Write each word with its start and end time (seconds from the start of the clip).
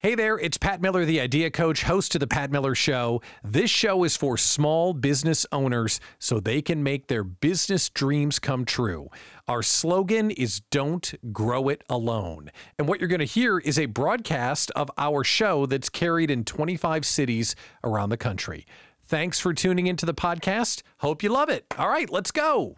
Hey 0.00 0.14
there, 0.14 0.38
it's 0.38 0.56
Pat 0.56 0.80
Miller, 0.80 1.04
the 1.04 1.20
Idea 1.20 1.50
Coach, 1.50 1.82
host 1.82 2.14
of 2.14 2.20
The 2.20 2.28
Pat 2.28 2.52
Miller 2.52 2.76
Show. 2.76 3.20
This 3.42 3.68
show 3.68 4.04
is 4.04 4.16
for 4.16 4.36
small 4.36 4.92
business 4.92 5.44
owners 5.50 5.98
so 6.20 6.38
they 6.38 6.62
can 6.62 6.84
make 6.84 7.08
their 7.08 7.24
business 7.24 7.88
dreams 7.88 8.38
come 8.38 8.64
true. 8.64 9.08
Our 9.48 9.60
slogan 9.60 10.30
is 10.30 10.60
Don't 10.70 11.12
Grow 11.32 11.68
It 11.68 11.82
Alone. 11.88 12.52
And 12.78 12.86
what 12.86 13.00
you're 13.00 13.08
going 13.08 13.18
to 13.18 13.24
hear 13.24 13.58
is 13.58 13.76
a 13.76 13.86
broadcast 13.86 14.70
of 14.76 14.88
our 14.98 15.24
show 15.24 15.66
that's 15.66 15.88
carried 15.88 16.30
in 16.30 16.44
25 16.44 17.04
cities 17.04 17.56
around 17.82 18.10
the 18.10 18.16
country. 18.16 18.68
Thanks 19.02 19.40
for 19.40 19.52
tuning 19.52 19.88
into 19.88 20.06
the 20.06 20.14
podcast. 20.14 20.82
Hope 20.98 21.24
you 21.24 21.28
love 21.30 21.48
it. 21.48 21.66
All 21.76 21.88
right, 21.88 22.08
let's 22.08 22.30
go. 22.30 22.76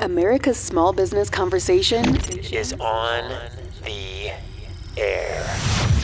America's 0.00 0.58
Small 0.58 0.92
Business 0.92 1.28
Conversation 1.28 2.16
is 2.52 2.72
on 2.74 3.61
the 3.84 4.30
air. 4.96 5.44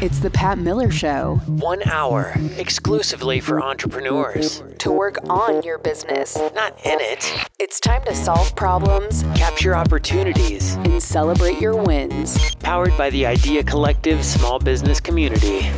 It's 0.00 0.20
the 0.20 0.30
Pat 0.30 0.58
Miller 0.58 0.90
Show. 0.90 1.40
One 1.46 1.82
hour 1.88 2.34
exclusively 2.56 3.40
for 3.40 3.60
entrepreneurs. 3.62 4.62
To 4.78 4.92
work 4.92 5.18
on 5.28 5.62
your 5.62 5.78
business, 5.78 6.36
Not 6.54 6.74
in 6.84 6.98
it. 7.00 7.32
it's 7.58 7.80
time 7.80 8.04
to 8.04 8.14
solve 8.14 8.54
problems 8.54 9.24
Capture 9.34 9.74
opportunities. 9.74 10.74
and 10.76 11.02
celebrate 11.02 11.60
your 11.60 11.76
wins. 11.82 12.54
Powered 12.56 12.96
by 12.96 13.10
the 13.10 13.26
Idea 13.26 13.64
Collective 13.64 14.24
small 14.24 14.58
business 14.60 15.00
community. 15.00 15.68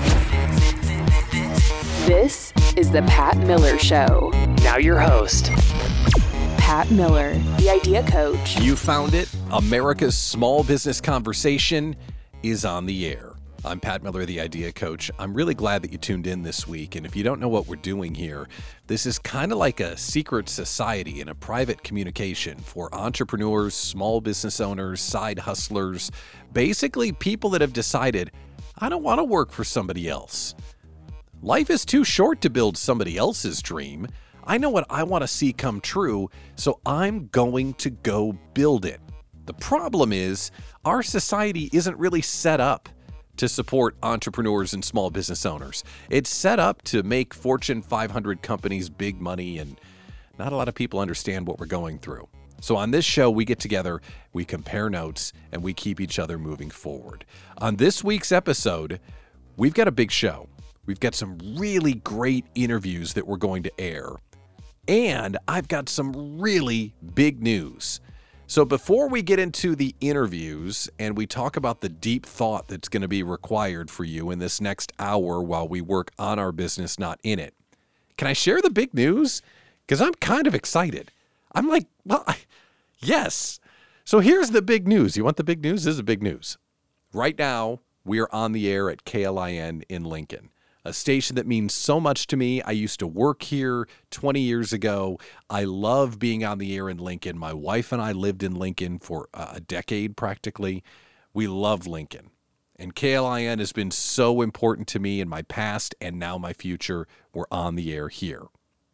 This 2.06 2.52
is 2.76 2.90
the 2.90 3.02
Pat 3.06 3.36
Miller 3.38 3.78
Show. 3.78 4.30
Now, 4.62 4.76
your 4.76 4.98
host, 5.00 5.50
Pat 6.70 6.88
Miller, 6.92 7.34
the 7.58 7.68
Idea 7.68 8.00
Coach. 8.04 8.60
You 8.60 8.76
found 8.76 9.12
it. 9.12 9.28
America's 9.50 10.16
Small 10.16 10.62
Business 10.62 11.00
Conversation 11.00 11.96
is 12.44 12.64
on 12.64 12.86
the 12.86 13.08
air. 13.08 13.32
I'm 13.64 13.80
Pat 13.80 14.04
Miller, 14.04 14.24
the 14.24 14.40
Idea 14.40 14.70
Coach. 14.70 15.10
I'm 15.18 15.34
really 15.34 15.54
glad 15.54 15.82
that 15.82 15.90
you 15.90 15.98
tuned 15.98 16.28
in 16.28 16.42
this 16.42 16.68
week. 16.68 16.94
And 16.94 17.04
if 17.04 17.16
you 17.16 17.24
don't 17.24 17.40
know 17.40 17.48
what 17.48 17.66
we're 17.66 17.74
doing 17.74 18.14
here, 18.14 18.48
this 18.86 19.04
is 19.04 19.18
kind 19.18 19.50
of 19.50 19.58
like 19.58 19.80
a 19.80 19.96
secret 19.96 20.48
society 20.48 21.20
and 21.20 21.28
a 21.28 21.34
private 21.34 21.82
communication 21.82 22.56
for 22.56 22.88
entrepreneurs, 22.94 23.74
small 23.74 24.20
business 24.20 24.60
owners, 24.60 25.00
side 25.00 25.40
hustlers, 25.40 26.12
basically 26.52 27.10
people 27.10 27.50
that 27.50 27.62
have 27.62 27.72
decided, 27.72 28.30
I 28.78 28.88
don't 28.88 29.02
want 29.02 29.18
to 29.18 29.24
work 29.24 29.50
for 29.50 29.64
somebody 29.64 30.08
else. 30.08 30.54
Life 31.42 31.68
is 31.68 31.84
too 31.84 32.04
short 32.04 32.40
to 32.42 32.48
build 32.48 32.78
somebody 32.78 33.16
else's 33.16 33.60
dream. 33.60 34.06
I 34.44 34.58
know 34.58 34.70
what 34.70 34.86
I 34.90 35.02
want 35.02 35.22
to 35.22 35.28
see 35.28 35.52
come 35.52 35.80
true, 35.80 36.30
so 36.56 36.80
I'm 36.86 37.28
going 37.28 37.74
to 37.74 37.90
go 37.90 38.32
build 38.54 38.84
it. 38.84 39.00
The 39.46 39.54
problem 39.54 40.12
is, 40.12 40.50
our 40.84 41.02
society 41.02 41.70
isn't 41.72 41.98
really 41.98 42.22
set 42.22 42.60
up 42.60 42.88
to 43.36 43.48
support 43.48 43.96
entrepreneurs 44.02 44.74
and 44.74 44.84
small 44.84 45.10
business 45.10 45.46
owners. 45.46 45.82
It's 46.10 46.30
set 46.30 46.58
up 46.58 46.82
to 46.82 47.02
make 47.02 47.32
Fortune 47.32 47.82
500 47.82 48.42
companies 48.42 48.90
big 48.90 49.20
money, 49.20 49.58
and 49.58 49.80
not 50.38 50.52
a 50.52 50.56
lot 50.56 50.68
of 50.68 50.74
people 50.74 51.00
understand 51.00 51.46
what 51.46 51.58
we're 51.58 51.66
going 51.66 51.98
through. 51.98 52.28
So, 52.60 52.76
on 52.76 52.90
this 52.90 53.06
show, 53.06 53.30
we 53.30 53.46
get 53.46 53.58
together, 53.58 54.02
we 54.34 54.44
compare 54.44 54.90
notes, 54.90 55.32
and 55.50 55.62
we 55.62 55.72
keep 55.72 56.00
each 56.00 56.18
other 56.18 56.38
moving 56.38 56.70
forward. 56.70 57.24
On 57.56 57.76
this 57.76 58.04
week's 58.04 58.30
episode, 58.30 59.00
we've 59.56 59.74
got 59.74 59.88
a 59.88 59.92
big 59.92 60.10
show. 60.10 60.48
We've 60.84 61.00
got 61.00 61.14
some 61.14 61.38
really 61.56 61.94
great 61.94 62.44
interviews 62.54 63.14
that 63.14 63.26
we're 63.26 63.36
going 63.36 63.62
to 63.62 63.80
air. 63.80 64.16
And 64.90 65.38
I've 65.46 65.68
got 65.68 65.88
some 65.88 66.40
really 66.40 66.94
big 67.14 67.40
news. 67.40 68.00
So, 68.48 68.64
before 68.64 69.08
we 69.08 69.22
get 69.22 69.38
into 69.38 69.76
the 69.76 69.94
interviews 70.00 70.90
and 70.98 71.16
we 71.16 71.28
talk 71.28 71.56
about 71.56 71.80
the 71.80 71.88
deep 71.88 72.26
thought 72.26 72.66
that's 72.66 72.88
going 72.88 73.02
to 73.02 73.06
be 73.06 73.22
required 73.22 73.88
for 73.88 74.02
you 74.02 74.32
in 74.32 74.40
this 74.40 74.60
next 74.60 74.92
hour 74.98 75.40
while 75.40 75.68
we 75.68 75.80
work 75.80 76.10
on 76.18 76.40
our 76.40 76.50
business, 76.50 76.98
not 76.98 77.20
in 77.22 77.38
it, 77.38 77.54
can 78.16 78.26
I 78.26 78.32
share 78.32 78.60
the 78.60 78.68
big 78.68 78.92
news? 78.92 79.42
Because 79.86 80.00
I'm 80.00 80.14
kind 80.14 80.48
of 80.48 80.56
excited. 80.56 81.12
I'm 81.54 81.68
like, 81.68 81.86
well, 82.04 82.24
I, 82.26 82.38
yes. 82.98 83.60
So, 84.04 84.18
here's 84.18 84.50
the 84.50 84.60
big 84.60 84.88
news. 84.88 85.16
You 85.16 85.22
want 85.22 85.36
the 85.36 85.44
big 85.44 85.62
news? 85.62 85.84
This 85.84 85.92
is 85.92 85.98
the 85.98 86.02
big 86.02 86.20
news. 86.20 86.58
Right 87.12 87.38
now, 87.38 87.78
we 88.04 88.18
are 88.18 88.28
on 88.32 88.50
the 88.50 88.68
air 88.68 88.90
at 88.90 89.04
KLIN 89.04 89.84
in 89.88 90.02
Lincoln, 90.02 90.49
a 90.84 90.92
station 90.92 91.36
that 91.36 91.46
means 91.46 91.74
so 91.74 92.00
much 92.00 92.26
to 92.28 92.36
me. 92.36 92.62
I 92.62 92.70
used 92.70 92.98
to 93.00 93.06
work 93.06 93.42
here 93.42 93.86
20 94.10 94.40
years 94.40 94.72
ago. 94.72 95.18
I 95.48 95.64
love 95.64 96.18
being 96.18 96.44
on 96.44 96.58
the 96.58 96.74
air 96.76 96.88
in 96.88 96.98
Lincoln. 96.98 97.38
My 97.38 97.52
wife 97.52 97.92
and 97.92 98.00
I 98.00 98.12
lived 98.12 98.42
in 98.42 98.54
Lincoln 98.54 98.98
for 98.98 99.28
a 99.34 99.60
decade 99.60 100.16
practically. 100.16 100.82
We 101.34 101.46
love 101.46 101.86
Lincoln. 101.86 102.30
And 102.76 102.94
KLIN 102.94 103.58
has 103.58 103.72
been 103.72 103.90
so 103.90 104.40
important 104.40 104.88
to 104.88 104.98
me 104.98 105.20
in 105.20 105.28
my 105.28 105.42
past 105.42 105.94
and 106.00 106.18
now 106.18 106.38
my 106.38 106.54
future. 106.54 107.06
We're 107.34 107.44
on 107.50 107.74
the 107.74 107.92
air 107.92 108.08
here. 108.08 108.46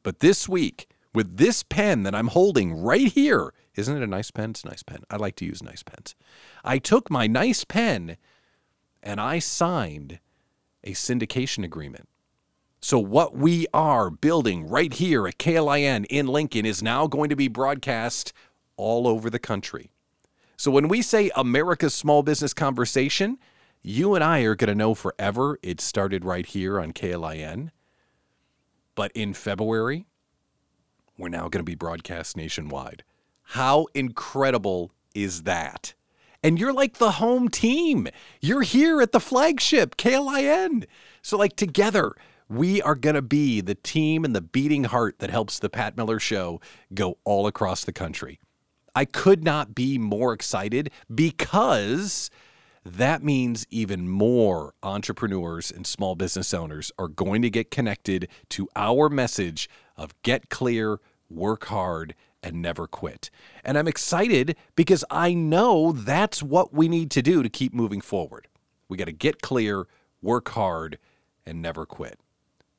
But 0.03 0.19
this 0.19 0.49
week, 0.49 0.89
with 1.15 1.37
this 1.37 1.63
pen 1.63 2.03
that 2.03 2.15
I'm 2.15 2.29
holding 2.29 2.73
right 2.73 3.13
here, 3.13 3.55
isn't 3.77 3.97
it 3.97 4.03
a 4.03 4.09
nice 4.09 4.33
pen? 4.33 4.51
It's 4.51 4.65
a 4.65 4.69
nice 4.69 4.83
pen. 4.83 5.05
I 5.09 5.17
like 5.17 5.37
to 5.37 5.45
use 5.45 5.63
nice 5.63 5.85
pens. 5.85 6.17
I 6.65 6.79
took 6.79 7.11
my 7.11 7.27
nice 7.27 7.63
pen 7.63 8.17
and 9.03 9.21
I 9.21 9.39
signed 9.39 10.19
a 10.87 10.93
syndication 10.93 11.65
agreement. 11.65 12.09
So, 12.81 12.99
what 12.99 13.37
we 13.37 13.67
are 13.75 14.11
building 14.11 14.69
right 14.69 14.93
here 14.93 15.27
at 15.27 15.39
KLIN 15.39 16.07
in 16.09 16.27
Lincoln 16.27 16.65
is 16.65 16.83
now 16.83 17.07
going 17.07 17.31
to 17.31 17.37
be 17.37 17.49
broadcast 17.49 18.33
all 18.77 19.09
over 19.09 19.29
the 19.29 19.39
country. 19.39 19.91
So, 20.57 20.71
when 20.71 20.87
we 20.87 21.03
say 21.03 21.31
America's 21.35 21.95
Small 21.95 22.23
Business 22.23 22.55
Conversation, 22.55 23.39
you 23.83 24.15
and 24.15 24.23
I 24.23 24.41
are 24.41 24.55
going 24.55 24.69
to 24.69 24.75
know 24.75 24.95
forever 24.95 25.59
it 25.63 25.81
started 25.81 26.25
right 26.25 26.47
here 26.47 26.81
on 26.81 26.93
KLIN. 26.93 27.71
But 28.95 29.11
in 29.13 29.35
February, 29.35 30.07
we're 31.19 31.29
now 31.29 31.49
going 31.49 31.61
to 31.61 31.65
be 31.65 31.75
broadcast 31.75 32.37
nationwide. 32.37 33.03
How 33.51 33.87
incredible 33.95 34.93
is 35.15 35.43
that? 35.43 35.95
And 36.47 36.61
you're 36.61 36.73
like 36.73 36.99
the 36.99 37.11
home 37.11 37.49
team. 37.49 38.07
You're 38.41 38.63
here 38.63 39.01
at 39.01 39.11
the 39.11 39.19
flagship, 39.19 39.97
KLIN. 39.97 40.85
So, 41.21 41.37
like, 41.37 41.57
together, 41.57 42.13
we 42.49 42.81
are 42.81 42.95
going 42.95 43.17
to 43.17 43.21
be 43.21 43.61
the 43.61 43.75
team 43.75 44.25
and 44.25 44.33
the 44.33 44.41
beating 44.41 44.85
heart 44.85 45.19
that 45.19 45.29
helps 45.29 45.59
the 45.59 45.69
Pat 45.69 45.97
Miller 45.97 46.21
Show 46.21 46.61
go 46.95 47.19
all 47.25 47.49
across 47.49 47.85
the 47.85 47.93
country. 47.93 48.39
I 48.95 49.07
could 49.07 49.43
not 49.43 49.75
be 49.75 49.99
more 49.99 50.33
excited 50.33 50.93
because 51.13 52.31
that 52.85 53.25
means 53.25 53.67
even 53.71 54.09
more 54.09 54.73
entrepreneurs 54.85 55.73
and 55.73 55.85
small 55.85 56.15
business 56.15 56.55
owners 56.55 56.93
are 56.97 57.09
going 57.09 57.43
to 57.43 57.51
get 57.51 57.73
connected 57.73 58.29
to 58.51 58.69
our 58.77 59.09
message 59.09 59.69
of 59.97 60.15
get 60.23 60.49
clear, 60.49 61.01
work 61.29 61.65
hard, 61.65 62.15
and 62.43 62.63
never 62.63 62.87
quit. 62.87 63.31
And 63.65 63.77
I'm 63.77 63.89
excited 63.89 64.57
because 64.75 65.05
I 65.11 65.35
know 65.35 65.93
that's 65.93 66.43
what 66.43 66.73
we 66.73 66.89
need 66.89 67.11
to 67.13 67.23
do 67.23 67.43
to 67.43 67.49
keep 67.49 67.75
moving 67.75 68.01
forward. 68.01 68.49
We 68.89 68.97
got 68.97 69.07
to 69.07 69.13
get 69.13 69.43
clear, 69.43 69.87
work 70.23 70.51
hard, 70.51 70.99
and 71.45 71.61
never 71.61 71.87
quit. 71.87 72.19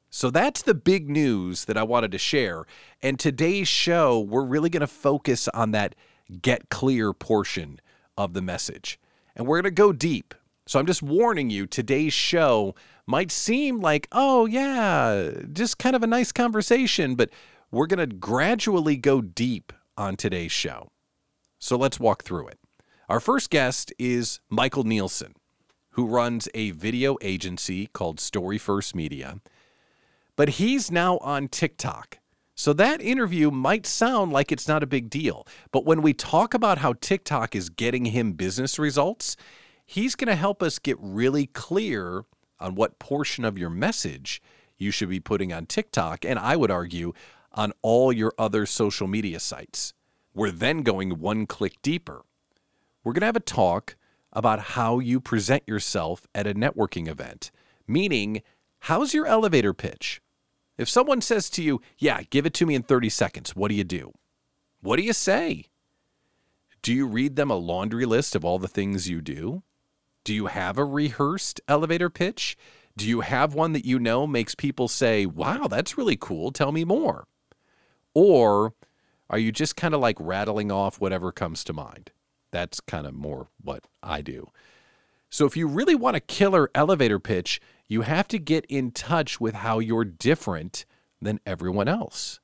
So 0.10 0.30
that's 0.32 0.62
the 0.62 0.74
big 0.74 1.10
news 1.10 1.66
that 1.66 1.78
I 1.78 1.84
wanted 1.84 2.12
to 2.14 2.18
share. 2.18 2.66
And 3.02 3.20
today's 3.20 3.68
show, 3.68 4.20
we're 4.20 4.46
really 4.46 4.70
going 4.70 4.82
to 4.82 4.88
focus 4.88 5.48
on 5.50 5.72
that 5.72 5.96
get 6.42 6.70
clear 6.70 7.14
portion 7.14 7.80
of 8.18 8.34
the 8.34 8.42
message. 8.42 9.00
And 9.36 9.46
we're 9.46 9.58
going 9.58 9.76
to 9.76 9.82
go 9.82 9.94
deep. 9.94 10.34
So 10.66 10.80
I'm 10.80 10.86
just 10.86 11.04
warning 11.04 11.50
you, 11.50 11.66
today's 11.66 12.14
show 12.14 12.76
might 13.06 13.32
seem 13.32 13.80
like, 13.80 14.08
oh, 14.12 14.46
yeah, 14.46 15.32
just 15.54 15.78
kind 15.78 15.96
of 15.96 16.04
a 16.04 16.08
nice 16.08 16.32
conversation, 16.34 17.16
but 17.16 17.30
we're 17.72 17.88
going 17.88 18.10
to 18.10 18.16
gradually 18.16 18.98
go 18.98 19.22
deep 19.22 19.74
on 19.98 20.16
today's 20.16 20.52
show. 20.52 20.90
So 21.60 21.78
let's 21.78 22.00
walk 22.00 22.24
through 22.24 22.48
it. 22.48 22.60
Our 23.10 23.20
first 23.20 23.50
guest 23.50 23.94
is 23.98 24.40
Michael 24.50 24.84
Nielsen, 24.84 25.34
who 25.92 26.08
runs 26.08 26.48
a 26.54 26.72
video 26.72 27.18
agency 27.22 27.88
called 27.88 28.20
Story 28.20 28.58
First 28.58 28.96
Media 28.96 29.40
but 30.38 30.50
he's 30.50 30.90
now 30.90 31.18
on 31.18 31.50
TikTok. 31.50 32.20
So 32.56 32.72
that 32.74 33.02
interview 33.02 33.52
might 33.52 33.86
sound 33.86 34.32
like 34.32 34.52
it's 34.52 34.68
not 34.68 34.84
a 34.84 34.88
big 34.88 35.10
deal. 35.10 35.46
But 35.72 35.86
when 35.86 36.02
we 36.02 36.14
talk 36.14 36.54
about 36.54 36.78
how 36.78 36.94
TikTok 36.94 37.56
is 37.56 37.70
getting 37.70 38.06
him 38.06 38.34
business 38.34 38.80
results, 38.80 39.36
he's 39.86 40.16
going 40.16 40.30
to 40.30 40.36
help 40.36 40.64
us 40.64 40.80
get 40.80 40.98
really 41.00 41.48
clear 41.48 42.24
on 42.60 42.76
what 42.76 43.00
portion 43.00 43.44
of 43.46 43.58
your 43.58 43.70
message 43.70 44.42
you 44.78 44.92
should 44.92 45.10
be 45.10 45.20
putting 45.20 45.52
on 45.52 45.66
TikTok. 45.66 46.24
And 46.24 46.40
I 46.40 46.56
would 46.56 46.72
argue 46.72 47.14
on 47.58 47.74
all 47.82 48.14
your 48.14 48.32
other 48.38 48.66
social 48.66 49.08
media 49.08 49.40
sites. 49.40 49.94
We're 50.34 50.52
then 50.52 50.84
going 50.84 51.20
one 51.20 51.48
click 51.48 51.82
deeper. 51.82 52.24
We're 53.04 53.14
going 53.14 53.22
to 53.22 53.28
have 53.28 53.36
a 53.36 53.42
talk 53.42 53.96
about 54.32 54.60
how 54.60 55.00
you 55.00 55.20
present 55.20 55.64
yourself 55.66 56.28
at 56.36 56.46
a 56.46 56.54
networking 56.54 57.08
event, 57.08 57.50
meaning, 57.88 58.44
how's 58.82 59.14
your 59.14 59.26
elevator 59.26 59.74
pitch? 59.74 60.22
If 60.78 60.88
someone 60.88 61.22
says 61.22 61.50
to 61.52 61.64
you, 61.64 61.82
Yeah, 61.98 62.22
give 62.30 62.46
it 62.46 62.54
to 62.56 62.68
me 62.68 62.76
in 62.76 62.84
30 62.84 63.10
seconds, 63.10 63.56
what 63.56 63.70
do 63.70 63.76
you 63.76 63.84
do? 63.84 64.14
What 64.82 64.98
do 64.98 65.02
you 65.02 65.14
say? 65.14 65.66
Do 66.84 66.94
you 66.94 67.08
read 67.08 67.36
them 67.36 67.50
a 67.50 67.56
laundry 67.56 68.06
list 68.06 68.36
of 68.36 68.46
all 68.46 68.60
the 68.60 68.68
things 68.68 69.10
you 69.10 69.22
do? 69.22 69.64
Do 70.24 70.34
you 70.34 70.46
have 70.46 70.78
a 70.78 70.86
rehearsed 70.86 71.60
elevator 71.68 72.10
pitch? 72.10 72.56
Do 72.96 73.08
you 73.08 73.22
have 73.22 73.56
one 73.56 73.74
that 73.74 73.86
you 73.86 73.98
know 73.98 74.28
makes 74.28 74.54
people 74.54 74.88
say, 74.88 75.26
wow, 75.26 75.68
that's 75.68 75.98
really 75.98 76.18
cool. 76.18 76.52
Tell 76.52 76.72
me 76.72 76.84
more? 76.84 77.26
Or 78.20 78.74
are 79.30 79.38
you 79.38 79.52
just 79.52 79.76
kind 79.76 79.94
of 79.94 80.00
like 80.02 80.18
rattling 80.20 80.72
off 80.72 81.00
whatever 81.00 81.32
comes 81.32 81.64
to 81.66 81.72
mind? 81.72 82.10
That's 82.50 82.80
kind 82.80 83.06
of 83.06 83.14
more 83.14 83.50
what 83.62 83.84
I 84.02 84.22
do. 84.22 84.48
So 85.30 85.46
if 85.46 85.56
you 85.56 85.68
really 85.68 85.94
want 85.94 86.16
a 86.16 86.22
killer 86.22 86.72
elevator 86.74 87.20
pitch, 87.20 87.62
you 87.88 88.02
have 88.02 88.28
to 88.30 88.40
get 88.40 88.66
in 88.66 88.90
touch 88.90 89.40
with 89.40 89.54
how 89.54 89.78
you're 89.78 90.04
different 90.04 90.84
than 91.22 91.40
everyone 91.46 91.88
else. 91.88 92.40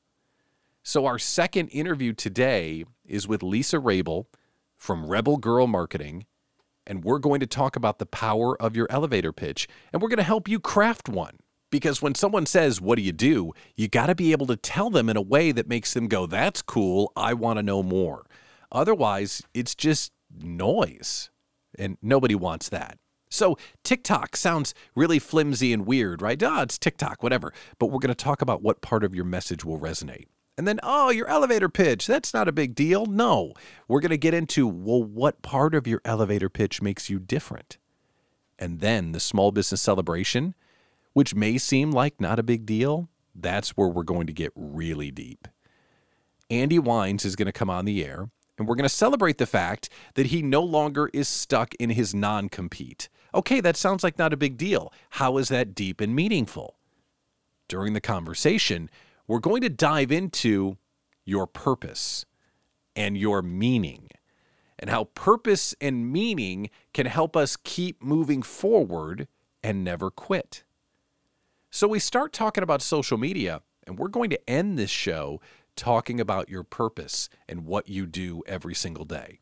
So 0.83 1.07
our 1.07 1.17
second 1.17 1.69
interview 1.69 2.13
today 2.13 2.85
is 3.03 3.27
with 3.27 3.41
Lisa 3.41 3.79
Rabel 3.79 4.27
from 4.77 5.07
Rebel 5.07 5.37
Girl 5.37 5.65
Marketing, 5.65 6.27
and 6.85 7.03
we're 7.03 7.17
going 7.17 7.39
to 7.39 7.47
talk 7.47 7.75
about 7.75 7.97
the 7.97 8.05
power 8.05 8.61
of 8.61 8.75
your 8.75 8.85
elevator 8.91 9.33
pitch, 9.33 9.67
and 9.91 10.03
we're 10.03 10.09
going 10.09 10.17
to 10.17 10.23
help 10.23 10.47
you 10.47 10.59
craft 10.59 11.09
one. 11.09 11.39
Because 11.73 12.03
when 12.03 12.13
someone 12.13 12.45
says, 12.45 12.79
What 12.79 12.97
do 12.97 13.01
you 13.01 13.11
do? 13.11 13.51
you 13.75 13.87
got 13.87 14.05
to 14.05 14.13
be 14.13 14.31
able 14.31 14.45
to 14.45 14.55
tell 14.55 14.91
them 14.91 15.09
in 15.09 15.17
a 15.17 15.23
way 15.23 15.51
that 15.51 15.67
makes 15.67 15.91
them 15.95 16.07
go, 16.07 16.27
That's 16.27 16.61
cool. 16.61 17.11
I 17.15 17.33
want 17.33 17.57
to 17.57 17.63
know 17.63 17.81
more. 17.81 18.27
Otherwise, 18.71 19.41
it's 19.55 19.73
just 19.73 20.11
noise, 20.39 21.31
and 21.75 21.97
nobody 21.99 22.35
wants 22.35 22.69
that. 22.69 22.99
So, 23.31 23.57
TikTok 23.83 24.35
sounds 24.35 24.75
really 24.95 25.17
flimsy 25.17 25.73
and 25.73 25.87
weird, 25.87 26.21
right? 26.21 26.41
Ah, 26.43 26.61
it's 26.61 26.77
TikTok, 26.77 27.23
whatever. 27.23 27.51
But 27.79 27.87
we're 27.87 27.97
going 27.97 28.09
to 28.09 28.23
talk 28.23 28.43
about 28.43 28.61
what 28.61 28.81
part 28.81 29.03
of 29.03 29.15
your 29.15 29.25
message 29.25 29.65
will 29.65 29.79
resonate. 29.79 30.27
And 30.55 30.67
then, 30.67 30.79
oh, 30.83 31.09
your 31.09 31.27
elevator 31.27 31.69
pitch, 31.69 32.05
that's 32.05 32.35
not 32.35 32.47
a 32.47 32.51
big 32.51 32.75
deal. 32.75 33.07
No, 33.07 33.53
we're 33.87 33.99
going 33.99 34.11
to 34.11 34.17
get 34.17 34.35
into, 34.35 34.67
well, 34.67 35.03
what 35.03 35.41
part 35.41 35.73
of 35.73 35.87
your 35.87 36.01
elevator 36.05 36.49
pitch 36.49 36.83
makes 36.83 37.09
you 37.09 37.17
different? 37.17 37.79
And 38.59 38.79
then 38.79 39.11
the 39.11 39.19
small 39.19 39.51
business 39.51 39.81
celebration, 39.81 40.53
which 41.13 41.35
may 41.35 41.57
seem 41.57 41.91
like 41.91 42.19
not 42.19 42.39
a 42.39 42.43
big 42.43 42.65
deal, 42.65 43.09
that's 43.35 43.71
where 43.71 43.87
we're 43.87 44.03
going 44.03 44.27
to 44.27 44.33
get 44.33 44.51
really 44.55 45.11
deep. 45.11 45.47
Andy 46.49 46.79
Wines 46.79 47.25
is 47.25 47.35
going 47.35 47.47
to 47.47 47.51
come 47.51 47.69
on 47.69 47.85
the 47.85 48.03
air, 48.03 48.29
and 48.57 48.67
we're 48.67 48.75
going 48.75 48.83
to 48.83 48.89
celebrate 48.89 49.37
the 49.37 49.45
fact 49.45 49.89
that 50.15 50.27
he 50.27 50.41
no 50.41 50.61
longer 50.61 51.09
is 51.13 51.27
stuck 51.27 51.73
in 51.75 51.91
his 51.91 52.13
non 52.13 52.49
compete. 52.49 53.09
Okay, 53.33 53.59
that 53.61 53.77
sounds 53.77 54.03
like 54.03 54.19
not 54.19 54.33
a 54.33 54.37
big 54.37 54.57
deal. 54.57 54.93
How 55.11 55.37
is 55.37 55.49
that 55.49 55.73
deep 55.73 55.99
and 55.99 56.15
meaningful? 56.15 56.77
During 57.67 57.93
the 57.93 58.01
conversation, 58.01 58.89
we're 59.27 59.39
going 59.39 59.61
to 59.61 59.69
dive 59.69 60.11
into 60.11 60.77
your 61.25 61.47
purpose 61.47 62.25
and 62.95 63.17
your 63.17 63.41
meaning 63.41 64.09
and 64.77 64.89
how 64.89 65.05
purpose 65.05 65.73
and 65.79 66.11
meaning 66.11 66.69
can 66.93 67.05
help 67.05 67.37
us 67.37 67.55
keep 67.55 68.03
moving 68.03 68.41
forward 68.41 69.27
and 69.63 69.83
never 69.83 70.11
quit. 70.11 70.63
So 71.75 71.87
we 71.87 71.97
start 71.97 72.33
talking 72.33 72.63
about 72.63 72.83
social 72.83 73.17
media, 73.17 73.63
and 73.87 73.97
we're 73.97 74.07
going 74.07 74.29
to 74.29 74.47
end 74.47 74.77
this 74.77 74.91
show 74.91 75.41
talking 75.75 76.21
about 76.21 76.47
your 76.47 76.61
purpose 76.61 77.29
and 77.49 77.65
what 77.65 77.89
you 77.89 78.05
do 78.05 78.43
every 78.45 78.75
single 78.75 79.05
day. 79.05 79.39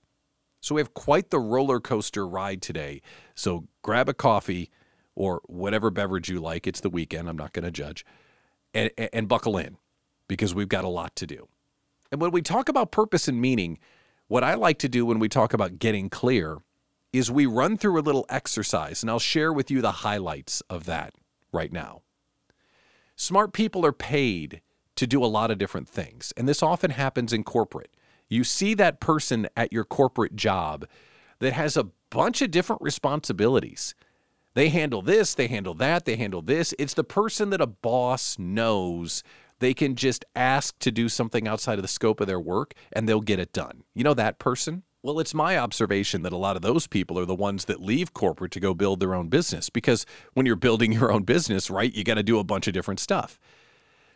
So 0.61 0.75
we 0.75 0.79
have 0.79 0.93
quite 0.93 1.29
the 1.29 1.41
roller 1.41 1.81
coaster 1.81 2.25
ride 2.25 2.61
today. 2.61 3.01
So 3.35 3.65
grab 3.81 4.07
a 4.07 4.13
coffee 4.13 4.69
or 5.13 5.41
whatever 5.47 5.91
beverage 5.91 6.29
you 6.29 6.39
like. 6.39 6.67
It's 6.67 6.79
the 6.79 6.89
weekend. 6.89 7.27
I'm 7.27 7.35
not 7.35 7.51
going 7.51 7.65
to 7.65 7.71
judge. 7.71 8.05
And, 8.73 8.91
and 9.11 9.27
buckle 9.27 9.57
in 9.57 9.75
because 10.29 10.55
we've 10.55 10.69
got 10.69 10.85
a 10.85 10.87
lot 10.87 11.13
to 11.17 11.27
do. 11.27 11.49
And 12.13 12.21
when 12.21 12.31
we 12.31 12.41
talk 12.41 12.69
about 12.69 12.93
purpose 12.93 13.27
and 13.27 13.41
meaning, 13.41 13.77
what 14.29 14.41
I 14.41 14.53
like 14.53 14.79
to 14.79 14.87
do 14.87 15.05
when 15.05 15.19
we 15.19 15.27
talk 15.27 15.53
about 15.53 15.79
getting 15.79 16.09
clear 16.09 16.59
is 17.11 17.29
we 17.29 17.45
run 17.45 17.75
through 17.75 17.99
a 17.99 18.07
little 18.07 18.25
exercise, 18.29 19.03
and 19.03 19.09
I'll 19.09 19.19
share 19.19 19.51
with 19.51 19.69
you 19.69 19.81
the 19.81 19.91
highlights 19.91 20.61
of 20.69 20.85
that 20.85 21.13
right 21.51 21.73
now. 21.73 22.03
Smart 23.21 23.53
people 23.53 23.85
are 23.85 23.91
paid 23.91 24.61
to 24.95 25.05
do 25.05 25.23
a 25.23 25.27
lot 25.27 25.51
of 25.51 25.59
different 25.59 25.87
things, 25.87 26.33
and 26.35 26.49
this 26.49 26.63
often 26.63 26.89
happens 26.89 27.31
in 27.31 27.43
corporate. 27.43 27.95
You 28.29 28.43
see 28.43 28.73
that 28.73 28.99
person 28.99 29.47
at 29.55 29.71
your 29.71 29.83
corporate 29.83 30.35
job 30.35 30.87
that 31.37 31.53
has 31.53 31.77
a 31.77 31.89
bunch 32.09 32.41
of 32.41 32.49
different 32.49 32.81
responsibilities. 32.81 33.93
They 34.55 34.69
handle 34.69 35.03
this, 35.03 35.35
they 35.35 35.45
handle 35.45 35.75
that, 35.75 36.05
they 36.05 36.15
handle 36.15 36.41
this. 36.41 36.73
It's 36.79 36.95
the 36.95 37.03
person 37.03 37.51
that 37.51 37.61
a 37.61 37.67
boss 37.67 38.39
knows 38.39 39.21
they 39.59 39.75
can 39.75 39.95
just 39.95 40.25
ask 40.35 40.79
to 40.79 40.89
do 40.89 41.07
something 41.07 41.47
outside 41.47 41.77
of 41.77 41.83
the 41.83 41.87
scope 41.87 42.21
of 42.21 42.27
their 42.27 42.39
work 42.39 42.73
and 42.91 43.07
they'll 43.07 43.21
get 43.21 43.37
it 43.37 43.53
done. 43.53 43.83
You 43.93 44.03
know 44.03 44.15
that 44.15 44.39
person? 44.39 44.81
Well, 45.03 45.19
it's 45.19 45.33
my 45.33 45.57
observation 45.57 46.21
that 46.21 46.33
a 46.33 46.37
lot 46.37 46.55
of 46.55 46.61
those 46.61 46.85
people 46.85 47.17
are 47.17 47.25
the 47.25 47.33
ones 47.33 47.65
that 47.65 47.81
leave 47.81 48.13
corporate 48.13 48.51
to 48.51 48.59
go 48.59 48.75
build 48.75 48.99
their 48.99 49.15
own 49.15 49.29
business 49.29 49.67
because 49.67 50.05
when 50.33 50.45
you're 50.45 50.55
building 50.55 50.91
your 50.93 51.11
own 51.11 51.23
business, 51.23 51.71
right, 51.71 51.93
you 51.93 52.03
got 52.03 52.15
to 52.15 52.23
do 52.23 52.37
a 52.37 52.43
bunch 52.43 52.67
of 52.67 52.73
different 52.73 52.99
stuff. 52.99 53.39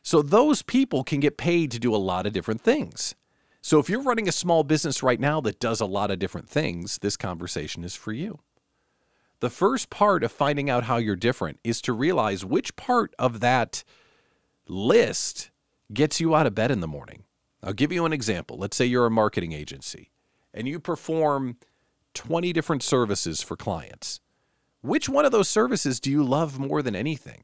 So 0.03 0.21
those 0.21 0.61
people 0.61 1.03
can 1.03 1.19
get 1.19 1.37
paid 1.37 1.71
to 1.71 1.79
do 1.79 1.95
a 1.95 1.97
lot 1.97 2.27
of 2.27 2.33
different 2.33 2.61
things. 2.61 3.15
So 3.61 3.79
if 3.79 3.89
you're 3.89 4.03
running 4.03 4.27
a 4.27 4.31
small 4.31 4.63
business 4.63 5.01
right 5.01 5.19
now 5.19 5.41
that 5.41 5.59
does 5.59 5.81
a 5.81 5.87
lot 5.87 6.11
of 6.11 6.19
different 6.19 6.47
things, 6.47 6.99
this 6.99 7.17
conversation 7.17 7.83
is 7.83 7.95
for 7.95 8.13
you. 8.13 8.41
The 9.39 9.49
first 9.49 9.89
part 9.89 10.23
of 10.23 10.31
finding 10.31 10.69
out 10.69 10.83
how 10.83 10.97
you're 10.97 11.15
different 11.15 11.59
is 11.63 11.81
to 11.81 11.93
realize 11.93 12.45
which 12.45 12.75
part 12.75 13.11
of 13.17 13.39
that 13.39 13.83
list 14.67 15.49
gets 15.91 16.21
you 16.21 16.35
out 16.35 16.45
of 16.45 16.53
bed 16.53 16.69
in 16.69 16.79
the 16.79 16.87
morning. 16.87 17.23
I'll 17.63 17.73
give 17.73 17.91
you 17.91 18.05
an 18.05 18.13
example. 18.13 18.59
Let's 18.59 18.77
say 18.77 18.85
you're 18.85 19.07
a 19.07 19.11
marketing 19.11 19.51
agency 19.51 20.11
and 20.55 20.67
you 20.67 20.79
perform 20.79 21.57
20 22.15 22.51
different 22.53 22.81
services 22.81 23.43
for 23.43 23.55
clients. 23.55 24.21
Which 24.81 25.09
one 25.09 25.25
of 25.25 25.31
those 25.31 25.49
services 25.49 25.99
do 25.99 26.09
you 26.09 26.23
love 26.23 26.57
more 26.57 26.81
than 26.81 26.95
anything? 26.95 27.43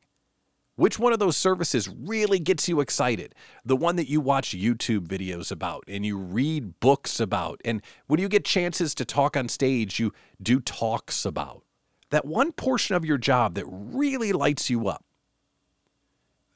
Which 0.77 0.97
one 0.97 1.11
of 1.11 1.19
those 1.19 1.35
services 1.37 1.89
really 1.89 2.39
gets 2.39 2.69
you 2.69 2.79
excited? 2.79 3.35
The 3.65 3.75
one 3.75 3.97
that 3.97 4.09
you 4.09 4.21
watch 4.21 4.55
YouTube 4.55 5.05
videos 5.05 5.51
about 5.51 5.83
and 5.87 6.05
you 6.05 6.17
read 6.17 6.79
books 6.79 7.19
about. 7.19 7.59
And 7.65 7.81
when 8.07 8.19
you 8.19 8.29
get 8.29 8.45
chances 8.45 8.95
to 8.95 9.05
talk 9.05 9.35
on 9.35 9.49
stage, 9.49 9.99
you 9.99 10.13
do 10.41 10.59
talks 10.59 11.25
about. 11.25 11.63
That 12.09 12.25
one 12.25 12.51
portion 12.51 12.95
of 12.95 13.05
your 13.05 13.17
job 13.17 13.55
that 13.55 13.65
really 13.67 14.31
lights 14.31 14.69
you 14.69 14.87
up. 14.87 15.03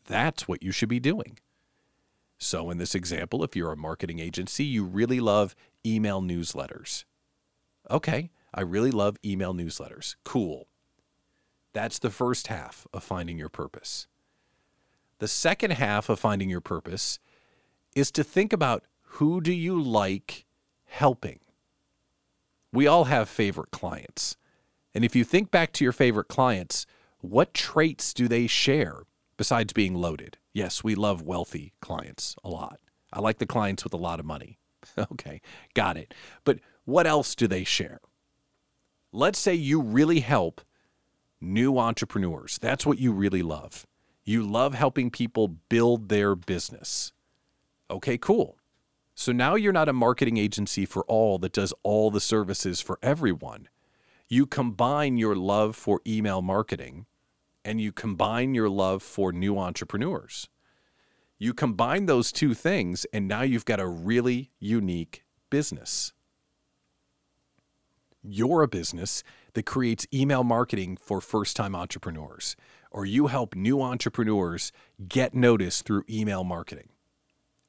That's 0.06 0.48
what 0.48 0.64
you 0.64 0.72
should 0.72 0.90
be 0.90 1.00
doing. 1.00 1.38
So, 2.38 2.70
in 2.70 2.78
this 2.78 2.96
example, 2.96 3.44
if 3.44 3.56
you're 3.56 3.72
a 3.72 3.78
marketing 3.78 4.20
agency, 4.20 4.66
you 4.66 4.84
really 4.84 5.20
love 5.20 5.56
email 5.86 6.22
newsletters. 6.22 7.06
Okay, 7.90 8.32
I 8.54 8.62
really 8.62 8.92
love 8.92 9.18
email 9.24 9.54
newsletters. 9.54 10.16
Cool. 10.24 10.68
That's 11.74 12.00
the 12.00 12.10
first 12.10 12.48
half 12.48 12.88
of 12.94 13.04
finding 13.04 13.38
your 13.38 13.50
purpose. 13.50 14.08
The 15.20 15.28
second 15.28 15.72
half 15.72 16.10
of 16.10 16.20
finding 16.20 16.50
your 16.50 16.62
purpose 16.62 17.20
is 17.96 18.12
to 18.12 18.24
think 18.24 18.52
about 18.52 18.84
who 19.02 19.40
do 19.40 19.54
you 19.54 19.82
like 19.82 20.46
helping? 20.86 21.40
We 22.72 22.88
all 22.88 23.06
have 23.06 23.30
favorite 23.30 23.72
clients. 23.72 24.36
And 24.94 25.06
if 25.06 25.16
you 25.16 25.24
think 25.24 25.52
back 25.52 25.72
to 25.74 25.84
your 25.84 25.94
favorite 25.94 26.28
clients, 26.28 26.86
what 27.20 27.54
traits 27.54 28.14
do 28.14 28.28
they 28.28 28.48
share 28.48 29.04
besides 29.38 29.74
being 29.74 29.96
loaded? 29.96 30.38
Yes, 30.56 30.86
we 30.86 30.96
love 30.96 31.22
wealthy 31.22 31.74
clients 31.82 32.38
a 32.42 32.50
lot. 32.50 32.80
I 33.12 33.20
like 33.20 33.40
the 33.40 33.46
clients 33.46 33.84
with 33.84 33.94
a 33.94 33.98
lot 33.98 34.22
of 34.22 34.26
money. 34.26 34.58
okay, 34.98 35.42
got 35.74 35.98
it. 35.98 36.14
But 36.46 36.60
what 36.86 37.06
else 37.06 37.36
do 37.36 37.46
they 37.46 37.66
share? 37.66 38.00
Let's 39.12 39.38
say 39.38 39.54
you 39.54 39.82
really 39.82 40.22
help 40.22 40.62
new 41.42 41.78
entrepreneurs. 41.78 42.58
That's 42.58 42.86
what 42.86 43.00
you 43.00 43.12
really 43.12 43.44
love. 43.44 43.86
You 44.24 44.44
love 44.44 44.74
helping 44.74 45.12
people 45.12 45.50
build 45.50 46.08
their 46.08 46.36
business. 46.36 47.12
Okay, 47.92 48.18
cool. 48.18 48.58
So 49.14 49.34
now 49.34 49.56
you're 49.56 49.74
not 49.74 49.90
a 49.90 49.94
marketing 49.94 50.38
agency 50.38 50.86
for 50.86 51.04
all 51.04 51.38
that 51.40 51.52
does 51.52 51.74
all 51.84 52.10
the 52.12 52.22
services 52.22 52.80
for 52.80 52.98
everyone. 53.04 53.68
You 54.30 54.46
combine 54.46 55.18
your 55.18 55.36
love 55.36 55.76
for 55.76 56.00
email 56.08 56.42
marketing 56.42 57.08
and 57.66 57.82
you 57.82 57.92
combine 57.92 58.54
your 58.54 58.70
love 58.70 59.02
for 59.02 59.34
new 59.34 59.58
entrepreneurs. 59.58 60.48
You 61.38 61.54
combine 61.54 62.06
those 62.06 62.32
two 62.32 62.54
things, 62.54 63.06
and 63.12 63.28
now 63.28 63.42
you've 63.42 63.66
got 63.66 63.82
a 63.82 63.88
really 63.88 64.52
unique 64.60 65.26
business. 65.50 66.14
You're 68.24 68.62
a 68.62 68.68
business 68.68 69.24
that 69.54 69.66
creates 69.66 70.08
email 70.14 70.44
marketing 70.44 70.98
for 70.98 71.20
first 71.20 71.56
time 71.56 71.76
entrepreneurs, 71.76 72.56
or 72.92 73.06
you 73.06 73.28
help 73.28 73.56
new 73.56 73.82
entrepreneurs 73.82 74.72
get 75.08 75.34
noticed 75.34 75.86
through 75.86 76.04
email 76.10 76.44
marketing. 76.44 76.90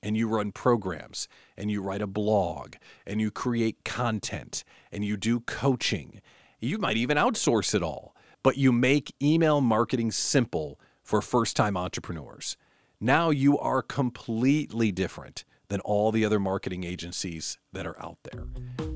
And 0.02 0.16
you 0.16 0.28
run 0.28 0.52
programs, 0.52 1.26
and 1.56 1.70
you 1.70 1.82
write 1.82 2.02
a 2.02 2.06
blog, 2.06 2.76
and 3.06 3.20
you 3.20 3.30
create 3.30 3.84
content, 3.84 4.62
and 4.92 5.04
you 5.04 5.16
do 5.16 5.40
coaching. 5.40 6.20
You 6.60 6.78
might 6.78 6.96
even 6.96 7.16
outsource 7.16 7.74
it 7.74 7.82
all, 7.82 8.14
but 8.46 8.56
you 8.56 8.70
make 8.70 9.12
email 9.20 9.60
marketing 9.60 10.12
simple 10.12 10.78
for 11.02 11.20
first 11.20 11.56
time 11.56 11.76
entrepreneurs. 11.76 12.56
Now 13.00 13.30
you 13.30 13.58
are 13.58 13.82
completely 13.82 14.92
different 14.92 15.44
than 15.66 15.80
all 15.80 16.12
the 16.12 16.24
other 16.24 16.38
marketing 16.38 16.84
agencies 16.84 17.58
that 17.72 17.88
are 17.88 18.00
out 18.00 18.18
there. 18.22 18.44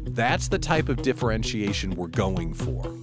That's 0.04 0.47
the 0.47 0.61
type 0.61 0.88
of 0.88 1.02
differentiation 1.02 1.97
we're 1.97 2.07
going 2.07 2.54
for. 2.54 2.97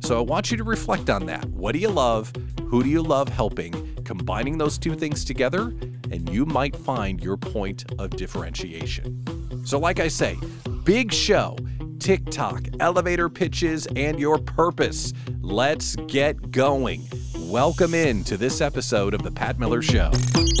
So 0.00 0.18
I 0.18 0.22
want 0.22 0.50
you 0.50 0.56
to 0.56 0.64
reflect 0.64 1.08
on 1.08 1.26
that. 1.26 1.44
What 1.50 1.70
do 1.70 1.78
you 1.78 1.90
love? 1.90 2.32
Who 2.64 2.82
do 2.82 2.88
you 2.88 3.00
love 3.00 3.28
helping? 3.28 3.94
Combining 4.02 4.58
those 4.58 4.78
two 4.78 4.96
things 4.96 5.24
together, 5.24 5.68
and 6.10 6.28
you 6.28 6.44
might 6.44 6.74
find 6.74 7.22
your 7.22 7.36
point 7.36 7.84
of 8.00 8.10
differentiation. 8.10 9.22
So, 9.64 9.78
like 9.78 10.00
I 10.00 10.08
say, 10.08 10.36
big 10.82 11.12
show, 11.12 11.56
TikTok, 12.02 12.64
elevator 12.80 13.28
pitches, 13.28 13.86
and 13.94 14.18
your 14.18 14.36
purpose. 14.36 15.12
Let's 15.40 15.94
get 16.08 16.50
going. 16.50 17.06
Welcome 17.38 17.94
in 17.94 18.24
to 18.24 18.36
this 18.36 18.60
episode 18.60 19.14
of 19.14 19.22
The 19.22 19.30
Pat 19.30 19.60
Miller 19.60 19.80
Show. 19.82 20.10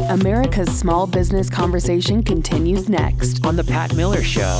America's 0.08 0.70
small 0.70 1.04
business 1.04 1.50
conversation 1.50 2.22
continues 2.22 2.88
next. 2.88 3.44
On 3.44 3.56
The 3.56 3.64
Pat 3.64 3.92
Miller 3.96 4.22
Show. 4.22 4.56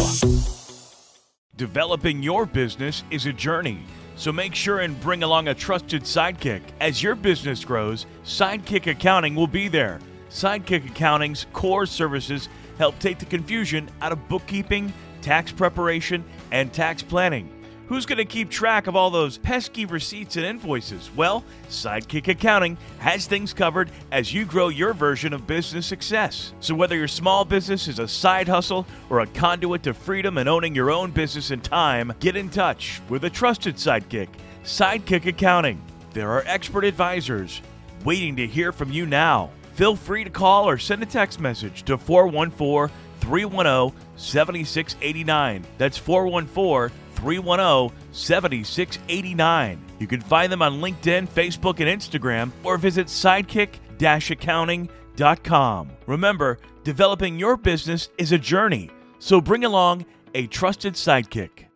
Developing 1.55 2.21
your 2.21 2.47
business 2.47 3.05
is 3.12 3.27
a 3.27 3.33
journey, 3.33 3.79
so 4.17 4.33
make 4.33 4.53
sure 4.53 4.81
and 4.81 5.01
bring 5.01 5.23
along 5.23 5.47
a 5.47 5.55
trusted 5.55 6.03
sidekick. 6.03 6.62
As 6.81 7.01
your 7.01 7.15
business 7.15 7.65
grows, 7.65 8.07
Sidekick 8.25 8.91
Accounting 8.91 9.37
will 9.37 9.47
be 9.47 9.69
there. 9.69 10.01
Sidekick 10.31 10.91
Accounting's 10.91 11.47
core 11.53 11.87
services 11.87 12.49
help 12.79 12.99
take 12.99 13.21
the 13.21 13.27
confusion 13.27 13.89
out 14.01 14.11
of 14.11 14.29
bookkeeping, 14.29 14.93
tax 15.21 15.53
preparation, 15.53 16.25
and 16.53 16.73
tax 16.73 17.03
planning. 17.03 17.51
Who's 17.89 18.07
going 18.07 18.19
to 18.19 18.25
keep 18.25 18.49
track 18.49 18.87
of 18.87 18.95
all 18.95 19.11
those 19.11 19.37
pesky 19.37 19.85
receipts 19.85 20.37
and 20.37 20.47
invoices? 20.47 21.11
Well, 21.15 21.45
Sidekick 21.69 22.29
Accounting 22.29 22.79
has 23.01 23.27
things 23.27 23.53
covered 23.53 23.91
as 24.13 24.33
you 24.33 24.45
grow 24.45 24.69
your 24.69 24.95
version 24.95 25.33
of 25.33 25.47
business 25.47 25.87
success. 25.87 26.53
So, 26.61 26.75
whether 26.75 26.97
your 26.97 27.09
small 27.09 27.45
business 27.45 27.89
is 27.89 27.99
a 27.99 28.09
side 28.09 28.49
hustle 28.49 28.87
or 29.11 29.21
a 29.21 29.27
conduit 29.27 29.83
to 29.83 29.93
freedom 29.93 30.39
and 30.39 30.49
owning 30.49 30.75
your 30.75 30.91
own 30.91 31.11
business 31.11 31.51
in 31.51 31.61
time, 31.61 32.15
get 32.21 32.37
in 32.37 32.49
touch 32.49 33.03
with 33.09 33.25
a 33.25 33.31
trusted 33.31 33.77
sidekick, 33.77 34.29
Sidekick 34.65 35.27
Accounting. 35.27 35.83
There 36.13 36.31
are 36.31 36.45
expert 36.47 36.85
advisors 36.85 37.61
waiting 38.05 38.37
to 38.37 38.47
hear 38.47 38.73
from 38.73 38.91
you 38.91 39.05
now. 39.05 39.51
Feel 39.75 39.97
free 39.97 40.25
to 40.25 40.31
call 40.31 40.69
or 40.69 40.79
send 40.79 41.03
a 41.03 41.07
text 41.07 41.41
message 41.41 41.83
to 41.85 41.99
414 41.99 42.95
310 43.23 43.99
7689. 44.17 45.64
That's 45.79 45.97
414 45.97 46.97
310 47.14 47.97
7689. 48.12 49.79
You 49.99 50.07
can 50.07 50.21
find 50.21 50.52
them 50.52 50.62
on 50.62 50.81
LinkedIn, 50.81 51.29
Facebook, 51.29 51.81
and 51.81 51.88
Instagram, 51.88 52.50
or 52.64 52.76
visit 52.76 53.07
sidekick 53.07 53.79
accounting.com. 54.02 55.91
Remember, 56.07 56.59
developing 56.83 57.38
your 57.38 57.57
business 57.57 58.09
is 58.19 58.33
a 58.33 58.38
journey, 58.38 58.91
so 59.19 59.41
bring 59.41 59.64
along 59.64 60.05
a 60.35 60.47
trusted 60.49 60.95
sidekick. 60.95 61.67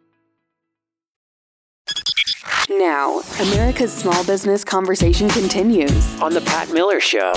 Now, 2.68 3.20
America's 3.40 3.92
small 3.92 4.24
business 4.24 4.64
conversation 4.64 5.28
continues. 5.28 6.20
On 6.20 6.32
The 6.32 6.40
Pat 6.40 6.72
Miller 6.72 6.98
Show. 6.98 7.32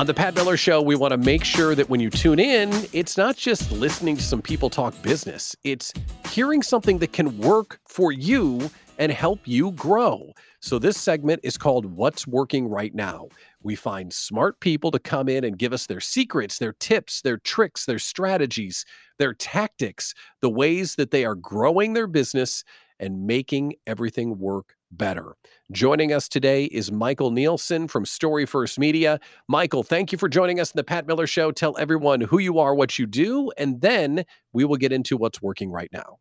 On 0.00 0.06
the 0.06 0.14
Pat 0.14 0.34
Miller 0.34 0.56
Show, 0.56 0.80
we 0.80 0.96
want 0.96 1.12
to 1.12 1.18
make 1.18 1.44
sure 1.44 1.74
that 1.74 1.90
when 1.90 2.00
you 2.00 2.08
tune 2.08 2.38
in, 2.38 2.70
it's 2.94 3.18
not 3.18 3.36
just 3.36 3.70
listening 3.70 4.16
to 4.16 4.22
some 4.22 4.40
people 4.40 4.70
talk 4.70 4.94
business, 5.02 5.54
it's 5.62 5.92
hearing 6.30 6.62
something 6.62 7.00
that 7.00 7.12
can 7.12 7.36
work 7.36 7.78
for 7.86 8.10
you 8.10 8.70
and 8.96 9.12
help 9.12 9.40
you 9.44 9.72
grow. 9.72 10.32
So, 10.60 10.78
this 10.78 10.98
segment 10.98 11.40
is 11.42 11.58
called 11.58 11.84
What's 11.84 12.26
Working 12.26 12.66
Right 12.66 12.94
Now. 12.94 13.28
We 13.62 13.76
find 13.76 14.10
smart 14.10 14.58
people 14.60 14.90
to 14.90 14.98
come 14.98 15.28
in 15.28 15.44
and 15.44 15.58
give 15.58 15.74
us 15.74 15.84
their 15.84 16.00
secrets, 16.00 16.56
their 16.56 16.72
tips, 16.72 17.20
their 17.20 17.36
tricks, 17.36 17.84
their 17.84 17.98
strategies, 17.98 18.86
their 19.18 19.34
tactics, 19.34 20.14
the 20.40 20.48
ways 20.48 20.94
that 20.94 21.10
they 21.10 21.26
are 21.26 21.34
growing 21.34 21.92
their 21.92 22.06
business 22.06 22.64
and 22.98 23.26
making 23.26 23.74
everything 23.86 24.38
work 24.38 24.76
better. 24.90 25.36
Joining 25.72 26.12
us 26.12 26.28
today 26.28 26.64
is 26.64 26.90
Michael 26.90 27.30
Nielsen 27.30 27.88
from 27.88 28.04
Story 28.04 28.46
First 28.46 28.78
Media. 28.78 29.20
Michael, 29.48 29.82
thank 29.82 30.12
you 30.12 30.18
for 30.18 30.28
joining 30.28 30.60
us 30.60 30.72
in 30.72 30.76
the 30.76 30.84
Pat 30.84 31.06
Miller 31.06 31.26
Show. 31.26 31.52
Tell 31.52 31.76
everyone 31.78 32.22
who 32.22 32.38
you 32.38 32.58
are, 32.58 32.74
what 32.74 32.98
you 32.98 33.06
do, 33.06 33.50
and 33.56 33.80
then 33.80 34.24
we 34.52 34.64
will 34.64 34.76
get 34.76 34.92
into 34.92 35.16
what's 35.16 35.40
working 35.40 35.70
right 35.70 35.90
now. 35.92 36.18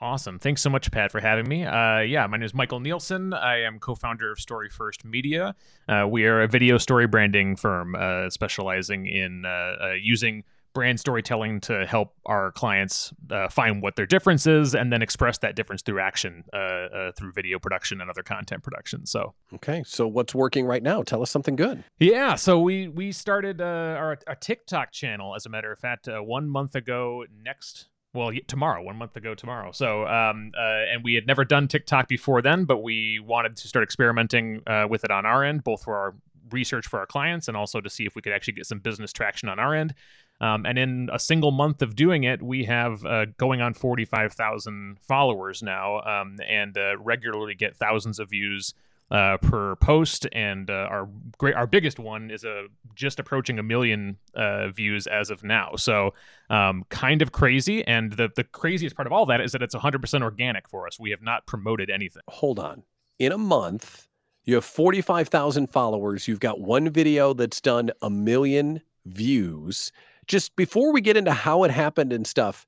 Awesome. 0.00 0.38
Thanks 0.38 0.62
so 0.62 0.70
much, 0.70 0.90
Pat, 0.92 1.10
for 1.10 1.20
having 1.20 1.48
me. 1.48 1.64
Uh, 1.64 2.00
yeah, 2.00 2.26
my 2.28 2.36
name 2.36 2.44
is 2.44 2.54
Michael 2.54 2.78
Nielsen. 2.78 3.32
I 3.32 3.62
am 3.62 3.80
co 3.80 3.94
founder 3.94 4.30
of 4.30 4.38
Story 4.38 4.68
First 4.68 5.04
Media. 5.04 5.56
Uh, 5.88 6.06
we 6.08 6.24
are 6.24 6.42
a 6.42 6.48
video 6.48 6.78
story 6.78 7.06
branding 7.06 7.56
firm 7.56 7.96
uh, 7.96 8.30
specializing 8.30 9.06
in 9.06 9.44
uh, 9.44 9.48
uh, 9.48 9.92
using 10.00 10.44
brand 10.78 11.00
storytelling 11.00 11.58
to 11.58 11.84
help 11.86 12.14
our 12.24 12.52
clients 12.52 13.12
uh, 13.32 13.48
find 13.48 13.82
what 13.82 13.96
their 13.96 14.06
difference 14.06 14.46
is 14.46 14.76
and 14.76 14.92
then 14.92 15.02
express 15.02 15.38
that 15.38 15.56
difference 15.56 15.82
through 15.82 15.98
action 15.98 16.44
uh, 16.52 16.56
uh, 16.56 17.12
through 17.18 17.32
video 17.32 17.58
production 17.58 18.00
and 18.00 18.08
other 18.08 18.22
content 18.22 18.62
production. 18.62 19.04
So 19.04 19.34
okay 19.52 19.82
so 19.84 20.06
what's 20.06 20.36
working 20.36 20.66
right 20.66 20.80
now? 20.82 21.02
Tell 21.02 21.20
us 21.20 21.32
something 21.32 21.56
good. 21.56 21.82
Yeah 21.98 22.36
so 22.36 22.60
we 22.60 22.86
we 22.86 23.10
started 23.10 23.60
uh, 23.60 23.64
our, 23.64 24.20
our 24.28 24.36
tiktok 24.36 24.92
channel 24.92 25.34
as 25.34 25.46
a 25.46 25.48
matter 25.48 25.72
of 25.72 25.80
fact 25.80 26.06
uh, 26.06 26.20
one 26.20 26.48
month 26.48 26.76
ago 26.76 27.24
next 27.42 27.88
well 28.14 28.30
tomorrow 28.46 28.80
one 28.80 28.94
month 28.94 29.16
ago 29.16 29.34
tomorrow. 29.34 29.72
So 29.72 30.06
um 30.06 30.52
uh, 30.56 30.92
and 30.92 31.02
we 31.02 31.14
had 31.14 31.26
never 31.26 31.44
done 31.44 31.66
tiktok 31.66 32.06
before 32.06 32.40
then 32.40 32.66
but 32.66 32.84
we 32.84 33.18
wanted 33.18 33.56
to 33.56 33.66
start 33.66 33.82
experimenting 33.82 34.62
uh, 34.68 34.86
with 34.88 35.02
it 35.02 35.10
on 35.10 35.26
our 35.26 35.42
end 35.42 35.64
both 35.64 35.82
for 35.82 35.96
our 35.96 36.14
research 36.52 36.86
for 36.86 37.00
our 37.00 37.06
clients 37.06 37.48
and 37.48 37.56
also 37.56 37.80
to 37.80 37.90
see 37.90 38.06
if 38.06 38.14
we 38.14 38.22
could 38.22 38.32
actually 38.32 38.54
get 38.54 38.66
some 38.66 38.78
business 38.78 39.12
traction 39.12 39.48
on 39.48 39.58
our 39.58 39.74
end 39.74 39.92
um, 40.40 40.66
and 40.66 40.78
in 40.78 41.10
a 41.12 41.18
single 41.18 41.50
month 41.50 41.82
of 41.82 41.96
doing 41.96 42.24
it, 42.24 42.42
we 42.42 42.64
have 42.64 43.04
uh, 43.04 43.26
going 43.38 43.60
on 43.60 43.74
45,000 43.74 44.98
followers 45.00 45.62
now 45.62 46.00
um, 46.00 46.36
and 46.48 46.76
uh, 46.78 46.96
regularly 46.98 47.54
get 47.54 47.76
thousands 47.76 48.18
of 48.18 48.30
views 48.30 48.74
uh, 49.10 49.38
per 49.38 49.74
post. 49.76 50.26
And 50.32 50.70
uh, 50.70 50.86
our 50.90 51.08
great, 51.38 51.54
our 51.54 51.66
biggest 51.66 51.98
one 51.98 52.30
is 52.30 52.44
a, 52.44 52.66
just 52.94 53.18
approaching 53.18 53.58
a 53.58 53.62
million 53.62 54.16
uh, 54.34 54.68
views 54.68 55.06
as 55.06 55.30
of 55.30 55.42
now. 55.42 55.72
So 55.76 56.14
um, 56.50 56.84
kind 56.88 57.20
of 57.20 57.32
crazy. 57.32 57.84
And 57.86 58.12
the, 58.12 58.28
the 58.34 58.44
craziest 58.44 58.94
part 58.94 59.06
of 59.06 59.12
all 59.12 59.26
that 59.26 59.40
is 59.40 59.52
that 59.52 59.62
it's 59.62 59.74
100% 59.74 60.22
organic 60.22 60.68
for 60.68 60.86
us. 60.86 61.00
We 61.00 61.10
have 61.10 61.22
not 61.22 61.46
promoted 61.46 61.90
anything. 61.90 62.22
Hold 62.28 62.58
on. 62.58 62.84
In 63.18 63.32
a 63.32 63.38
month, 63.38 64.06
you 64.44 64.54
have 64.54 64.64
45,000 64.64 65.66
followers. 65.66 66.28
You've 66.28 66.38
got 66.38 66.60
one 66.60 66.90
video 66.90 67.34
that's 67.34 67.60
done 67.60 67.90
a 68.00 68.08
million 68.08 68.82
views 69.04 69.90
just 70.28 70.54
before 70.56 70.92
we 70.92 71.00
get 71.00 71.16
into 71.16 71.32
how 71.32 71.64
it 71.64 71.70
happened 71.70 72.12
and 72.12 72.26
stuff, 72.26 72.66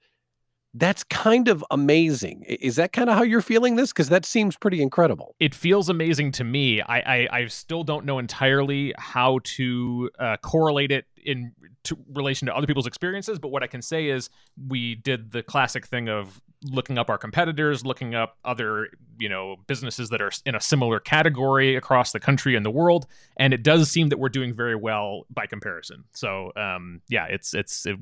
that's 0.72 1.02
kind 1.04 1.48
of 1.48 1.64
amazing. 1.70 2.44
Is 2.46 2.76
that 2.76 2.92
kind 2.92 3.10
of 3.10 3.16
how 3.16 3.22
you're 3.22 3.40
feeling 3.40 3.76
this? 3.76 3.92
Because 3.92 4.08
that 4.08 4.24
seems 4.24 4.56
pretty 4.56 4.80
incredible. 4.80 5.34
It 5.40 5.54
feels 5.54 5.88
amazing 5.88 6.32
to 6.32 6.44
me. 6.44 6.80
I 6.80 7.00
I, 7.00 7.28
I 7.32 7.46
still 7.46 7.82
don't 7.82 8.04
know 8.04 8.18
entirely 8.18 8.94
how 8.96 9.40
to 9.56 10.10
uh, 10.18 10.36
correlate 10.38 10.92
it 10.92 11.06
in 11.24 11.52
to 11.84 11.96
relation 12.12 12.46
to 12.46 12.56
other 12.56 12.66
people's 12.66 12.86
experiences. 12.86 13.38
But 13.38 13.48
what 13.48 13.62
I 13.62 13.66
can 13.66 13.82
say 13.82 14.08
is 14.08 14.30
we 14.68 14.94
did 14.96 15.32
the 15.32 15.42
classic 15.42 15.86
thing 15.86 16.08
of 16.08 16.40
looking 16.64 16.98
up 16.98 17.08
our 17.08 17.18
competitors, 17.18 17.84
looking 17.84 18.14
up 18.14 18.36
other 18.44 18.88
you 19.18 19.28
know 19.28 19.56
businesses 19.66 20.10
that 20.10 20.20
are 20.20 20.30
in 20.44 20.54
a 20.54 20.60
similar 20.60 21.00
category 21.00 21.76
across 21.76 22.12
the 22.12 22.20
country 22.20 22.56
and 22.56 22.64
the 22.64 22.70
world, 22.70 23.06
and 23.36 23.54
it 23.54 23.62
does 23.62 23.90
seem 23.90 24.08
that 24.08 24.18
we're 24.18 24.28
doing 24.28 24.54
very 24.54 24.76
well 24.76 25.26
by 25.30 25.46
comparison. 25.46 26.04
So 26.12 26.52
um, 26.56 27.00
yeah, 27.08 27.26
it's 27.26 27.54
it's. 27.54 27.86
It, 27.86 27.96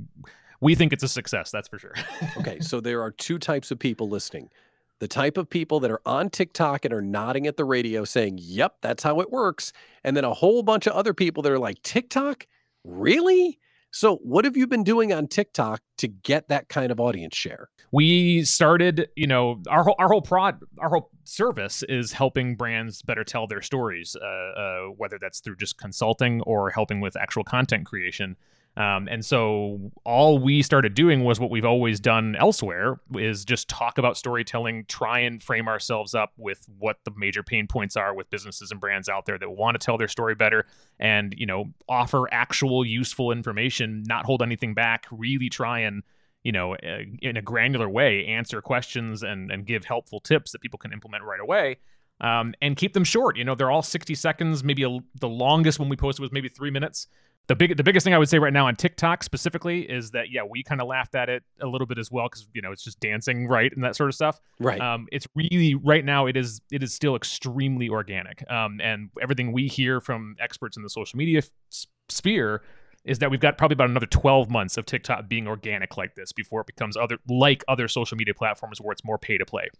we 0.60 0.74
think 0.74 0.92
it's 0.92 1.04
a 1.04 1.08
success, 1.08 1.52
that's 1.52 1.68
for 1.68 1.78
sure. 1.78 1.94
okay, 2.38 2.58
so 2.58 2.80
there 2.80 3.00
are 3.00 3.12
two 3.12 3.38
types 3.38 3.70
of 3.70 3.78
people 3.78 4.08
listening. 4.08 4.50
The 4.98 5.08
type 5.08 5.36
of 5.36 5.48
people 5.48 5.78
that 5.80 5.90
are 5.90 6.00
on 6.04 6.28
TikTok 6.28 6.84
and 6.84 6.92
are 6.92 7.00
nodding 7.00 7.46
at 7.46 7.56
the 7.56 7.64
radio 7.64 8.04
saying, 8.04 8.38
Yep, 8.40 8.78
that's 8.80 9.04
how 9.04 9.20
it 9.20 9.30
works. 9.30 9.72
And 10.02 10.16
then 10.16 10.24
a 10.24 10.34
whole 10.34 10.62
bunch 10.62 10.86
of 10.86 10.94
other 10.94 11.14
people 11.14 11.42
that 11.44 11.52
are 11.52 11.58
like, 11.58 11.82
TikTok? 11.82 12.46
Really? 12.88 13.58
So, 13.90 14.16
what 14.16 14.44
have 14.44 14.56
you 14.56 14.66
been 14.66 14.84
doing 14.84 15.12
on 15.12 15.28
TikTok 15.28 15.80
to 15.98 16.08
get 16.08 16.48
that 16.48 16.68
kind 16.68 16.90
of 16.90 17.00
audience 17.00 17.36
share? 17.36 17.68
We 17.92 18.44
started, 18.44 19.08
you 19.16 19.26
know, 19.26 19.62
our 19.68 19.84
whole 19.84 19.96
our 19.98 20.08
whole 20.08 20.22
prod 20.22 20.60
our 20.78 20.88
whole 20.88 21.10
service 21.24 21.82
is 21.88 22.12
helping 22.12 22.56
brands 22.56 23.02
better 23.02 23.24
tell 23.24 23.46
their 23.46 23.62
stories, 23.62 24.16
uh, 24.16 24.24
uh, 24.24 24.80
whether 24.96 25.18
that's 25.20 25.40
through 25.40 25.56
just 25.56 25.78
consulting 25.78 26.40
or 26.42 26.70
helping 26.70 27.00
with 27.00 27.16
actual 27.16 27.44
content 27.44 27.86
creation. 27.86 28.36
Um, 28.78 29.08
and 29.10 29.24
so 29.24 29.90
all 30.04 30.38
we 30.38 30.62
started 30.62 30.94
doing 30.94 31.24
was 31.24 31.40
what 31.40 31.50
we've 31.50 31.64
always 31.64 31.98
done 31.98 32.36
elsewhere 32.36 33.00
is 33.16 33.44
just 33.44 33.68
talk 33.68 33.98
about 33.98 34.16
storytelling, 34.16 34.84
try 34.86 35.18
and 35.18 35.42
frame 35.42 35.66
ourselves 35.66 36.14
up 36.14 36.32
with 36.36 36.64
what 36.78 36.98
the 37.04 37.10
major 37.16 37.42
pain 37.42 37.66
points 37.66 37.96
are 37.96 38.14
with 38.14 38.30
businesses 38.30 38.70
and 38.70 38.80
brands 38.80 39.08
out 39.08 39.26
there 39.26 39.36
that 39.36 39.50
want 39.50 39.74
to 39.74 39.84
tell 39.84 39.98
their 39.98 40.06
story 40.06 40.36
better 40.36 40.64
and, 41.00 41.34
you 41.36 41.44
know, 41.44 41.64
offer 41.88 42.32
actual 42.32 42.84
useful 42.84 43.32
information, 43.32 44.04
not 44.06 44.24
hold 44.24 44.42
anything 44.42 44.74
back, 44.74 45.06
really 45.10 45.48
try 45.48 45.80
and 45.80 46.04
you 46.44 46.52
know, 46.52 46.74
uh, 46.76 47.00
in 47.20 47.36
a 47.36 47.42
granular 47.42 47.88
way, 47.88 48.24
answer 48.26 48.62
questions 48.62 49.24
and 49.24 49.50
and 49.50 49.66
give 49.66 49.84
helpful 49.84 50.20
tips 50.20 50.52
that 50.52 50.60
people 50.60 50.78
can 50.78 50.92
implement 50.92 51.24
right 51.24 51.40
away. 51.40 51.78
Um, 52.20 52.54
and 52.62 52.76
keep 52.76 52.94
them 52.94 53.04
short. 53.04 53.36
You 53.36 53.44
know, 53.44 53.54
they're 53.54 53.70
all 53.70 53.82
60 53.82 54.14
seconds. 54.14 54.64
Maybe 54.64 54.82
a, 54.82 54.98
the 55.20 55.28
longest 55.28 55.78
one 55.78 55.88
we 55.88 55.96
posted 55.96 56.20
was 56.20 56.32
maybe 56.32 56.48
three 56.48 56.70
minutes. 56.70 57.06
The 57.48 57.56
big 57.56 57.76
the 57.76 57.82
biggest 57.82 58.04
thing 58.04 58.14
I 58.14 58.18
would 58.18 58.28
say 58.28 58.38
right 58.38 58.52
now 58.52 58.66
on 58.66 58.76
TikTok 58.76 59.24
specifically 59.24 59.80
is 59.82 60.12
that 60.12 60.30
yeah 60.30 60.42
we 60.48 60.62
kind 60.62 60.80
of 60.80 60.86
laughed 60.86 61.14
at 61.14 61.28
it 61.28 61.42
a 61.60 61.66
little 61.66 61.86
bit 61.86 61.98
as 61.98 62.10
well 62.10 62.26
because 62.26 62.46
you 62.52 62.62
know 62.62 62.70
it's 62.72 62.84
just 62.84 63.00
dancing 63.00 63.48
right 63.48 63.72
and 63.74 63.82
that 63.82 63.96
sort 63.96 64.10
of 64.10 64.14
stuff. 64.14 64.40
Right. 64.60 64.80
Um, 64.80 65.08
it's 65.10 65.26
really 65.34 65.74
right 65.74 66.04
now 66.04 66.26
it 66.26 66.36
is 66.36 66.60
it 66.70 66.82
is 66.82 66.94
still 66.94 67.16
extremely 67.16 67.88
organic. 67.88 68.48
Um, 68.50 68.80
and 68.82 69.10
everything 69.20 69.52
we 69.52 69.66
hear 69.66 70.00
from 70.00 70.36
experts 70.38 70.76
in 70.76 70.82
the 70.82 70.90
social 70.90 71.16
media 71.16 71.38
f- 71.38 71.86
sphere 72.08 72.62
is 73.04 73.18
that 73.20 73.30
we've 73.30 73.40
got 73.40 73.56
probably 73.56 73.72
about 73.74 73.88
another 73.88 74.06
12 74.06 74.50
months 74.50 74.76
of 74.76 74.84
TikTok 74.84 75.28
being 75.28 75.48
organic 75.48 75.96
like 75.96 76.14
this 76.14 76.32
before 76.32 76.60
it 76.60 76.66
becomes 76.66 76.96
other 76.96 77.16
like 77.28 77.64
other 77.66 77.88
social 77.88 78.18
media 78.18 78.34
platforms 78.34 78.80
where 78.80 78.92
it's 78.92 79.04
more 79.04 79.16
pay 79.16 79.38
to 79.38 79.46
play. 79.46 79.70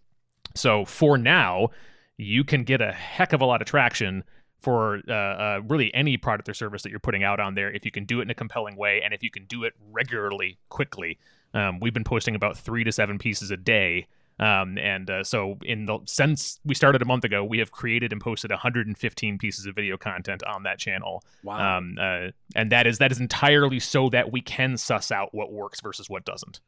So 0.55 0.87
for 0.87 1.19
now, 1.19 1.69
you 2.17 2.45
can 2.45 2.65
get 2.65 2.81
a 2.81 2.93
heck 2.93 3.35
of 3.35 3.43
a 3.43 3.45
lot 3.45 3.61
of 3.61 3.69
traction 3.69 4.25
for 4.61 5.01
uh, 5.09 5.13
uh, 5.13 5.61
really 5.69 5.93
any 5.95 6.17
product 6.17 6.49
or 6.49 6.55
service 6.55 6.83
that 6.83 6.91
you're 6.91 6.99
putting 6.99 7.23
out 7.23 7.41
on 7.41 7.55
there 7.55 7.71
if 7.73 7.85
you 7.85 7.91
can 7.91 8.05
do 8.05 8.21
it 8.21 8.25
in 8.25 8.31
a 8.31 8.35
compelling 8.35 8.77
way 8.77 9.01
and 9.03 9.15
if 9.15 9.23
you 9.23 9.31
can 9.31 9.45
do 9.45 9.65
it 9.65 9.75
regularly, 9.91 10.59
quickly. 10.69 11.19
Um, 11.55 11.81
we've 11.81 11.95
been 11.95 12.05
posting 12.05 12.35
about 12.35 12.59
three 12.59 12.85
to 12.85 12.93
seven 12.93 13.19
pieces 13.19 13.51
a 13.51 13.57
day. 13.57 14.07
Um, 14.41 14.79
and 14.79 15.11
uh, 15.11 15.25
so, 15.25 15.59
in 15.63 15.87
the 15.87 15.99
since 16.05 16.61
we 16.65 16.75
started 16.75 17.03
a 17.03 17.05
month 17.05 17.25
ago, 17.25 17.43
we 17.43 17.59
have 17.59 17.73
created 17.73 18.13
and 18.13 18.21
posted 18.21 18.53
115 18.53 19.39
pieces 19.39 19.67
of 19.67 19.75
video 19.75 19.97
content 19.97 20.45
on 20.45 20.63
that 20.63 20.79
channel. 20.79 21.25
Wow. 21.43 21.79
Um, 21.79 21.97
uh, 22.01 22.29
and 22.55 22.71
that 22.71 22.87
is 22.87 22.99
that 22.99 23.11
is 23.11 23.19
entirely 23.19 23.81
so 23.81 24.09
that 24.11 24.31
we 24.31 24.41
can 24.41 24.77
suss 24.77 25.11
out 25.11 25.35
what 25.35 25.53
works 25.53 25.81
versus 25.81 26.09
what 26.09 26.25
doesn't. 26.25 26.61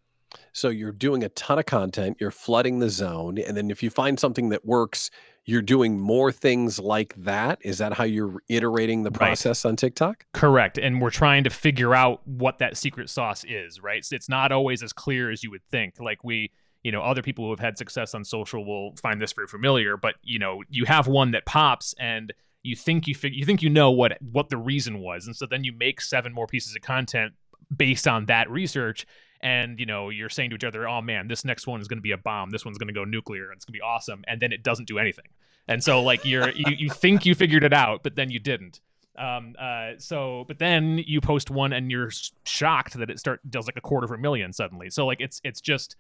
So 0.52 0.68
you're 0.68 0.92
doing 0.92 1.22
a 1.22 1.28
ton 1.30 1.58
of 1.58 1.66
content, 1.66 2.16
you're 2.20 2.30
flooding 2.30 2.78
the 2.78 2.90
zone, 2.90 3.38
and 3.38 3.56
then 3.56 3.70
if 3.70 3.82
you 3.82 3.90
find 3.90 4.18
something 4.18 4.48
that 4.50 4.64
works, 4.64 5.10
you're 5.46 5.62
doing 5.62 5.98
more 5.98 6.30
things 6.30 6.78
like 6.78 7.14
that. 7.16 7.58
Is 7.62 7.78
that 7.78 7.94
how 7.94 8.04
you're 8.04 8.42
iterating 8.48 9.02
the 9.02 9.10
Right. 9.10 9.18
process 9.18 9.64
on 9.64 9.74
TikTok? 9.76 10.26
Correct. 10.32 10.78
And 10.78 11.00
we're 11.00 11.10
trying 11.10 11.44
to 11.44 11.50
figure 11.50 11.94
out 11.94 12.26
what 12.26 12.58
that 12.58 12.76
secret 12.76 13.08
sauce 13.10 13.44
is, 13.48 13.80
right? 13.82 14.04
So 14.04 14.14
it's 14.16 14.28
not 14.28 14.52
always 14.52 14.82
as 14.82 14.92
clear 14.92 15.30
as 15.30 15.42
you 15.42 15.50
would 15.50 15.62
think. 15.70 15.98
Like 15.98 16.22
we, 16.22 16.52
you 16.84 16.92
know, 16.92 17.00
other 17.02 17.22
people 17.22 17.44
who 17.46 17.50
have 17.50 17.60
had 17.60 17.78
success 17.78 18.14
on 18.14 18.24
social 18.24 18.64
will 18.64 18.94
find 19.02 19.20
this 19.20 19.32
very 19.32 19.48
familiar, 19.48 19.96
but 19.96 20.14
you 20.22 20.38
know, 20.38 20.62
you 20.68 20.84
have 20.84 21.06
one 21.08 21.30
that 21.32 21.46
pops 21.46 21.94
and 21.98 22.32
you 22.62 22.76
think 22.76 23.06
you 23.08 23.14
fig- 23.14 23.34
you 23.34 23.44
think 23.46 23.62
you 23.62 23.70
know 23.70 23.90
what 23.90 24.18
what 24.20 24.50
the 24.50 24.56
reason 24.58 24.98
was. 25.00 25.26
And 25.26 25.34
so 25.34 25.46
then 25.46 25.64
you 25.64 25.72
make 25.72 26.00
seven 26.00 26.32
more 26.32 26.46
pieces 26.46 26.76
of 26.76 26.82
content 26.82 27.32
based 27.74 28.06
on 28.06 28.26
that 28.26 28.50
research 28.50 29.06
and 29.42 29.80
you 29.80 29.86
know 29.86 30.10
you're 30.10 30.28
saying 30.28 30.50
to 30.50 30.56
each 30.56 30.64
other 30.64 30.86
oh 30.88 31.00
man 31.00 31.28
this 31.28 31.44
next 31.44 31.66
one 31.66 31.80
is 31.80 31.88
going 31.88 31.98
to 31.98 32.02
be 32.02 32.12
a 32.12 32.18
bomb. 32.18 32.50
This 32.50 32.64
one's 32.64 32.78
going 32.78 32.88
to 32.88 32.94
go 32.94 33.04
nuclear. 33.04 33.50
And 33.50 33.56
it's 33.56 33.64
going 33.64 33.72
to 33.72 33.78
be 33.78 33.82
awesome. 33.82 34.24
And 34.26 34.40
then 34.40 34.52
it 34.52 34.62
doesn't 34.62 34.86
do 34.86 34.98
anything. 34.98 35.26
And 35.68 35.82
so 35.82 36.02
like 36.02 36.24
you're 36.24 36.50
you, 36.50 36.74
you 36.76 36.90
think 36.90 37.24
you 37.24 37.34
figured 37.34 37.64
it 37.64 37.72
out 37.72 38.02
but 38.02 38.16
then 38.16 38.30
you 38.30 38.38
didn't. 38.38 38.80
Um 39.16 39.54
uh 39.58 39.92
so 39.98 40.44
but 40.48 40.58
then 40.58 41.02
you 41.06 41.20
post 41.20 41.50
one 41.50 41.72
and 41.72 41.90
you're 41.90 42.10
shocked 42.44 42.94
that 42.98 43.10
it 43.10 43.18
start 43.18 43.40
does 43.48 43.66
like 43.66 43.76
a 43.76 43.80
quarter 43.80 44.04
of 44.04 44.10
a 44.10 44.18
million 44.18 44.52
suddenly. 44.52 44.90
So 44.90 45.06
like 45.06 45.20
it's 45.20 45.40
it's 45.44 45.60
just 45.60 45.96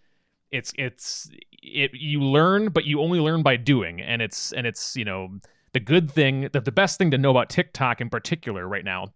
it's 0.50 0.72
it's 0.76 1.30
it 1.62 1.92
you 1.94 2.20
learn 2.20 2.70
but 2.70 2.84
you 2.84 3.00
only 3.00 3.20
learn 3.20 3.42
by 3.42 3.56
doing. 3.56 4.00
And 4.00 4.22
it's 4.22 4.52
and 4.52 4.66
it's 4.66 4.96
you 4.96 5.04
know 5.04 5.38
the 5.72 5.80
good 5.80 6.10
thing 6.10 6.48
that 6.52 6.64
the 6.64 6.72
best 6.72 6.98
thing 6.98 7.10
to 7.12 7.18
know 7.18 7.30
about 7.30 7.48
TikTok 7.48 8.00
in 8.00 8.10
particular 8.10 8.66
right 8.66 8.84
now 8.84 9.12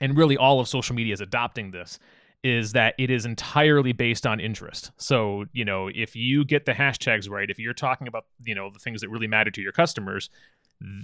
and 0.00 0.16
really 0.16 0.36
all 0.36 0.60
of 0.60 0.68
social 0.68 0.94
media 0.96 1.12
is 1.12 1.20
adopting 1.20 1.70
this 1.70 1.98
is 2.44 2.72
that 2.72 2.94
it 2.98 3.10
is 3.10 3.24
entirely 3.24 3.92
based 3.92 4.26
on 4.26 4.38
interest. 4.38 4.92
So, 4.98 5.46
you 5.54 5.64
know, 5.64 5.88
if 5.92 6.14
you 6.14 6.44
get 6.44 6.66
the 6.66 6.72
hashtags 6.72 7.28
right, 7.28 7.50
if 7.50 7.58
you're 7.58 7.72
talking 7.72 8.06
about, 8.06 8.26
you 8.44 8.54
know, 8.54 8.70
the 8.70 8.78
things 8.78 9.00
that 9.00 9.08
really 9.08 9.26
matter 9.26 9.50
to 9.50 9.62
your 9.62 9.72
customers, 9.72 10.28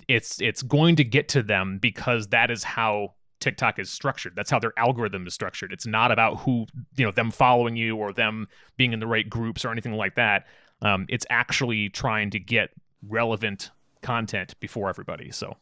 it's 0.06 0.40
it's 0.42 0.62
going 0.62 0.96
to 0.96 1.04
get 1.04 1.28
to 1.28 1.42
them 1.42 1.78
because 1.78 2.28
that 2.28 2.50
is 2.50 2.62
how 2.62 3.14
TikTok 3.40 3.78
is 3.78 3.90
structured. 3.90 4.34
That's 4.36 4.50
how 4.50 4.58
their 4.58 4.74
algorithm 4.78 5.26
is 5.26 5.32
structured. 5.32 5.72
It's 5.72 5.86
not 5.86 6.12
about 6.12 6.40
who, 6.40 6.66
you 6.96 7.06
know, 7.06 7.10
them 7.10 7.30
following 7.30 7.74
you 7.74 7.96
or 7.96 8.12
them 8.12 8.46
being 8.76 8.92
in 8.92 9.00
the 9.00 9.06
right 9.06 9.28
groups 9.28 9.64
or 9.64 9.72
anything 9.72 9.94
like 9.94 10.16
that. 10.16 10.46
Um, 10.82 11.06
it's 11.08 11.24
actually 11.30 11.88
trying 11.88 12.30
to 12.30 12.38
get 12.38 12.70
relevant 13.08 13.70
content 14.02 14.58
before 14.60 14.90
everybody. 14.90 15.30
So, 15.30 15.56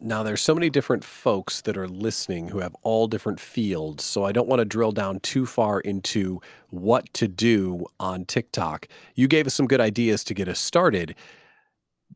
Now, 0.00 0.22
there's 0.22 0.40
so 0.40 0.54
many 0.54 0.70
different 0.70 1.04
folks 1.04 1.60
that 1.62 1.76
are 1.76 1.88
listening 1.88 2.48
who 2.48 2.60
have 2.60 2.74
all 2.82 3.06
different 3.06 3.38
fields. 3.38 4.02
So 4.02 4.24
I 4.24 4.32
don't 4.32 4.48
want 4.48 4.60
to 4.60 4.64
drill 4.64 4.92
down 4.92 5.20
too 5.20 5.44
far 5.44 5.80
into 5.80 6.40
what 6.70 7.12
to 7.14 7.28
do 7.28 7.86
on 7.98 8.24
TikTok. 8.24 8.88
You 9.14 9.28
gave 9.28 9.46
us 9.46 9.54
some 9.54 9.66
good 9.66 9.80
ideas 9.80 10.24
to 10.24 10.34
get 10.34 10.48
us 10.48 10.58
started. 10.58 11.14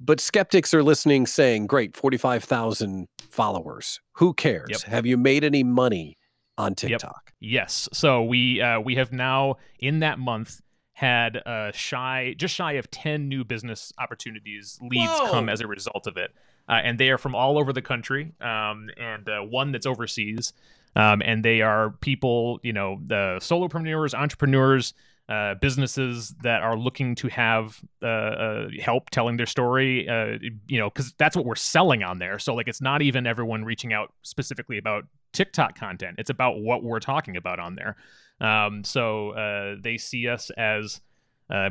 But 0.00 0.18
skeptics 0.20 0.72
are 0.72 0.82
listening 0.82 1.26
saying, 1.26 1.66
great, 1.66 1.94
45,000 1.94 3.08
followers. 3.28 4.00
Who 4.14 4.32
cares? 4.32 4.70
Yep. 4.70 4.80
Have 4.82 5.06
you 5.06 5.16
made 5.16 5.44
any 5.44 5.62
money 5.62 6.16
on 6.56 6.74
TikTok? 6.74 7.32
Yes. 7.40 7.88
So 7.92 8.22
we 8.22 8.60
uh, 8.60 8.80
we 8.80 8.94
have 8.94 9.12
now 9.12 9.56
in 9.78 10.00
that 10.00 10.18
month 10.18 10.60
had 10.92 11.36
uh, 11.44 11.72
shy 11.72 12.34
just 12.38 12.54
shy 12.54 12.72
of 12.72 12.90
ten 12.90 13.28
new 13.28 13.44
business 13.44 13.92
opportunities 13.98 14.78
leads 14.80 15.10
Whoa. 15.10 15.30
come 15.30 15.48
as 15.48 15.60
a 15.60 15.66
result 15.66 16.06
of 16.06 16.16
it, 16.16 16.30
uh, 16.68 16.80
and 16.82 16.98
they 16.98 17.10
are 17.10 17.18
from 17.18 17.34
all 17.34 17.58
over 17.58 17.72
the 17.72 17.82
country, 17.82 18.32
um, 18.40 18.88
and 18.96 19.28
uh, 19.28 19.40
one 19.40 19.72
that's 19.72 19.86
overseas, 19.86 20.52
um, 20.96 21.22
and 21.24 21.44
they 21.44 21.60
are 21.60 21.90
people 22.00 22.60
you 22.62 22.72
know 22.72 23.00
the 23.06 23.36
solopreneurs, 23.40 24.14
entrepreneurs. 24.14 24.94
Uh, 25.26 25.54
businesses 25.54 26.34
that 26.42 26.60
are 26.60 26.76
looking 26.76 27.14
to 27.14 27.28
have 27.28 27.80
uh, 28.02 28.06
uh, 28.06 28.68
help 28.78 29.08
telling 29.08 29.38
their 29.38 29.46
story, 29.46 30.06
uh, 30.06 30.36
you 30.68 30.78
know, 30.78 30.90
because 30.90 31.14
that's 31.16 31.34
what 31.34 31.46
we're 31.46 31.54
selling 31.54 32.02
on 32.02 32.18
there. 32.18 32.38
So 32.38 32.54
like, 32.54 32.68
it's 32.68 32.82
not 32.82 33.00
even 33.00 33.26
everyone 33.26 33.64
reaching 33.64 33.94
out 33.94 34.12
specifically 34.20 34.76
about 34.76 35.06
TikTok 35.32 35.78
content. 35.78 36.16
It's 36.18 36.28
about 36.28 36.60
what 36.60 36.82
we're 36.82 37.00
talking 37.00 37.38
about 37.38 37.58
on 37.58 37.74
there. 37.74 37.96
Um, 38.38 38.84
so 38.84 39.78
they 39.82 39.96
see 39.96 40.28
us 40.28 40.50
as 40.58 41.00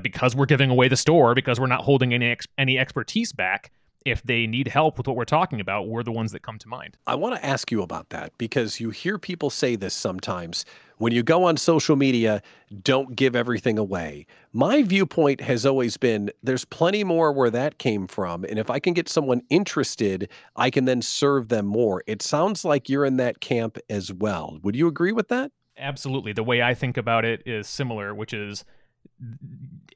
because 0.01 0.35
we're 0.35 0.47
giving 0.47 0.71
away 0.71 0.87
the 0.87 0.97
store, 0.97 1.35
because 1.35 1.59
we're 1.59 1.67
not 1.67 1.81
holding 1.81 2.11
any 2.11 2.31
ex- 2.31 2.47
any 2.57 2.79
expertise 2.79 3.33
back. 3.33 3.71
If 4.05 4.21
they 4.23 4.47
need 4.47 4.67
help 4.67 4.97
with 4.97 5.07
what 5.07 5.15
we're 5.15 5.25
talking 5.25 5.59
about, 5.59 5.87
we're 5.87 6.03
the 6.03 6.11
ones 6.11 6.31
that 6.33 6.41
come 6.41 6.57
to 6.59 6.67
mind. 6.67 6.97
I 7.07 7.15
want 7.15 7.35
to 7.35 7.45
ask 7.45 7.71
you 7.71 7.81
about 7.81 8.09
that 8.09 8.37
because 8.37 8.79
you 8.79 8.89
hear 8.89 9.17
people 9.17 9.49
say 9.49 9.75
this 9.75 9.93
sometimes. 9.93 10.65
When 10.97 11.13
you 11.13 11.23
go 11.23 11.45
on 11.45 11.57
social 11.57 11.95
media, 11.95 12.41
don't 12.81 13.15
give 13.15 13.35
everything 13.35 13.77
away. 13.77 14.25
My 14.51 14.83
viewpoint 14.83 15.41
has 15.41 15.65
always 15.65 15.97
been 15.97 16.31
there's 16.41 16.65
plenty 16.65 17.03
more 17.03 17.31
where 17.31 17.49
that 17.49 17.77
came 17.77 18.07
from. 18.07 18.43
And 18.43 18.59
if 18.59 18.69
I 18.69 18.79
can 18.79 18.93
get 18.93 19.09
someone 19.09 19.41
interested, 19.49 20.29
I 20.55 20.69
can 20.69 20.85
then 20.85 21.01
serve 21.01 21.49
them 21.49 21.65
more. 21.65 22.03
It 22.05 22.21
sounds 22.21 22.63
like 22.63 22.89
you're 22.89 23.05
in 23.05 23.17
that 23.17 23.39
camp 23.39 23.77
as 23.89 24.13
well. 24.13 24.59
Would 24.63 24.75
you 24.75 24.87
agree 24.87 25.11
with 25.11 25.29
that? 25.29 25.51
Absolutely. 25.77 26.33
The 26.33 26.43
way 26.43 26.61
I 26.61 26.73
think 26.73 26.97
about 26.97 27.25
it 27.25 27.41
is 27.45 27.67
similar, 27.67 28.13
which 28.13 28.33
is 28.33 28.63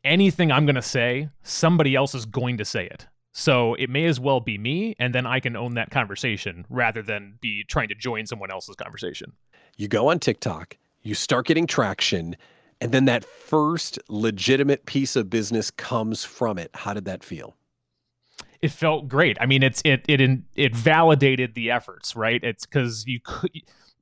anything 0.03 0.51
I'm 0.51 0.65
going 0.65 0.75
to 0.75 0.81
say, 0.81 1.29
somebody 1.43 1.95
else 1.95 2.15
is 2.15 2.25
going 2.25 2.57
to 2.57 2.65
say 2.65 2.85
it. 2.85 3.07
So 3.37 3.75
it 3.75 3.87
may 3.91 4.05
as 4.05 4.19
well 4.19 4.39
be 4.39 4.57
me, 4.57 4.95
and 4.97 5.13
then 5.13 5.27
I 5.27 5.39
can 5.39 5.55
own 5.55 5.75
that 5.75 5.91
conversation 5.91 6.65
rather 6.71 7.03
than 7.03 7.37
be 7.39 7.63
trying 7.63 7.87
to 7.89 7.93
join 7.93 8.25
someone 8.25 8.49
else's 8.49 8.75
conversation. 8.75 9.33
You 9.75 9.87
go 9.87 10.09
on 10.09 10.17
TikTok, 10.17 10.75
you 11.03 11.13
start 11.13 11.45
getting 11.45 11.67
traction, 11.67 12.35
and 12.81 12.91
then 12.91 13.05
that 13.05 13.23
first 13.23 13.99
legitimate 14.09 14.87
piece 14.87 15.15
of 15.15 15.29
business 15.29 15.69
comes 15.69 16.25
from 16.25 16.57
it. 16.57 16.71
How 16.73 16.95
did 16.95 17.05
that 17.05 17.23
feel? 17.23 17.55
it 18.59 18.71
felt 18.71 19.07
great. 19.07 19.37
I 19.39 19.45
mean, 19.45 19.61
it's 19.61 19.83
it 19.85 20.03
it 20.07 20.39
it 20.55 20.75
validated 20.75 21.53
the 21.53 21.69
efforts, 21.69 22.15
right? 22.15 22.43
It's 22.43 22.65
because 22.65 23.05
you 23.05 23.19
could. 23.23 23.51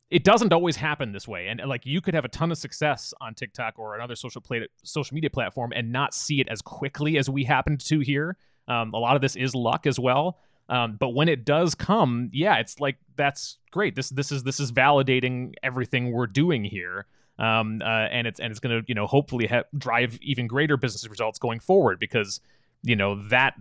It 0.10 0.24
doesn't 0.24 0.54
always 0.54 0.78
happen 0.78 1.12
this 1.12 1.28
way, 1.28 1.48
and 1.48 1.60
like 1.68 1.86
you 1.86 2.00
could 2.00 2.14
have 2.14 2.24
a 2.24 2.30
ton 2.30 2.54
of 2.54 2.58
success 2.58 3.14
on 3.20 3.34
TikTok 3.34 3.78
or 3.78 3.96
another 3.96 4.16
social 4.16 4.40
play, 4.40 4.66
social 4.82 5.14
media 5.14 5.30
platform 5.30 5.74
and 5.76 5.92
not 5.92 6.14
see 6.14 6.40
it 6.40 6.48
as 6.48 6.62
quickly 6.62 7.18
as 7.18 7.30
we 7.30 7.44
happened 7.44 7.82
to 7.82 8.00
here. 8.00 8.38
Um, 8.68 8.94
a 8.94 8.98
lot 8.98 9.16
of 9.16 9.22
this 9.22 9.36
is 9.36 9.54
luck 9.54 9.86
as 9.86 10.00
well. 10.00 10.40
Um, 10.68 10.98
but 11.00 11.10
when 11.10 11.30
it 11.30 11.46
does 11.46 11.76
come, 11.76 12.30
yeah, 12.34 12.58
it's 12.58 12.80
like 12.80 12.98
that's 13.16 13.58
great. 13.72 13.96
This 13.96 14.10
this 14.10 14.32
is 14.32 14.44
this 14.44 14.60
is 14.60 14.72
validating 14.72 15.54
everything 15.62 16.12
we're 16.12 16.28
doing 16.28 16.64
here. 16.64 17.06
Um, 17.38 17.82
uh, 17.84 17.88
and 17.88 18.26
it's 18.26 18.40
and 18.40 18.50
it's 18.50 18.60
going 18.60 18.82
to 18.82 18.86
you 18.88 18.96
know 18.96 19.08
hopefully 19.08 19.48
ha- 19.48 19.64
drive 19.78 20.18
even 20.22 20.48
greater 20.48 20.78
business 20.78 21.08
results 21.08 21.38
going 21.38 21.60
forward 21.60 22.00
because 22.00 22.42
you 22.82 22.96
know 22.96 23.22
that 23.30 23.56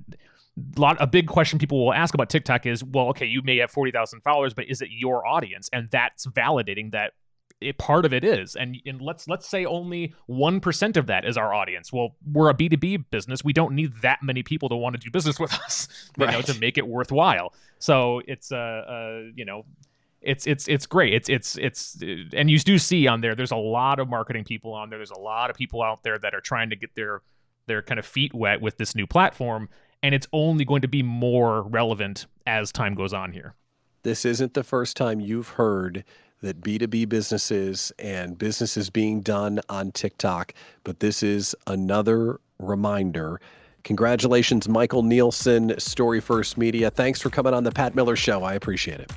lot 0.77 0.97
a 1.01 1.07
big 1.07 1.27
question 1.27 1.59
people 1.59 1.85
will 1.85 1.93
ask 1.93 2.15
about 2.15 2.31
TikTok 2.31 2.67
is, 2.67 2.85
well, 2.85 3.09
okay, 3.09 3.27
you 3.27 3.43
may 3.43 3.59
have 3.59 3.71
forty 3.71 3.91
thousand 3.91 4.23
followers, 4.23 4.55
but 4.55 4.67
is 4.69 4.81
it 4.81 4.89
your 4.91 5.27
audience? 5.27 5.69
And 5.73 5.91
that's 5.91 6.27
validating 6.27 6.93
that 6.93 7.13
it, 7.61 7.79
part 7.79 8.05
of 8.05 8.13
it 8.13 8.25
is. 8.25 8.57
And, 8.57 8.77
and 8.87 9.01
let's 9.01 9.29
let's 9.29 9.49
say 9.49 9.65
only 9.65 10.15
one 10.27 10.61
percent 10.61 10.97
of 10.97 11.07
that 11.07 11.25
is 11.25 11.37
our 11.37 11.55
audience. 11.55 11.93
Well, 11.93 12.17
we're 12.31 12.51
a 12.51 12.55
B 12.55 12.69
two 12.69 12.77
B 12.77 12.97
business. 12.97 13.45
We 13.45 13.53
don't 13.53 13.75
need 13.75 14.03
that 14.03 14.23
many 14.23 14.43
people 14.43 14.69
to 14.69 14.77
want 14.77 14.95
to 14.95 15.01
do 15.01 15.11
business 15.11 15.39
with 15.41 15.53
us, 15.53 15.89
you 16.19 16.27
know, 16.27 16.43
to 16.43 16.59
make 16.61 16.79
it 16.79 16.87
worthwhile. 16.87 17.55
So 17.79 18.23
it's 18.27 18.53
uh, 18.53 18.57
uh 18.57 19.23
you 19.35 19.45
know. 19.45 19.65
It's 20.27 20.47
it's 20.47 20.69
it's 20.69 20.87
great. 20.87 21.13
It's 21.13 21.29
it's 21.29 21.59
it's 21.59 22.03
and 22.33 22.51
you 22.51 22.59
do 22.59 22.79
see 22.79 23.07
on 23.07 23.21
there. 23.21 23.35
There's 23.35 23.51
a 23.51 23.57
lot 23.57 23.99
of 23.99 24.09
marketing 24.09 24.45
people 24.45 24.73
on 24.73 24.89
there. 24.89 24.99
There's 24.99 25.11
a 25.11 25.19
lot 25.19 25.51
of 25.51 25.57
people 25.57 25.83
out 25.83 26.03
there 26.03 26.19
that 26.19 26.35
are 26.35 26.41
trying 26.41 26.71
to 26.71 26.77
get 26.77 26.95
their 26.95 27.21
their 27.67 27.83
kind 27.83 27.99
of 27.99 28.07
feet 28.07 28.33
wet 28.33 28.63
with 28.63 28.79
this 28.79 28.95
new 28.95 29.07
platform 29.07 29.69
and 30.05 30.15
it's 30.15 30.27
only 30.35 30.67
going 30.67 30.83
to 30.83 30.89
be 30.89 31.03
more 31.03 31.63
relevant 31.63 32.27
as 32.47 32.71
time 32.71 32.95
goes 32.95 33.15
on 33.15 33.33
here. 33.33 33.55
This 34.03 34.27
isn't 34.27 34.53
the 34.53 34.63
first 34.63 34.99
time 34.99 35.19
you've 35.19 35.49
heard 35.49 36.05
that 36.41 36.61
B2B 36.61 37.09
businesses 37.09 37.93
and 37.99 38.39
businesses 38.39 38.91
being 38.91 39.21
done 39.21 39.61
on 39.69 39.93
TikTok, 39.93 40.53
but 40.83 41.01
this 41.01 41.23
is 41.23 41.55
another 41.67 42.41
reminder. 42.59 43.41
Congratulations, 43.83 44.69
Michael 44.69 45.03
Nielsen, 45.03 45.79
Story 45.79 46.21
First 46.21 46.57
Media. 46.57 46.91
Thanks 46.91 47.21
for 47.21 47.31
coming 47.31 47.55
on 47.55 47.65
the 47.65 47.73
Pat 47.73 47.95
Miller 47.95 48.17
Show. 48.17 48.43
I 48.43 48.55
appreciate 48.55 49.01
it. 49.01 49.13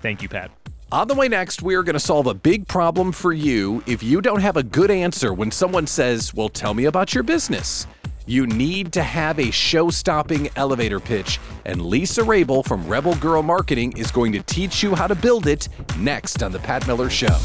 Thank 0.00 0.22
you, 0.22 0.28
Pat. 0.28 0.50
On 0.90 1.08
the 1.08 1.14
way 1.14 1.26
next, 1.28 1.62
we 1.62 1.74
are 1.74 1.82
going 1.82 1.94
to 1.94 2.00
solve 2.00 2.26
a 2.26 2.34
big 2.34 2.68
problem 2.68 3.12
for 3.12 3.32
you 3.32 3.82
if 3.86 4.02
you 4.02 4.20
don't 4.20 4.40
have 4.40 4.56
a 4.58 4.62
good 4.62 4.90
answer 4.90 5.32
when 5.32 5.50
someone 5.50 5.86
says, 5.86 6.34
Well, 6.34 6.48
tell 6.50 6.74
me 6.74 6.84
about 6.84 7.14
your 7.14 7.22
business. 7.22 7.86
You 8.24 8.46
need 8.46 8.92
to 8.92 9.02
have 9.02 9.40
a 9.40 9.50
show 9.50 9.90
stopping 9.90 10.48
elevator 10.54 11.00
pitch, 11.00 11.40
and 11.64 11.82
Lisa 11.84 12.22
Rabel 12.22 12.62
from 12.62 12.86
Rebel 12.86 13.16
Girl 13.16 13.42
Marketing 13.42 13.92
is 13.96 14.12
going 14.12 14.30
to 14.32 14.42
teach 14.42 14.80
you 14.80 14.94
how 14.94 15.08
to 15.08 15.16
build 15.16 15.48
it 15.48 15.68
next 15.98 16.40
on 16.40 16.52
The 16.52 16.60
Pat 16.60 16.86
Miller 16.86 17.10
Show. 17.10 17.36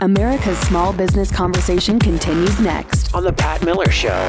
America's 0.00 0.58
small 0.60 0.92
business 0.92 1.30
conversation 1.30 2.00
continues 2.00 2.58
next. 2.58 3.14
On 3.14 3.22
The 3.22 3.32
Pat 3.32 3.64
Miller 3.64 3.88
Show. 3.92 4.28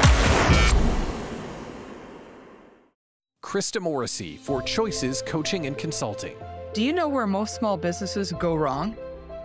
Krista 3.42 3.80
Morrissey 3.80 4.36
for 4.36 4.62
Choices 4.62 5.22
Coaching 5.22 5.66
and 5.66 5.76
Consulting. 5.76 6.36
Do 6.72 6.84
you 6.84 6.92
know 6.92 7.08
where 7.08 7.26
most 7.26 7.56
small 7.56 7.76
businesses 7.76 8.32
go 8.38 8.54
wrong? 8.54 8.96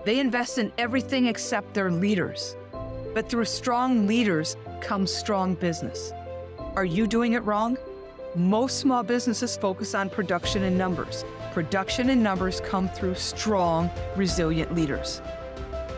They 0.03 0.19
invest 0.19 0.60
in 0.60 0.71
everything 0.77 1.25
except 1.25 1.73
their 1.73 1.89
leaders. 1.89 2.55
But 3.15 3.29
through 3.29 3.45
strong 3.45 4.05
leaders 4.05 4.58
comes 4.79 5.12
strong 5.12 5.55
business. 5.55 6.13
Are 6.75 6.83
you 6.83 7.07
doing 7.07 7.31
it 7.33 7.43
wrong? 7.45 7.77
Most 8.35 8.79
small 8.79 9.01
businesses 9.01 9.55
focus 9.55 9.95
on 9.95 10.09
production 10.09 10.63
and 10.63 10.77
numbers. 10.77 11.23
Production 11.53 12.09
and 12.09 12.21
numbers 12.21 12.59
come 12.59 12.89
through 12.89 13.15
strong, 13.15 13.89
resilient 14.17 14.75
leaders. 14.75 15.21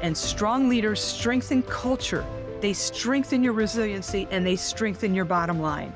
And 0.03 0.15
strong 0.15 0.69
leaders 0.69 1.01
strengthen 1.01 1.63
culture, 1.63 2.23
they 2.61 2.73
strengthen 2.73 3.43
your 3.43 3.53
resiliency, 3.53 4.27
and 4.29 4.45
they 4.45 4.55
strengthen 4.55 5.15
your 5.15 5.25
bottom 5.25 5.59
line. 5.59 5.91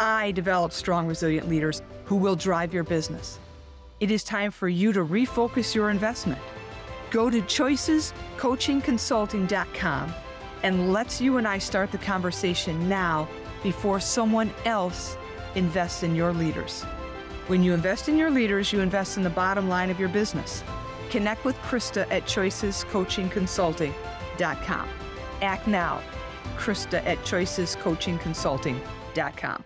I 0.00 0.32
develop 0.32 0.72
strong, 0.72 1.06
resilient 1.06 1.48
leaders 1.48 1.82
who 2.04 2.16
will 2.16 2.34
drive 2.34 2.74
your 2.74 2.82
business. 2.82 3.38
It 4.00 4.10
is 4.10 4.24
time 4.24 4.50
for 4.50 4.68
you 4.68 4.92
to 4.92 5.04
refocus 5.04 5.72
your 5.72 5.88
investment. 5.88 6.40
Go 7.12 7.30
to 7.30 7.40
choicescoachingconsulting.com 7.42 10.14
and 10.64 10.92
let's 10.92 11.20
you 11.20 11.36
and 11.36 11.46
I 11.46 11.58
start 11.58 11.92
the 11.92 11.98
conversation 11.98 12.88
now 12.88 13.28
before 13.66 13.98
someone 13.98 14.54
else 14.64 15.16
invests 15.56 16.04
in 16.04 16.14
your 16.14 16.32
leaders. 16.32 16.84
When 17.48 17.64
you 17.64 17.74
invest 17.74 18.08
in 18.08 18.16
your 18.16 18.30
leaders, 18.30 18.72
you 18.72 18.80
invest 18.80 19.16
in 19.16 19.24
the 19.24 19.30
bottom 19.30 19.68
line 19.68 19.90
of 19.90 19.98
your 19.98 20.08
business. 20.08 20.62
Connect 21.10 21.44
with 21.44 21.56
Krista 21.56 22.06
at 22.12 22.26
choicescoachingconsulting.com. 22.26 24.88
Act 25.42 25.66
now. 25.66 26.00
Krista 26.56 27.04
at 27.04 27.18
choicescoachingconsulting.com. 27.24 29.64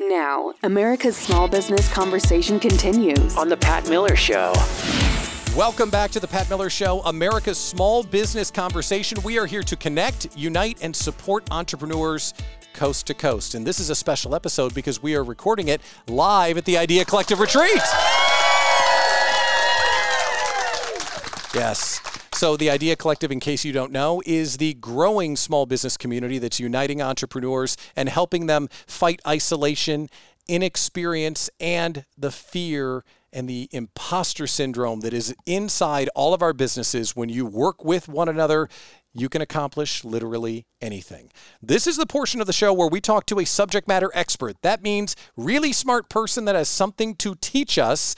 Now, 0.00 0.54
America's 0.64 1.16
small 1.16 1.46
business 1.46 1.88
conversation 1.92 2.58
continues. 2.58 3.36
On 3.36 3.48
The 3.48 3.56
Pat 3.56 3.88
Miller 3.88 4.16
Show. 4.16 4.52
Welcome 5.56 5.90
back 5.90 6.10
to 6.12 6.20
the 6.20 6.26
Pat 6.26 6.48
Miller 6.48 6.70
Show, 6.70 7.00
America's 7.00 7.58
small 7.58 8.02
business 8.02 8.50
conversation. 8.50 9.18
We 9.22 9.38
are 9.38 9.44
here 9.44 9.62
to 9.62 9.76
connect, 9.76 10.34
unite, 10.34 10.78
and 10.80 10.96
support 10.96 11.46
entrepreneurs 11.50 12.32
coast 12.72 13.06
to 13.08 13.14
coast. 13.14 13.54
And 13.54 13.66
this 13.66 13.78
is 13.78 13.90
a 13.90 13.94
special 13.94 14.34
episode 14.34 14.72
because 14.72 15.02
we 15.02 15.14
are 15.14 15.22
recording 15.22 15.68
it 15.68 15.82
live 16.08 16.56
at 16.56 16.64
the 16.64 16.78
Idea 16.78 17.04
Collective 17.04 17.38
Retreat. 17.38 17.82
Yes. 21.54 22.00
So, 22.32 22.56
the 22.56 22.70
Idea 22.70 22.96
Collective, 22.96 23.30
in 23.30 23.38
case 23.38 23.62
you 23.62 23.74
don't 23.74 23.92
know, 23.92 24.22
is 24.24 24.56
the 24.56 24.72
growing 24.72 25.36
small 25.36 25.66
business 25.66 25.98
community 25.98 26.38
that's 26.38 26.60
uniting 26.60 27.02
entrepreneurs 27.02 27.76
and 27.94 28.08
helping 28.08 28.46
them 28.46 28.68
fight 28.86 29.20
isolation, 29.26 30.08
inexperience, 30.48 31.50
and 31.60 32.06
the 32.16 32.30
fear 32.30 33.04
and 33.32 33.48
the 33.48 33.68
imposter 33.72 34.46
syndrome 34.46 35.00
that 35.00 35.14
is 35.14 35.34
inside 35.46 36.08
all 36.14 36.34
of 36.34 36.42
our 36.42 36.52
businesses. 36.52 37.16
When 37.16 37.28
you 37.28 37.46
work 37.46 37.84
with 37.84 38.08
one 38.08 38.28
another, 38.28 38.68
you 39.14 39.28
can 39.28 39.42
accomplish 39.42 40.04
literally 40.04 40.66
anything. 40.80 41.30
This 41.60 41.86
is 41.86 41.96
the 41.96 42.06
portion 42.06 42.40
of 42.40 42.46
the 42.46 42.52
show 42.52 42.72
where 42.72 42.88
we 42.88 43.00
talk 43.00 43.26
to 43.26 43.38
a 43.38 43.44
subject 43.44 43.86
matter 43.88 44.10
expert. 44.14 44.56
That 44.62 44.82
means 44.82 45.16
really 45.36 45.72
smart 45.72 46.08
person 46.08 46.44
that 46.46 46.54
has 46.54 46.68
something 46.68 47.14
to 47.16 47.34
teach 47.40 47.78
us. 47.78 48.14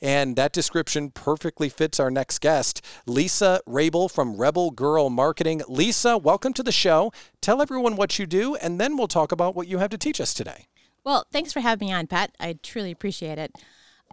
And 0.00 0.36
that 0.36 0.52
description 0.52 1.10
perfectly 1.10 1.68
fits 1.68 1.98
our 1.98 2.10
next 2.10 2.40
guest, 2.40 2.84
Lisa 3.04 3.60
Rabel 3.66 4.08
from 4.08 4.36
Rebel 4.36 4.70
Girl 4.70 5.10
Marketing. 5.10 5.60
Lisa, 5.66 6.16
welcome 6.16 6.52
to 6.52 6.62
the 6.62 6.70
show. 6.70 7.10
Tell 7.40 7.60
everyone 7.60 7.96
what 7.96 8.16
you 8.16 8.24
do, 8.24 8.54
and 8.54 8.80
then 8.80 8.96
we'll 8.96 9.08
talk 9.08 9.32
about 9.32 9.56
what 9.56 9.66
you 9.66 9.78
have 9.78 9.90
to 9.90 9.98
teach 9.98 10.20
us 10.20 10.32
today. 10.32 10.68
Well, 11.02 11.26
thanks 11.32 11.52
for 11.52 11.58
having 11.58 11.88
me 11.88 11.92
on, 11.92 12.06
Pat. 12.06 12.30
I 12.38 12.58
truly 12.62 12.92
appreciate 12.92 13.38
it. 13.38 13.56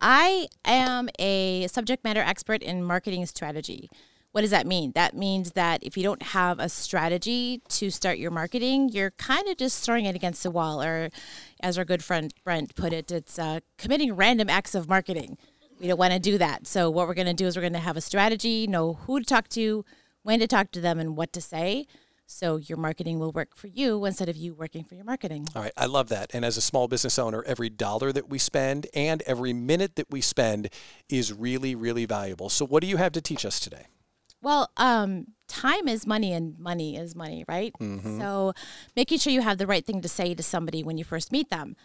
I 0.02 0.48
am 0.66 1.10
a 1.20 1.68
subject 1.68 2.04
matter 2.04 2.22
expert 2.22 2.62
in 2.62 2.84
marketing 2.84 3.26
strategy. 3.26 3.90
What 4.32 4.42
does 4.42 4.52
that 4.52 4.68
mean? 4.68 4.92
That 4.96 5.16
means 5.16 5.52
that 5.52 5.82
if 5.82 5.96
you 5.96 6.04
don't 6.04 6.22
have 6.22 6.60
a 6.60 6.68
strategy 6.68 7.62
to 7.70 7.90
start 7.90 8.18
your 8.18 8.32
marketing, 8.32 8.90
you're 8.90 9.12
kind 9.12 9.48
of 9.48 9.56
just 9.56 9.84
throwing 9.86 10.04
it 10.04 10.16
against 10.16 10.44
the 10.44 10.52
wall, 10.52 10.84
or 10.84 11.10
as 11.62 11.78
our 11.78 11.86
good 11.86 12.04
friend 12.04 12.34
Brent 12.44 12.76
put 12.76 12.92
it, 12.92 13.10
it's 13.12 13.40
uh, 13.40 13.62
committing 13.78 14.14
random 14.14 14.50
acts 14.50 14.76
of 14.76 14.90
marketing. 14.90 15.38
We 15.80 15.88
don't 15.88 15.98
want 15.98 16.12
to 16.12 16.20
do 16.20 16.38
that. 16.38 16.68
So, 16.68 16.90
what 16.90 17.08
we're 17.08 17.14
going 17.14 17.28
to 17.28 17.34
do 17.34 17.48
is 17.48 17.56
we're 17.56 17.62
going 17.62 17.74
to 17.74 17.80
have 17.80 17.96
a 17.96 18.02
strategy, 18.02 18.68
know 18.68 18.96
who 19.06 19.20
to 19.22 19.26
talk 19.26 19.48
to, 19.50 19.86
when 20.24 20.40
to 20.40 20.48
talk 20.48 20.72
to 20.72 20.82
them, 20.82 21.00
and 21.00 21.16
what 21.16 21.32
to 21.32 21.40
say. 21.40 21.88
So, 22.28 22.58
your 22.58 22.78
marketing 22.78 23.20
will 23.20 23.32
work 23.32 23.56
for 23.56 23.68
you 23.68 24.04
instead 24.06 24.30
of 24.30 24.36
you 24.36 24.56
working 24.56 24.84
for 24.84 24.96
your 24.96 25.06
marketing. 25.06 25.48
All 25.56 25.62
right, 25.62 25.72
I 25.78 25.86
love 25.86 26.10
that. 26.10 26.34
And 26.34 26.44
as 26.44 26.58
a 26.58 26.62
small 26.62 26.88
business 26.88 27.20
owner, 27.20 27.44
every 27.46 27.70
dollar 27.70 28.12
that 28.12 28.30
we 28.30 28.40
spend 28.40 28.88
and 28.96 29.22
every 29.24 29.54
minute 29.54 29.96
that 29.96 30.08
we 30.10 30.22
spend 30.22 30.70
is 31.08 31.32
really, 31.32 31.76
really 31.76 32.06
valuable. 32.06 32.50
So, 32.50 32.66
what 32.66 32.82
do 32.82 32.88
you 32.88 32.98
have 32.98 33.12
to 33.14 33.22
teach 33.22 33.46
us 33.46 33.60
today? 33.60 33.86
Well, 34.42 34.70
um, 34.78 35.28
time 35.48 35.88
is 35.88 36.06
money 36.08 36.34
and 36.34 36.58
money 36.60 36.98
is 36.98 37.16
money, 37.16 37.46
right? 37.48 37.74
So, 38.20 38.54
making 38.96 39.20
sure 39.20 39.32
you 39.32 39.42
have 39.42 39.58
the 39.58 39.68
right 39.68 39.86
thing 39.86 40.02
to 40.02 40.10
say 40.10 40.34
to 40.34 40.44
somebody 40.44 40.84
when 40.84 40.98
you 40.98 41.04
first 41.04 41.32
meet 41.32 41.50
them. 41.50 41.76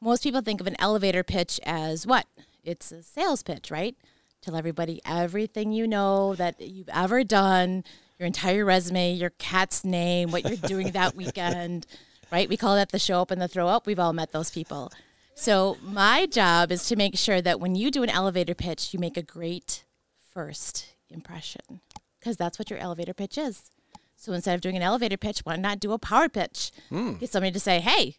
Most 0.00 0.22
people 0.22 0.42
think 0.42 0.60
of 0.60 0.66
an 0.66 0.76
elevator 0.78 1.22
pitch 1.24 1.58
as 1.64 2.06
what? 2.06 2.26
It's 2.62 2.92
a 2.92 3.02
sales 3.02 3.42
pitch, 3.42 3.70
right? 3.70 3.96
Tell 4.42 4.56
everybody 4.56 5.00
everything 5.06 5.72
you 5.72 5.86
know 5.86 6.34
that 6.34 6.60
you've 6.60 6.90
ever 6.90 7.24
done, 7.24 7.82
your 8.18 8.26
entire 8.26 8.64
resume, 8.64 9.12
your 9.14 9.30
cat's 9.30 9.84
name, 9.84 10.30
what 10.30 10.44
you're 10.44 10.56
doing 10.56 10.92
that 10.92 11.14
weekend, 11.14 11.86
right? 12.32 12.48
We 12.48 12.56
call 12.56 12.74
that 12.76 12.90
the 12.90 12.98
show 12.98 13.20
up 13.20 13.30
and 13.30 13.40
the 13.40 13.48
throw 13.48 13.68
up. 13.68 13.86
We've 13.86 13.98
all 13.98 14.12
met 14.12 14.32
those 14.32 14.50
people. 14.50 14.92
So, 15.34 15.76
my 15.82 16.26
job 16.26 16.72
is 16.72 16.86
to 16.88 16.96
make 16.96 17.18
sure 17.18 17.42
that 17.42 17.60
when 17.60 17.74
you 17.74 17.90
do 17.90 18.02
an 18.02 18.08
elevator 18.08 18.54
pitch, 18.54 18.94
you 18.94 18.98
make 18.98 19.18
a 19.18 19.22
great 19.22 19.84
first 20.32 20.86
impression 21.10 21.80
because 22.18 22.36
that's 22.36 22.58
what 22.58 22.70
your 22.70 22.78
elevator 22.78 23.12
pitch 23.14 23.36
is. 23.36 23.70
So 24.16 24.32
instead 24.32 24.54
of 24.54 24.60
doing 24.60 24.76
an 24.76 24.82
elevator 24.82 25.16
pitch, 25.16 25.40
why 25.44 25.56
not 25.56 25.78
do 25.78 25.92
a 25.92 25.98
power 25.98 26.28
pitch? 26.28 26.72
Hmm. 26.88 27.14
Get 27.14 27.30
somebody 27.30 27.52
to 27.52 27.60
say, 27.60 27.80
hey, 27.80 28.16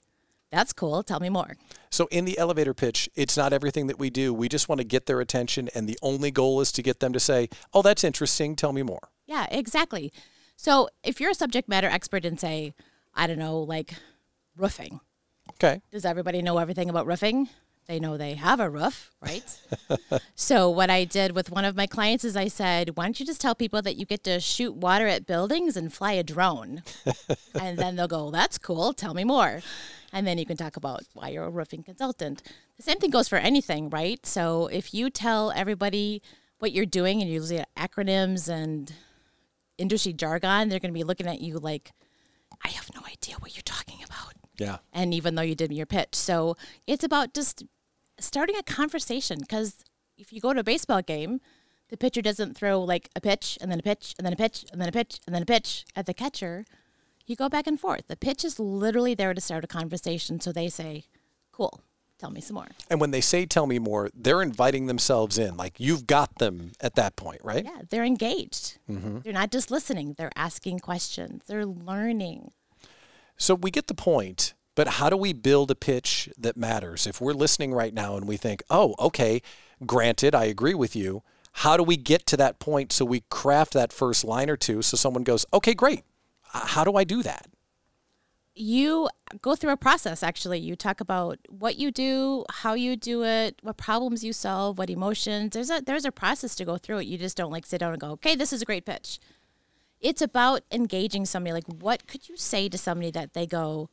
that's 0.52 0.72
cool. 0.72 1.04
Tell 1.04 1.20
me 1.20 1.30
more. 1.30 1.58
So, 1.90 2.08
in 2.10 2.24
the 2.24 2.38
elevator 2.38 2.74
pitch, 2.74 3.10
it's 3.16 3.36
not 3.36 3.52
everything 3.52 3.88
that 3.88 4.00
we 4.00 4.10
do. 4.10 4.34
We 4.34 4.48
just 4.48 4.70
want 4.70 4.80
to 4.80 4.86
get 4.86 5.06
their 5.06 5.20
attention, 5.20 5.70
and 5.76 5.90
the 5.90 5.98
only 6.02 6.32
goal 6.32 6.62
is 6.62 6.72
to 6.74 6.82
get 6.82 7.02
them 7.02 7.12
to 7.12 7.20
say, 7.20 7.50
Oh, 7.74 7.82
that's 7.82 8.04
interesting. 8.04 8.56
Tell 8.56 8.72
me 8.72 8.84
more. 8.84 9.10
Yeah, 9.28 9.46
exactly. 9.52 10.12
So 10.56 10.90
if 11.04 11.22
you're 11.22 11.32
a 11.32 11.36
subject 11.36 11.70
matter 11.70 11.88
expert 11.88 12.26
in, 12.26 12.38
say, 12.38 12.74
I 13.14 13.28
don't 13.28 13.38
know, 13.38 13.60
like 13.60 13.94
roofing, 14.56 15.02
Okay. 15.52 15.82
does 15.92 16.06
everybody 16.06 16.42
know 16.42 16.58
everything 16.58 16.90
about 16.90 17.06
roofing? 17.06 17.50
They 17.88 18.00
know 18.00 18.18
they 18.18 18.34
have 18.34 18.60
a 18.60 18.70
roof, 18.70 19.12
right? 19.22 19.44
so 20.36 20.70
what 20.70 20.90
I 20.90 21.06
did 21.06 21.32
with 21.34 21.50
one 21.50 21.64
of 21.64 21.76
my 21.78 21.88
clients 21.88 22.26
is 22.26 22.36
I 22.36 22.50
said, 22.50 22.98
"Why 22.98 23.06
don't 23.06 23.18
you 23.18 23.26
just 23.26 23.40
tell 23.40 23.56
people 23.56 23.82
that 23.82 23.96
you 23.96 24.06
get 24.06 24.26
to 24.26 24.42
shoot 24.42 24.76
water 24.76 25.08
at 25.08 25.26
buildings 25.26 25.78
and 25.78 25.94
fly 25.94 26.12
a 26.12 26.24
drone?" 26.24 26.84
and 27.56 27.78
then 27.80 27.96
they'll 27.96 28.10
go, 28.10 28.30
"That's 28.30 28.58
cool. 28.58 28.92
Tell 28.92 29.14
me 29.14 29.24
more." 29.24 29.62
And 30.12 30.28
then 30.28 30.38
you 30.38 30.46
can 30.46 30.58
talk 30.58 30.76
about 30.76 31.04
why 31.14 31.30
you're 31.30 31.46
a 31.46 31.50
roofing 31.50 31.82
consultant. 31.82 32.44
The 32.76 32.84
same 32.84 32.98
thing 33.00 33.10
goes 33.10 33.30
for 33.30 33.38
anything, 33.38 33.90
right? 33.90 34.26
So 34.26 34.68
if 34.68 34.94
you 34.94 35.10
tell 35.10 35.52
everybody 35.52 36.22
what 36.60 36.74
you're 36.74 36.86
doing 36.86 37.22
and 37.22 37.30
you 37.30 37.36
use 37.36 37.54
acronyms 37.78 38.50
and 38.50 38.92
industry 39.78 40.14
jargon, 40.14 40.70
they're 40.70 40.80
going 40.80 40.94
to 40.94 40.98
be 40.98 41.04
looking 41.04 41.28
at 41.28 41.42
you 41.42 41.58
like, 41.60 41.92
"I 42.64 42.70
have 42.70 42.90
no 42.96 43.02
idea 43.06 43.36
what 43.40 43.56
you're 43.56 43.64
talking 43.64 44.00
about." 44.04 44.34
Yeah. 44.58 44.78
and 44.92 45.14
even 45.14 45.36
though 45.36 45.44
you 45.44 45.54
did 45.54 45.72
your 45.72 45.86
pitch. 45.86 46.16
So 46.16 46.58
it's 46.88 47.04
about 47.04 47.36
just 47.36 47.64
starting 48.20 48.56
a 48.56 48.64
conversation 48.64 49.40
because 49.40 49.86
if 50.18 50.34
you 50.34 50.42
go 50.42 50.52
to 50.52 50.62
a 50.62 50.64
baseball 50.64 51.02
game, 51.02 51.42
the 51.90 51.98
pitcher 51.98 52.22
doesn't 52.22 52.58
throw 52.58 52.82
like 52.82 53.10
a 53.16 53.22
pitch 53.22 53.58
and 53.62 53.72
then 53.72 53.80
a 53.80 53.84
pitch 53.84 54.16
and 54.18 54.26
then 54.26 54.34
a 54.34 54.36
pitch 54.36 54.66
and 54.72 54.82
then 54.82 54.90
a 54.90 54.92
pitch 54.92 55.20
and 55.26 55.36
then 55.36 55.44
a 55.44 55.46
pitch 55.46 55.86
at 55.96 56.06
the 56.06 56.14
catcher. 56.14 56.66
You 57.26 57.36
go 57.36 57.50
back 57.50 57.68
and 57.68 57.80
forth. 57.80 58.08
The 58.08 58.16
pitch 58.16 58.44
is 58.44 58.60
literally 58.60 59.14
there 59.14 59.34
to 59.34 59.42
start 59.42 59.64
a 59.64 59.68
conversation. 59.68 60.40
So 60.40 60.52
they 60.52 60.70
say, 60.70 61.06
cool, 61.52 61.82
Tell 62.20 62.32
me 62.32 62.42
some 62.42 62.56
more. 62.56 62.68
And 62.90 63.00
when 63.00 63.12
they 63.12 63.22
say 63.22 63.46
tell 63.46 63.68
me 63.68 63.78
more, 63.78 64.10
they're 64.14 64.42
inviting 64.42 64.88
themselves 64.88 65.38
in. 65.38 65.56
Like 65.56 65.80
you've 65.80 66.08
got 66.08 66.40
them 66.40 66.72
at 66.82 66.96
that 66.96 67.16
point, 67.16 67.42
right? 67.44 67.64
Yeah, 67.64 67.82
they're 67.90 68.04
engaged. 68.06 68.80
Mm-hmm. 68.90 69.20
They're 69.20 69.34
not 69.34 69.52
just 69.52 69.70
listening, 69.70 70.16
they're 70.18 70.32
asking 70.36 70.80
questions, 70.80 71.44
they're 71.46 71.66
learning. 71.66 72.52
So 73.38 73.54
we 73.54 73.70
get 73.70 73.86
the 73.86 73.94
point, 73.94 74.56
but 74.74 74.88
how 74.88 75.10
do 75.12 75.18
we 75.18 75.32
build 75.32 75.70
a 75.70 75.76
pitch 75.76 76.30
that 76.40 76.58
matters? 76.58 77.06
If 77.06 77.22
we're 77.22 77.34
listening 77.34 77.72
right 77.74 77.94
now 77.94 78.16
and 78.18 78.28
we 78.28 78.36
think, 78.38 78.64
oh, 78.70 78.96
okay, 79.00 79.42
granted, 79.86 80.34
I 80.34 80.46
agree 80.46 80.74
with 80.74 80.96
you. 80.96 81.22
How 81.52 81.78
do 81.78 81.84
we 81.84 81.98
get 81.98 82.26
to 82.28 82.38
that 82.38 82.60
point 82.60 82.92
so 82.92 83.06
we 83.06 83.22
craft 83.30 83.74
that 83.74 83.94
first 83.94 84.24
line 84.24 84.50
or 84.50 84.58
two 84.58 84.82
so 84.82 84.98
someone 84.98 85.24
goes, 85.24 85.46
okay, 85.54 85.76
great. 85.76 86.04
How 86.44 86.84
do 86.84 86.96
I 86.96 87.04
do 87.04 87.22
that? 87.24 87.48
You 88.60 89.10
go 89.42 89.56
through 89.56 89.72
a 89.72 89.78
process 89.78 90.24
actually. 90.24 90.60
You 90.60 90.76
talk 90.76 91.00
about 91.00 91.38
what 91.48 91.78
you 91.78 91.92
do, 91.92 92.44
how 92.50 92.74
you 92.74 92.96
do 92.96 93.24
it, 93.24 93.60
what 93.62 93.78
problems 93.78 94.24
you 94.24 94.34
solve, 94.34 94.78
what 94.80 94.90
emotions. 94.90 95.54
There's 95.54 95.70
a 95.70 95.82
there's 95.86 96.06
a 96.06 96.12
process 96.12 96.56
to 96.56 96.66
go 96.66 96.78
through 96.78 97.00
it. 97.00 97.08
You 97.08 97.18
just 97.18 97.38
don't 97.38 97.52
like 97.52 97.66
sit 97.66 97.80
down 97.80 97.92
and 97.92 98.02
go, 98.02 98.12
"Okay, 98.12 98.36
this 98.36 98.52
is 98.52 98.62
a 98.62 98.66
great 98.66 98.86
pitch." 98.86 99.20
It's 100.00 100.22
about 100.22 100.62
engaging 100.72 101.26
somebody 101.26 101.54
like 101.54 101.68
what 101.68 102.08
could 102.08 102.30
you 102.30 102.38
say 102.38 102.68
to 102.70 102.78
somebody 102.78 103.12
that 103.12 103.34
they 103.34 103.46
go, 103.46 103.90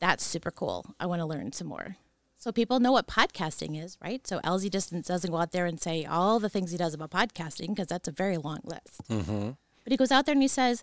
"That's 0.00 0.24
super 0.24 0.50
cool. 0.50 0.94
I 0.98 1.06
want 1.06 1.20
to 1.20 1.26
learn 1.26 1.52
some 1.52 1.68
more." 1.68 1.96
So 2.38 2.52
people 2.52 2.80
know 2.80 2.92
what 2.92 3.08
podcasting 3.08 3.82
is, 3.82 3.98
right? 4.02 4.26
So 4.26 4.40
LZ 4.44 4.70
Distance 4.70 5.08
doesn't 5.08 5.30
go 5.30 5.38
out 5.38 5.52
there 5.52 5.66
and 5.66 5.80
say 5.80 6.04
all 6.04 6.38
the 6.38 6.48
things 6.48 6.70
he 6.70 6.78
does 6.78 6.94
about 6.94 7.10
podcasting 7.10 7.68
because 7.68 7.88
that's 7.88 8.08
a 8.08 8.12
very 8.12 8.36
long 8.36 8.60
list. 8.62 9.00
Mm-hmm. 9.10 9.50
But 9.84 9.90
he 9.90 9.96
goes 9.96 10.12
out 10.12 10.26
there 10.26 10.32
and 10.34 10.42
he 10.42 10.48
says, 10.48 10.82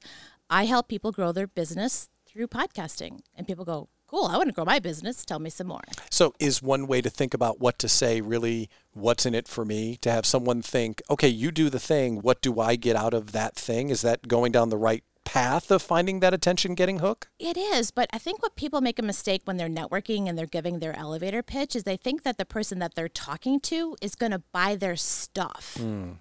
I 0.49 0.65
help 0.65 0.87
people 0.87 1.11
grow 1.11 1.31
their 1.31 1.47
business 1.47 2.09
through 2.33 2.47
podcasting. 2.47 3.21
And 3.35 3.47
people 3.47 3.63
go, 3.63 3.89
Cool, 4.07 4.25
I 4.25 4.37
want 4.37 4.49
to 4.49 4.53
grow 4.53 4.65
my 4.65 4.77
business. 4.77 5.25
Tell 5.25 5.39
me 5.39 5.49
some 5.49 5.67
more. 5.67 5.81
So, 6.11 6.35
is 6.39 6.61
one 6.61 6.85
way 6.85 7.01
to 7.01 7.09
think 7.09 7.33
about 7.33 7.59
what 7.59 7.79
to 7.79 7.89
say 7.89 8.21
really 8.21 8.69
what's 8.91 9.25
in 9.25 9.33
it 9.33 9.47
for 9.47 9.65
me? 9.65 9.97
To 10.01 10.11
have 10.11 10.25
someone 10.27 10.61
think, 10.61 11.01
okay, 11.09 11.27
you 11.27 11.51
do 11.51 11.69
the 11.71 11.79
thing. 11.79 12.17
What 12.21 12.39
do 12.39 12.59
I 12.59 12.75
get 12.75 12.95
out 12.95 13.15
of 13.15 13.31
that 13.31 13.55
thing? 13.55 13.89
Is 13.89 14.03
that 14.03 14.27
going 14.27 14.51
down 14.51 14.69
the 14.69 14.77
right 14.77 15.03
path 15.25 15.71
of 15.71 15.81
finding 15.81 16.19
that 16.19 16.31
attention 16.31 16.75
getting 16.75 16.99
hook? 16.99 17.29
It 17.39 17.57
is, 17.57 17.89
but 17.89 18.07
I 18.13 18.19
think 18.19 18.43
what 18.43 18.55
people 18.55 18.81
make 18.81 18.99
a 18.99 19.03
mistake 19.03 19.41
when 19.45 19.57
they're 19.57 19.67
networking 19.67 20.29
and 20.29 20.37
they're 20.37 20.45
giving 20.45 20.77
their 20.77 20.95
elevator 20.95 21.41
pitch 21.41 21.75
is 21.75 21.83
they 21.83 21.97
think 21.97 22.21
that 22.21 22.37
the 22.37 22.45
person 22.45 22.77
that 22.79 22.93
they're 22.93 23.09
talking 23.09 23.59
to 23.61 23.95
is 23.99 24.13
going 24.13 24.31
to 24.31 24.43
buy 24.51 24.75
their 24.75 24.95
stuff. 24.95 25.75
Hmm. 25.79 26.11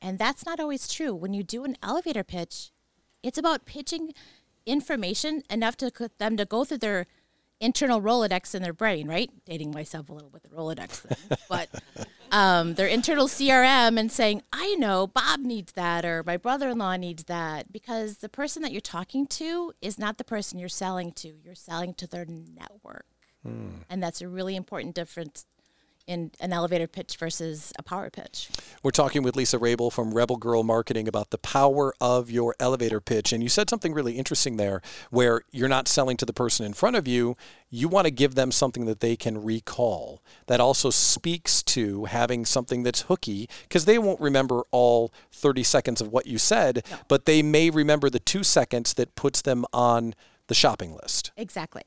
And 0.00 0.18
that's 0.18 0.44
not 0.44 0.58
always 0.58 0.88
true. 0.88 1.14
When 1.14 1.34
you 1.34 1.44
do 1.44 1.62
an 1.64 1.76
elevator 1.84 2.24
pitch, 2.24 2.72
it's 3.22 3.38
about 3.38 3.64
pitching 3.64 4.12
information 4.66 5.42
enough 5.50 5.76
to 5.78 6.10
them 6.18 6.36
to 6.36 6.44
go 6.44 6.64
through 6.64 6.78
their 6.78 7.06
internal 7.60 8.00
Rolodex 8.02 8.54
in 8.54 8.62
their 8.62 8.72
brain, 8.72 9.06
right? 9.06 9.30
Dating 9.46 9.70
myself 9.70 10.10
a 10.10 10.12
little 10.12 10.30
with 10.30 10.42
the 10.42 10.48
Rolodex 10.48 10.88
thing, 10.90 11.38
but 11.48 11.68
um, 12.32 12.74
their 12.74 12.88
internal 12.88 13.28
CRM 13.28 13.98
and 13.98 14.10
saying, 14.10 14.42
I 14.52 14.74
know 14.74 15.06
Bob 15.06 15.40
needs 15.40 15.72
that 15.72 16.04
or 16.04 16.24
my 16.24 16.36
brother 16.36 16.70
in 16.70 16.78
law 16.78 16.96
needs 16.96 17.24
that 17.24 17.72
because 17.72 18.18
the 18.18 18.28
person 18.28 18.62
that 18.62 18.72
you're 18.72 18.80
talking 18.80 19.26
to 19.28 19.72
is 19.80 19.98
not 19.98 20.18
the 20.18 20.24
person 20.24 20.58
you're 20.58 20.68
selling 20.68 21.12
to. 21.12 21.34
You're 21.44 21.54
selling 21.54 21.94
to 21.94 22.06
their 22.08 22.24
network. 22.26 23.06
And 23.90 24.02
that's 24.02 24.20
a 24.20 24.28
really 24.28 24.56
important 24.56 24.94
difference 24.94 25.46
in 26.06 26.30
an 26.40 26.52
elevator 26.52 26.86
pitch 26.86 27.16
versus 27.16 27.72
a 27.78 27.82
power 27.82 28.10
pitch. 28.10 28.48
We're 28.82 28.90
talking 28.90 29.22
with 29.22 29.36
Lisa 29.36 29.58
Rabel 29.58 29.90
from 29.90 30.14
Rebel 30.14 30.36
Girl 30.36 30.62
Marketing 30.62 31.06
about 31.08 31.30
the 31.30 31.38
power 31.38 31.94
of 32.00 32.30
your 32.30 32.54
elevator 32.58 33.00
pitch. 33.00 33.32
And 33.32 33.42
you 33.42 33.48
said 33.48 33.70
something 33.70 33.92
really 33.92 34.18
interesting 34.18 34.56
there 34.56 34.82
where 35.10 35.42
you're 35.50 35.68
not 35.68 35.88
selling 35.88 36.16
to 36.18 36.26
the 36.26 36.32
person 36.32 36.66
in 36.66 36.72
front 36.72 36.96
of 36.96 37.06
you. 37.06 37.36
You 37.70 37.88
want 37.88 38.06
to 38.06 38.10
give 38.10 38.34
them 38.34 38.52
something 38.52 38.84
that 38.86 39.00
they 39.00 39.16
can 39.16 39.42
recall. 39.42 40.22
That 40.46 40.60
also 40.60 40.90
speaks 40.90 41.62
to 41.64 42.06
having 42.06 42.44
something 42.44 42.82
that's 42.82 43.02
hooky 43.02 43.48
because 43.62 43.84
they 43.84 43.98
won't 43.98 44.20
remember 44.20 44.62
all 44.70 45.12
30 45.30 45.62
seconds 45.62 46.00
of 46.00 46.08
what 46.08 46.26
you 46.26 46.38
said, 46.38 46.84
but 47.08 47.24
they 47.26 47.42
may 47.42 47.70
remember 47.70 48.10
the 48.10 48.18
two 48.18 48.42
seconds 48.42 48.94
that 48.94 49.14
puts 49.14 49.42
them 49.42 49.64
on 49.72 50.14
the 50.48 50.54
shopping 50.54 50.94
list. 50.94 51.30
Exactly. 51.36 51.82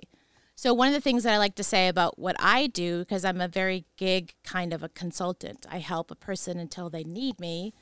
So 0.56 0.74
one 0.74 0.88
of 0.88 0.94
the 0.94 1.02
things 1.02 1.24
that 1.24 1.34
I 1.34 1.38
like 1.38 1.56
to 1.56 1.64
say 1.64 1.90
about 1.90 2.18
what 2.18 2.36
I 2.40 2.68
do, 2.68 3.00
because 3.00 3.26
I'm 3.26 3.42
a 3.42 3.48
very 3.48 3.86
gig 3.98 4.34
kind 4.44 4.74
of 4.74 4.84
a 4.84 4.90
consultant, 4.90 5.66
I 5.70 5.80
help 5.80 6.10
a 6.10 6.16
person 6.16 6.58
until 6.58 6.90
they 6.90 7.04
need 7.04 7.40
me, 7.42 7.74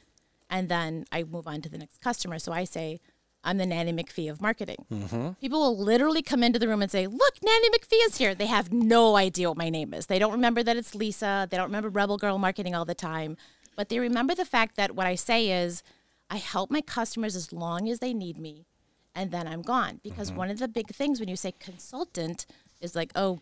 and 0.50 0.70
then 0.70 1.06
I 1.12 1.24
move 1.24 1.48
on 1.48 1.62
to 1.62 1.70
the 1.70 1.78
next 1.78 2.02
customer. 2.02 2.40
So 2.40 2.52
I 2.52 2.64
say, 2.64 3.00
I'm 3.44 3.58
the 3.58 3.66
Nanny 3.66 3.92
McPhee 3.92 4.30
of 4.32 4.42
marketing. 4.42 4.86
Mm-hmm. 4.92 5.32
People 5.42 5.60
will 5.60 5.78
literally 5.78 6.22
come 6.22 6.44
into 6.44 6.60
the 6.60 6.68
room 6.68 6.82
and 6.82 6.90
say, 6.90 7.08
Look, 7.08 7.36
Nanny 7.44 7.70
McPhee 7.70 8.06
is 8.08 8.18
here. 8.18 8.34
They 8.34 8.46
have 8.46 8.72
no 8.72 9.18
idea 9.18 9.50
what 9.50 9.58
my 9.58 9.70
name 9.70 9.94
is. 9.94 10.08
They 10.08 10.20
don't 10.20 10.32
remember 10.32 10.64
that 10.64 10.78
it's 10.78 10.96
Lisa. 10.96 11.48
They 11.50 11.58
don't 11.58 11.68
remember 11.68 11.90
Rebel 11.90 12.18
Girl 12.18 12.38
Marketing 12.38 12.74
all 12.74 12.86
the 12.86 12.96
time. 12.96 13.38
But 13.76 13.90
they 13.90 14.00
remember 14.00 14.34
the 14.34 14.46
fact 14.46 14.78
that 14.78 14.96
what 14.96 15.08
I 15.08 15.16
say 15.16 15.52
is, 15.52 15.84
I 16.30 16.38
help 16.38 16.72
my 16.72 16.82
customers 16.82 17.36
as 17.36 17.52
long 17.52 17.90
as 17.90 18.00
they 18.00 18.14
need 18.14 18.38
me, 18.38 18.66
and 19.14 19.32
then 19.32 19.48
I'm 19.48 19.62
gone. 19.62 20.00
Because 20.04 20.30
mm-hmm. 20.30 20.40
one 20.40 20.50
of 20.50 20.60
the 20.60 20.68
big 20.68 20.88
things 20.88 21.20
when 21.20 21.30
you 21.30 21.36
say 21.36 21.54
consultant 21.60 22.46
is 22.84 22.96
like, 22.96 23.12
oh, 23.16 23.40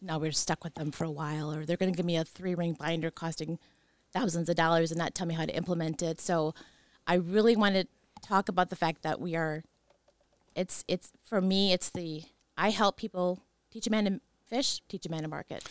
now 0.00 0.18
we're 0.18 0.32
stuck 0.32 0.64
with 0.64 0.74
them 0.74 0.90
for 0.90 1.04
a 1.04 1.10
while, 1.10 1.52
or 1.52 1.64
they're 1.64 1.76
going 1.76 1.92
to 1.92 1.96
give 1.96 2.06
me 2.06 2.16
a 2.16 2.24
three 2.24 2.54
ring 2.54 2.72
binder 2.72 3.10
costing 3.10 3.58
thousands 4.12 4.48
of 4.48 4.56
dollars 4.56 4.90
and 4.90 4.98
not 4.98 5.14
tell 5.14 5.26
me 5.26 5.34
how 5.34 5.44
to 5.44 5.54
implement 5.54 6.02
it. 6.02 6.20
So 6.20 6.54
I 7.06 7.14
really 7.14 7.54
want 7.54 7.74
to 7.74 7.86
talk 8.22 8.48
about 8.48 8.70
the 8.70 8.76
fact 8.76 9.02
that 9.02 9.20
we 9.20 9.36
are, 9.36 9.62
it's, 10.54 10.84
it's, 10.88 11.12
for 11.22 11.40
me, 11.40 11.72
it's 11.72 11.90
the, 11.90 12.24
I 12.56 12.70
help 12.70 12.96
people 12.96 13.42
teach 13.70 13.86
a 13.86 13.90
man 13.90 14.04
to 14.06 14.20
fish, 14.48 14.80
teach 14.88 15.06
a 15.06 15.10
man 15.10 15.22
to 15.22 15.28
market. 15.28 15.64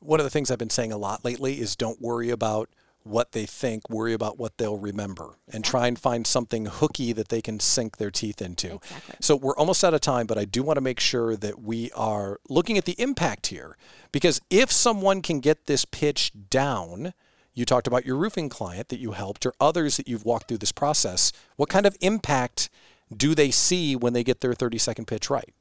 One 0.00 0.18
of 0.18 0.24
the 0.24 0.30
things 0.30 0.50
I've 0.50 0.58
been 0.58 0.70
saying 0.70 0.90
a 0.92 0.98
lot 0.98 1.24
lately 1.24 1.60
is 1.60 1.76
don't 1.76 2.00
worry 2.00 2.30
about 2.30 2.68
what 3.04 3.32
they 3.32 3.46
think, 3.46 3.88
worry 3.90 4.12
about 4.12 4.38
what 4.38 4.58
they'll 4.58 4.78
remember 4.78 5.38
and 5.52 5.64
try 5.64 5.86
and 5.86 5.98
find 5.98 6.26
something 6.26 6.66
hooky 6.66 7.12
that 7.12 7.28
they 7.28 7.40
can 7.42 7.60
sink 7.60 7.96
their 7.96 8.10
teeth 8.10 8.40
into. 8.40 8.74
Exactly. 8.76 9.16
So 9.20 9.36
we're 9.36 9.56
almost 9.56 9.82
out 9.84 9.94
of 9.94 10.00
time, 10.00 10.26
but 10.26 10.38
I 10.38 10.44
do 10.44 10.62
want 10.62 10.76
to 10.76 10.80
make 10.80 11.00
sure 11.00 11.36
that 11.36 11.60
we 11.60 11.90
are 11.92 12.38
looking 12.48 12.78
at 12.78 12.84
the 12.84 13.00
impact 13.00 13.48
here 13.48 13.76
because 14.12 14.40
if 14.50 14.70
someone 14.70 15.22
can 15.22 15.40
get 15.40 15.66
this 15.66 15.84
pitch 15.84 16.32
down, 16.50 17.14
you 17.54 17.64
talked 17.64 17.86
about 17.86 18.06
your 18.06 18.16
roofing 18.16 18.48
client 18.48 18.88
that 18.88 18.98
you 18.98 19.12
helped 19.12 19.44
or 19.44 19.52
others 19.60 19.96
that 19.96 20.08
you've 20.08 20.24
walked 20.24 20.48
through 20.48 20.58
this 20.58 20.72
process, 20.72 21.32
what 21.56 21.68
kind 21.68 21.86
of 21.86 21.96
impact 22.00 22.70
do 23.14 23.34
they 23.34 23.50
see 23.50 23.94
when 23.94 24.12
they 24.12 24.24
get 24.24 24.40
their 24.40 24.54
30 24.54 24.78
second 24.78 25.06
pitch 25.06 25.28
right? 25.28 25.52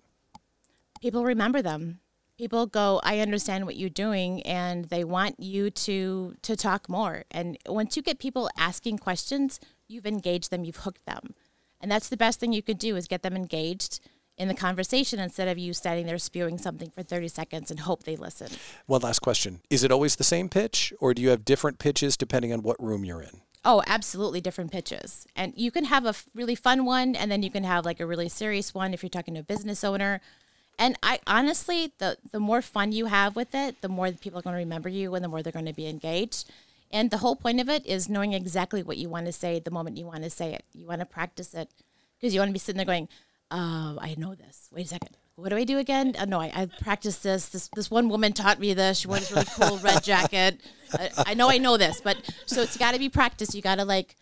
people 1.01 1.25
remember 1.25 1.61
them 1.61 1.99
people 2.37 2.65
go 2.65 2.99
i 3.03 3.19
understand 3.19 3.65
what 3.65 3.75
you're 3.75 3.89
doing 3.89 4.41
and 4.43 4.85
they 4.85 5.03
want 5.03 5.39
you 5.39 5.69
to 5.69 6.35
to 6.41 6.55
talk 6.55 6.89
more 6.89 7.23
and 7.31 7.57
once 7.67 7.95
you 7.95 8.01
get 8.01 8.19
people 8.19 8.49
asking 8.57 8.97
questions 8.97 9.59
you've 9.87 10.05
engaged 10.05 10.51
them 10.51 10.63
you've 10.63 10.77
hooked 10.77 11.05
them 11.05 11.33
and 11.79 11.91
that's 11.91 12.09
the 12.09 12.17
best 12.17 12.39
thing 12.39 12.53
you 12.53 12.61
could 12.61 12.77
do 12.77 12.95
is 12.95 13.07
get 13.07 13.23
them 13.23 13.35
engaged 13.35 13.99
in 14.37 14.47
the 14.47 14.53
conversation 14.53 15.19
instead 15.19 15.47
of 15.47 15.57
you 15.57 15.73
standing 15.73 16.05
there 16.05 16.17
spewing 16.17 16.57
something 16.57 16.89
for 16.89 17.03
30 17.03 17.27
seconds 17.27 17.69
and 17.69 17.81
hope 17.81 18.03
they 18.03 18.15
listen 18.15 18.47
One 18.87 19.01
last 19.01 19.19
question. 19.19 19.61
Is 19.69 19.83
it 19.83 19.91
always 19.91 20.15
the 20.15 20.23
same 20.23 20.49
pitch 20.49 20.93
or 20.99 21.13
do 21.13 21.21
you 21.21 21.29
have 21.29 21.45
different 21.45 21.79
pitches 21.79 22.17
depending 22.17 22.51
on 22.51 22.63
what 22.63 22.81
room 22.81 23.05
you're 23.05 23.21
in? 23.21 23.41
Oh, 23.63 23.83
absolutely 23.85 24.41
different 24.41 24.71
pitches. 24.71 25.27
And 25.35 25.53
you 25.55 25.69
can 25.69 25.85
have 25.85 26.05
a 26.07 26.15
really 26.33 26.55
fun 26.55 26.85
one 26.85 27.15
and 27.15 27.31
then 27.31 27.43
you 27.43 27.51
can 27.51 27.63
have 27.63 27.85
like 27.85 27.99
a 27.99 28.07
really 28.07 28.29
serious 28.29 28.73
one 28.73 28.93
if 28.93 29.03
you're 29.03 29.09
talking 29.11 29.35
to 29.35 29.41
a 29.41 29.43
business 29.43 29.83
owner. 29.83 30.19
And 30.81 30.97
I 31.03 31.19
honestly, 31.27 31.93
the 31.99 32.17
the 32.31 32.39
more 32.39 32.63
fun 32.63 32.91
you 32.91 33.05
have 33.05 33.35
with 33.35 33.53
it, 33.53 33.81
the 33.81 33.87
more 33.87 34.11
people 34.11 34.39
are 34.39 34.41
going 34.41 34.55
to 34.55 34.65
remember 34.65 34.89
you 34.89 35.13
and 35.13 35.23
the 35.23 35.29
more 35.29 35.43
they're 35.43 35.53
going 35.53 35.67
to 35.67 35.73
be 35.73 35.87
engaged. 35.87 36.49
And 36.89 37.11
the 37.11 37.19
whole 37.19 37.35
point 37.35 37.61
of 37.61 37.69
it 37.69 37.85
is 37.85 38.09
knowing 38.09 38.33
exactly 38.33 38.81
what 38.81 38.97
you 38.97 39.07
want 39.07 39.27
to 39.27 39.31
say 39.31 39.59
the 39.59 39.69
moment 39.69 39.97
you 39.97 40.07
want 40.07 40.23
to 40.23 40.31
say 40.31 40.53
it. 40.53 40.65
You 40.73 40.87
want 40.87 40.99
to 40.99 41.05
practice 41.05 41.53
it 41.53 41.69
because 42.19 42.33
you 42.33 42.39
want 42.39 42.49
to 42.49 42.53
be 42.53 42.59
sitting 42.59 42.77
there 42.77 42.85
going, 42.93 43.09
"Oh, 43.51 43.99
I 44.01 44.15
know 44.17 44.33
this. 44.33 44.69
Wait 44.73 44.87
a 44.87 44.89
second. 44.89 45.15
What 45.35 45.49
do 45.49 45.55
I 45.55 45.65
do 45.65 45.77
again? 45.77 46.15
Oh, 46.19 46.25
no, 46.25 46.41
I, 46.41 46.51
I 46.55 46.65
practiced 46.65 47.21
this. 47.21 47.49
This 47.49 47.69
this 47.75 47.91
one 47.91 48.09
woman 48.09 48.33
taught 48.33 48.59
me 48.59 48.73
this. 48.73 48.97
She 48.99 49.07
wore 49.07 49.19
this 49.19 49.31
really 49.31 49.45
cool 49.55 49.77
red 49.77 50.03
jacket. 50.03 50.61
I, 50.93 51.09
I 51.27 51.33
know 51.35 51.47
I 51.47 51.59
know 51.59 51.77
this, 51.77 52.01
but 52.01 52.17
so 52.47 52.63
it's 52.63 52.77
got 52.77 52.93
to 52.93 52.99
be 52.99 53.09
practiced. 53.09 53.53
You 53.53 53.61
got 53.61 53.75
to 53.75 53.85
like, 53.85 54.15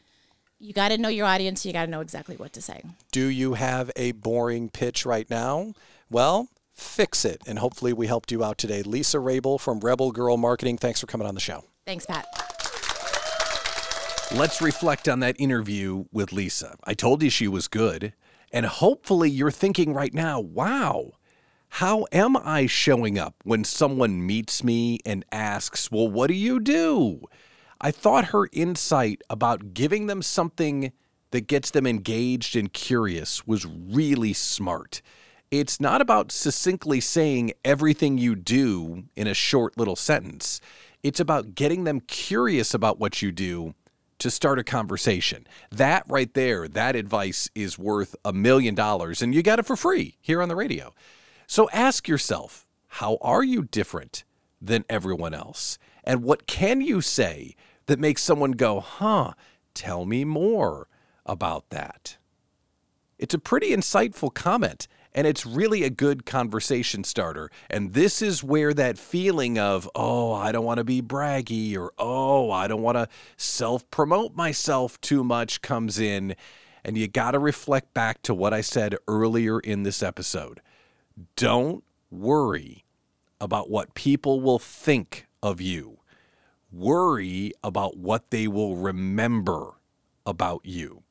you 0.60 0.74
got 0.74 0.89
to 0.89 0.98
know 0.98 1.10
your 1.10 1.26
audience. 1.26 1.65
You 1.65 1.74
got 1.74 1.86
to 1.86 1.91
know 1.91 2.02
exactly 2.02 2.36
what 2.36 2.54
to 2.54 2.62
say. 2.62 2.84
Do 3.12 3.28
you 3.28 3.54
have 3.54 3.91
a 3.95 4.12
boring 4.12 4.69
pitch 4.69 5.06
right 5.06 5.30
now? 5.30 5.74
Well, 6.10 6.50
fix 6.74 7.26
it. 7.26 7.41
And 7.48 7.60
hopefully 7.60 7.93
we 7.93 8.08
helped 8.08 8.32
you 8.32 8.43
out 8.43 8.58
today. 8.58 8.82
Lisa 8.82 9.19
Rabel 9.19 9.58
from 9.58 9.80
Rebel 9.80 10.12
Girl 10.12 10.38
Marketing, 10.38 10.78
thanks 10.78 11.00
for 11.00 11.08
coming 11.08 11.28
on 11.28 11.34
the 11.34 11.41
show. 11.41 11.63
Thanks, 11.86 12.06
Pat. 12.06 12.26
Let's 14.36 14.62
reflect 14.62 15.08
on 15.08 15.22
that 15.22 15.36
interview 15.39 16.06
with 16.12 16.32
Lisa. 16.32 16.76
I 16.84 16.93
told 16.93 17.24
you 17.24 17.30
she 17.30 17.48
was 17.48 17.67
good. 17.67 18.13
And 18.52 18.65
hopefully 18.65 19.30
you're 19.30 19.52
thinking 19.52 19.93
right 19.93 20.13
now, 20.13 20.39
wow, 20.39 21.13
how 21.69 22.06
am 22.12 22.36
I 22.36 22.65
showing 22.65 23.17
up 23.17 23.36
when 23.43 23.63
someone 23.63 24.26
meets 24.26 24.63
me 24.63 25.00
and 25.06 25.24
asks, 25.32 25.91
well, 25.91 26.08
what 26.08 26.28
do 26.28 26.34
you 26.34 26.60
do? 26.60 27.22
I 27.82 27.92
thought 27.92 28.26
her 28.26 28.50
insight 28.52 29.22
about 29.30 29.74
giving 29.74 30.08
them 30.08 30.22
something 30.22 30.92
that 31.32 31.48
gets 31.48 31.72
them 31.72 31.88
engaged 31.88 32.56
and 32.56 32.74
curious 32.74 33.48
was 33.48 33.65
really 33.65 34.34
smart. 34.34 35.02
it's 35.52 35.80
not 35.80 36.02
about 36.02 36.32
succinctly 36.32 37.00
saying 37.00 37.54
everything 37.65 38.18
you 38.18 38.36
do 38.36 39.04
in 39.15 39.28
a 39.28 39.34
short 39.34 39.78
little 39.78 39.96
sentence. 39.96 40.62
It's 41.02 41.20
about 41.20 41.56
getting 41.56 41.86
them 41.86 42.02
curious 42.02 42.74
about 42.74 43.00
what 43.00 43.22
you 43.22 43.32
do 43.32 43.74
to 44.20 44.30
start 44.30 44.60
a 44.60 44.63
conversation. 44.63 45.48
That 45.72 46.04
right 46.08 46.32
there, 46.34 46.68
that 46.68 46.96
advice 46.96 47.50
is 47.56 47.80
worth 47.80 48.15
a 48.24 48.34
million 48.34 48.76
dollars, 48.76 49.22
and 49.22 49.34
you 49.34 49.42
got 49.42 49.60
it 49.60 49.65
for 49.65 49.76
free 49.76 50.18
here 50.22 50.42
on 50.42 50.50
the 50.50 50.56
radio. 50.56 50.94
So 51.48 51.70
ask 51.72 52.08
yourself, 52.08 52.68
how 52.88 53.18
are 53.22 53.44
you 53.44 53.63
different 53.63 54.26
than 54.62 54.86
everyone 54.89 55.34
else? 55.34 55.80
And 56.04 56.24
what 56.24 56.48
can 56.48 56.82
you 56.82 57.02
say 57.02 57.56
that 57.89 57.99
makes 57.99 58.21
someone 58.21 58.52
go, 58.52 58.80
huh, 58.80 59.34
tell 59.73 60.06
me 60.06 60.23
more 60.23 60.88
about 61.25 61.69
that? 61.71 62.17
It's 63.17 63.34
a 63.34 63.39
pretty 63.39 63.71
insightful 63.71 64.34
comment 64.34 64.88
and 65.13 65.25
it's 65.25 65.43
really 65.43 65.84
a 65.84 65.89
good 65.89 66.23
conversation 66.23 67.04
starter. 67.04 67.49
And 67.67 67.93
this 67.93 68.21
is 68.21 68.43
where 68.43 68.75
that 68.75 68.99
feeling 68.99 69.58
of, 69.58 69.89
oh, 69.95 70.32
I 70.32 70.52
don't 70.52 70.65
want 70.65 70.78
to 70.78 70.84
be 70.84 71.02
braggy 71.02 71.75
or 71.75 71.91
oh, 71.97 72.52
I 72.52 72.67
don't 72.67 72.84
want 72.84 72.97
to 72.97 73.08
self 73.36 73.89
promote 73.89 74.36
myself 74.36 75.02
too 75.02 75.23
much 75.23 75.62
comes 75.62 75.99
in. 75.99 76.36
And 76.86 76.95
you 76.95 77.08
got 77.08 77.32
to 77.32 77.39
reflect 77.39 77.93
back 77.93 78.21
to 78.21 78.36
what 78.36 78.54
I 78.54 78.62
said 78.62 78.95
earlier 79.08 79.60
in 79.60 79.82
this 79.82 80.04
episode. 80.04 80.62
Don't 81.36 81.84
worry 82.12 82.86
about 83.41 83.69
what 83.69 83.95
people 83.95 84.41
will 84.41 84.60
think 84.60 85.25
of 85.41 85.60
you, 85.60 85.98
worry 86.71 87.53
about 87.63 87.97
what 87.97 88.32
they 88.32 88.47
will 88.47 88.75
remember 88.75 89.79
about 90.25 90.65
you. 90.65 91.03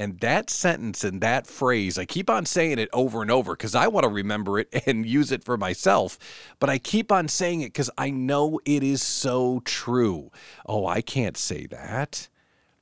And 0.00 0.20
that 0.20 0.48
sentence 0.48 1.02
and 1.02 1.20
that 1.20 1.46
phrase, 1.46 1.98
I 1.98 2.04
keep 2.04 2.30
on 2.30 2.46
saying 2.46 2.78
it 2.78 2.88
over 2.92 3.20
and 3.20 3.30
over 3.30 3.54
because 3.54 3.74
I 3.74 3.88
want 3.88 4.04
to 4.04 4.10
remember 4.10 4.60
it 4.60 4.68
and 4.86 5.04
use 5.04 5.32
it 5.32 5.42
for 5.42 5.56
myself. 5.56 6.18
But 6.60 6.70
I 6.70 6.78
keep 6.78 7.10
on 7.10 7.26
saying 7.26 7.62
it 7.62 7.72
because 7.72 7.90
I 7.98 8.10
know 8.10 8.60
it 8.64 8.84
is 8.84 9.02
so 9.02 9.60
true. 9.64 10.30
Oh, 10.66 10.86
I 10.86 11.00
can't 11.00 11.36
say 11.36 11.66
that. 11.66 12.28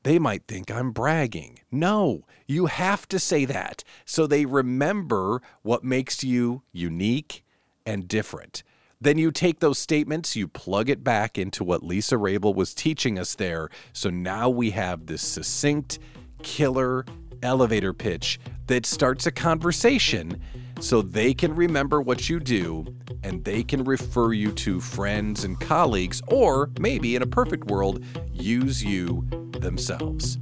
They 0.03 0.19
might 0.19 0.47
think 0.47 0.71
I'm 0.71 0.93
bragging. 0.93 1.61
No, 1.73 2.27
you 2.47 2.67
have 2.67 3.09
to 3.09 3.19
say 3.19 3.45
that 3.47 3.83
so 4.05 4.27
they 4.27 4.45
remember 4.45 5.43
what 5.63 5.83
makes 5.83 6.23
you 6.23 6.63
unique 6.71 7.45
and 7.85 8.07
different. 8.07 8.63
Then 9.01 9.19
you 9.19 9.31
take 9.31 9.61
those 9.61 9.79
statements, 9.79 10.37
you 10.37 10.49
plug 10.49 10.89
it 10.89 11.05
back 11.05 11.37
into 11.37 11.63
what 11.63 11.83
Lisa 11.83 12.17
Rabel 12.17 12.55
was 12.55 12.75
teaching 12.75 13.19
us 13.19 13.35
there. 13.35 13.69
So 13.93 14.09
now 14.09 14.49
we 14.49 14.71
have 14.71 15.07
this 15.07 15.23
succinct, 15.23 15.99
killer 16.43 17.05
elevator 17.43 17.93
pitch 17.93 18.41
that 18.69 18.87
starts 18.87 19.27
a 19.27 19.31
conversation 19.31 20.41
so 20.81 21.03
they 21.03 21.35
can 21.35 21.55
remember 21.55 22.01
what 22.01 22.29
you 22.29 22.41
do 22.41 22.87
and 23.23 23.45
they 23.45 23.63
can 23.63 23.85
refer 23.85 24.33
you 24.33 24.53
to 24.53 24.81
friends 24.81 25.45
and 25.45 25.61
colleagues, 25.61 26.23
or 26.29 26.71
maybe 26.79 27.17
in 27.17 27.23
a 27.23 27.27
perfect 27.27 27.67
world, 27.67 28.05
use 28.33 28.83
you 28.83 29.27
themselves. 29.61 30.39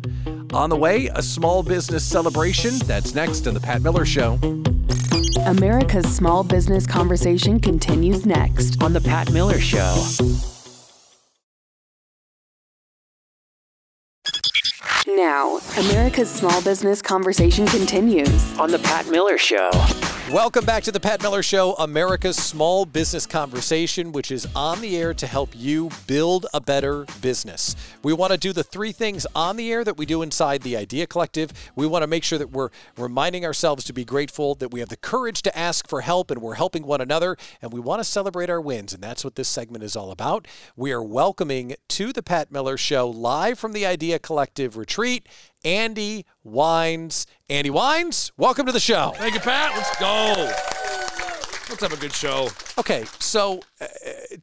On 0.52 0.70
the 0.70 0.76
way, 0.76 1.08
a 1.14 1.22
small 1.22 1.62
business 1.62 2.04
celebration. 2.04 2.78
That's 2.80 3.14
next 3.14 3.46
on 3.46 3.54
The 3.54 3.60
Pat 3.60 3.82
Miller 3.82 4.04
Show. 4.04 4.38
America's 5.46 6.06
small 6.06 6.42
business 6.42 6.86
conversation 6.86 7.60
continues 7.60 8.24
next. 8.24 8.82
On 8.82 8.92
The 8.92 9.00
Pat 9.00 9.30
Miller 9.30 9.60
Show. 9.60 10.53
Now, 15.16 15.60
America's 15.78 16.28
small 16.28 16.60
business 16.62 17.00
conversation 17.00 17.66
continues. 17.66 18.58
On 18.58 18.68
The 18.68 18.80
Pat 18.80 19.08
Miller 19.08 19.38
Show. 19.38 19.70
Welcome 20.32 20.64
back 20.64 20.82
to 20.84 20.90
the 20.90 20.98
Pat 20.98 21.22
Miller 21.22 21.42
Show, 21.42 21.74
America's 21.74 22.36
small 22.36 22.86
business 22.86 23.26
conversation, 23.26 24.10
which 24.10 24.30
is 24.30 24.48
on 24.56 24.80
the 24.80 24.96
air 24.96 25.12
to 25.12 25.26
help 25.26 25.50
you 25.54 25.90
build 26.06 26.46
a 26.54 26.62
better 26.62 27.04
business. 27.20 27.76
We 28.02 28.14
want 28.14 28.32
to 28.32 28.38
do 28.38 28.54
the 28.54 28.64
three 28.64 28.90
things 28.90 29.26
on 29.36 29.56
the 29.56 29.70
air 29.70 29.84
that 29.84 29.98
we 29.98 30.06
do 30.06 30.22
inside 30.22 30.62
the 30.62 30.78
Idea 30.78 31.06
Collective. 31.06 31.52
We 31.76 31.86
want 31.86 32.02
to 32.02 32.06
make 32.06 32.24
sure 32.24 32.38
that 32.38 32.50
we're 32.50 32.70
reminding 32.96 33.44
ourselves 33.44 33.84
to 33.84 33.92
be 33.92 34.04
grateful, 34.04 34.54
that 34.56 34.72
we 34.72 34.80
have 34.80 34.88
the 34.88 34.96
courage 34.96 35.42
to 35.42 35.56
ask 35.56 35.86
for 35.86 36.00
help, 36.00 36.30
and 36.30 36.40
we're 36.40 36.54
helping 36.54 36.86
one 36.86 37.02
another, 37.02 37.36
and 37.60 37.70
we 37.70 37.78
want 37.78 38.00
to 38.00 38.04
celebrate 38.04 38.48
our 38.48 38.62
wins. 38.62 38.94
And 38.94 39.02
that's 39.02 39.24
what 39.24 39.36
this 39.36 39.48
segment 39.48 39.84
is 39.84 39.94
all 39.94 40.10
about. 40.10 40.48
We 40.74 40.90
are 40.90 41.02
welcoming 41.02 41.76
to 41.88 42.14
the 42.14 42.22
Pat 42.22 42.50
Miller 42.50 42.78
Show 42.78 43.08
live 43.10 43.58
from 43.58 43.72
the 43.72 43.84
Idea 43.84 44.18
Collective 44.18 44.78
retreat. 44.78 45.03
Andy 45.64 46.24
Wines. 46.42 47.26
Andy 47.48 47.70
Wines, 47.70 48.32
welcome 48.36 48.66
to 48.66 48.72
the 48.72 48.80
show. 48.80 49.12
Thank 49.16 49.34
you, 49.34 49.40
Pat. 49.40 49.76
Let's 49.76 49.98
go. 49.98 50.34
Let's 51.68 51.82
have 51.82 51.92
a 51.92 51.96
good 51.96 52.12
show. 52.12 52.48
Okay, 52.78 53.04
so 53.18 53.60
uh, 53.80 53.86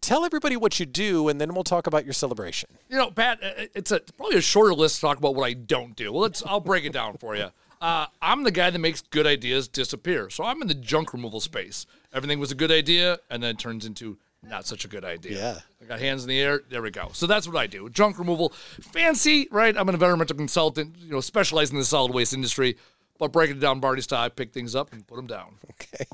tell 0.02 0.26
everybody 0.26 0.58
what 0.58 0.80
you 0.80 0.86
do, 0.86 1.30
and 1.30 1.39
then 1.39 1.54
we'll 1.54 1.63
talk 1.63 1.88
about 1.88 2.04
your 2.04 2.13
celebration. 2.13 2.69
You 2.89 2.97
know, 2.97 3.12
Pat, 3.12 3.39
uh, 3.43 3.65
it's 3.76 3.91
a 3.91 4.02
probably 4.17 4.38
a 4.38 4.41
shorter 4.41 4.74
list 4.74 4.95
to 4.95 5.02
talk 5.02 5.17
about 5.17 5.36
what 5.36 5.45
I 5.45 5.54
don't 5.54 5.95
do. 5.95 6.12
Well, 6.12 6.21
Let's. 6.21 6.43
I'll 6.45 6.60
break 6.60 6.86
it 6.86 6.93
down 6.93 7.17
for 7.17 7.36
you. 7.36 7.47
Uh, 7.80 8.06
I'm 8.21 8.43
the 8.43 8.52
guy 8.52 8.69
that 8.69 8.80
makes 8.80 9.02
good 9.02 9.26
ideas 9.26 9.67
disappear. 9.67 10.30
So 10.30 10.43
I'm 10.43 10.62
in 10.62 10.67
the 10.67 10.76
junk 10.76 11.13
removal 11.13 11.39
space. 11.39 11.88
Everything 12.13 12.39
was 12.39 12.52
a 12.52 12.56
good 12.56 12.71
idea, 12.71 13.17
and 13.30 13.41
then 13.41 13.52
it 13.52 13.60
turns 13.60 13.86
into 13.86 14.19
not 14.44 14.66
such 14.66 14.86
a 14.86 14.88
good 14.88 15.06
idea. 15.06 15.38
Yeah. 15.38 15.60
I 15.82 15.86
got 15.86 16.00
hands 16.00 16.24
in 16.24 16.30
the 16.30 16.40
air. 16.40 16.62
There 16.70 16.82
we 16.82 16.92
go. 16.92 17.10
So 17.14 17.28
that's 17.28 17.48
what 17.48 17.58
I 17.58 17.68
do. 17.68 17.90
Junk 17.90 18.18
removal. 18.18 18.50
Fancy, 18.82 19.48
right? 19.52 19.76
I'm 19.78 19.88
an 19.88 19.96
environmental 19.96 20.36
consultant, 20.36 20.96
you 21.00 21.12
know, 21.12 21.22
specializing 21.22 21.76
in 21.76 21.80
the 21.80 21.86
solid 21.86 22.14
waste 22.14 22.34
industry. 22.34 22.78
But 23.20 23.32
breaking 23.32 23.58
it 23.58 23.60
down 23.60 23.80
Barney 23.80 24.02
style, 24.02 24.24
I 24.24 24.30
pick 24.30 24.52
things 24.52 24.76
up 24.76 24.94
and 24.94 25.06
put 25.06 25.16
them 25.16 25.28
down. 25.28 25.58
Okay. 25.72 26.06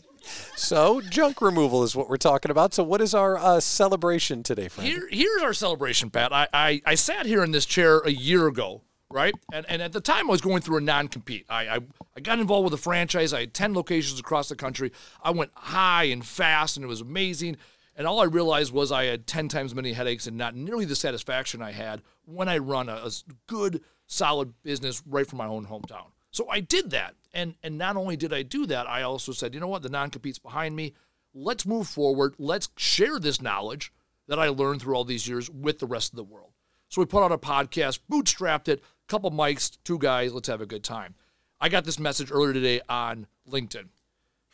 So 0.55 0.99
junk 0.99 1.41
removal 1.41 1.83
is 1.83 1.95
what 1.95 2.09
we're 2.09 2.17
talking 2.17 2.51
about. 2.51 2.73
So 2.73 2.83
what 2.83 2.99
is 2.99 3.13
our 3.13 3.37
uh, 3.37 3.59
celebration 3.61 4.43
today, 4.43 4.67
friend? 4.67 4.89
Here, 4.89 5.07
here's 5.09 5.41
our 5.41 5.53
celebration, 5.53 6.09
Pat. 6.09 6.33
I, 6.33 6.47
I, 6.51 6.81
I 6.85 6.95
sat 6.95 7.25
here 7.25 7.45
in 7.45 7.51
this 7.51 7.65
chair 7.65 7.99
a 7.99 8.11
year 8.11 8.47
ago, 8.47 8.81
right? 9.09 9.33
And, 9.53 9.65
and 9.69 9.81
at 9.81 9.93
the 9.93 10.01
time, 10.01 10.27
I 10.27 10.31
was 10.31 10.41
going 10.41 10.61
through 10.61 10.77
a 10.77 10.81
non 10.81 11.07
compete. 11.07 11.45
I, 11.49 11.67
I, 11.67 11.79
I 12.17 12.19
got 12.19 12.39
involved 12.39 12.65
with 12.65 12.73
a 12.73 12.83
franchise. 12.83 13.33
I 13.33 13.41
had 13.41 13.53
10 13.53 13.73
locations 13.73 14.19
across 14.19 14.49
the 14.49 14.57
country. 14.57 14.91
I 15.23 15.31
went 15.31 15.51
high 15.53 16.05
and 16.05 16.25
fast, 16.25 16.75
and 16.75 16.83
it 16.83 16.87
was 16.87 16.99
amazing. 17.01 17.55
And 17.97 18.05
all 18.05 18.19
I 18.19 18.25
realized 18.25 18.71
was 18.71 18.91
I 18.91 19.05
had 19.05 19.25
10 19.25 19.49
times 19.49 19.73
many 19.73 19.91
headaches 19.91 20.27
and 20.27 20.37
not 20.37 20.55
nearly 20.55 20.85
the 20.85 20.95
satisfaction 20.95 21.63
I 21.63 21.71
had 21.71 22.03
when 22.25 22.47
I 22.47 22.59
run 22.59 22.89
a, 22.89 22.93
a 22.93 23.11
good, 23.47 23.81
solid 24.05 24.53
business 24.61 25.01
right 25.07 25.25
from 25.25 25.39
my 25.39 25.47
own 25.47 25.65
hometown. 25.65 26.11
So 26.29 26.47
I 26.47 26.59
did 26.59 26.91
that. 26.91 27.15
And, 27.33 27.55
and 27.63 27.75
not 27.75 27.97
only 27.97 28.15
did 28.15 28.33
I 28.33 28.43
do 28.43 28.67
that, 28.67 28.87
I 28.87 29.01
also 29.01 29.31
said, 29.31 29.55
you 29.55 29.59
know 29.59 29.67
what? 29.67 29.81
The 29.81 29.89
non 29.89 30.11
compete's 30.11 30.37
behind 30.37 30.75
me. 30.75 30.93
Let's 31.33 31.65
move 31.65 31.87
forward. 31.87 32.35
Let's 32.37 32.69
share 32.77 33.19
this 33.19 33.41
knowledge 33.41 33.91
that 34.27 34.39
I 34.39 34.49
learned 34.49 34.81
through 34.81 34.95
all 34.95 35.03
these 35.03 35.27
years 35.27 35.49
with 35.49 35.79
the 35.79 35.87
rest 35.87 36.11
of 36.11 36.17
the 36.17 36.23
world. 36.23 36.51
So 36.89 37.01
we 37.01 37.05
put 37.05 37.23
out 37.23 37.31
a 37.31 37.37
podcast, 37.37 37.99
bootstrapped 38.09 38.67
it, 38.67 38.83
couple 39.07 39.31
mics, 39.31 39.77
two 39.83 39.97
guys, 39.97 40.33
let's 40.33 40.47
have 40.47 40.61
a 40.61 40.65
good 40.65 40.83
time. 40.83 41.15
I 41.59 41.69
got 41.69 41.83
this 41.83 41.99
message 41.99 42.31
earlier 42.31 42.53
today 42.53 42.81
on 42.87 43.25
LinkedIn 43.49 43.87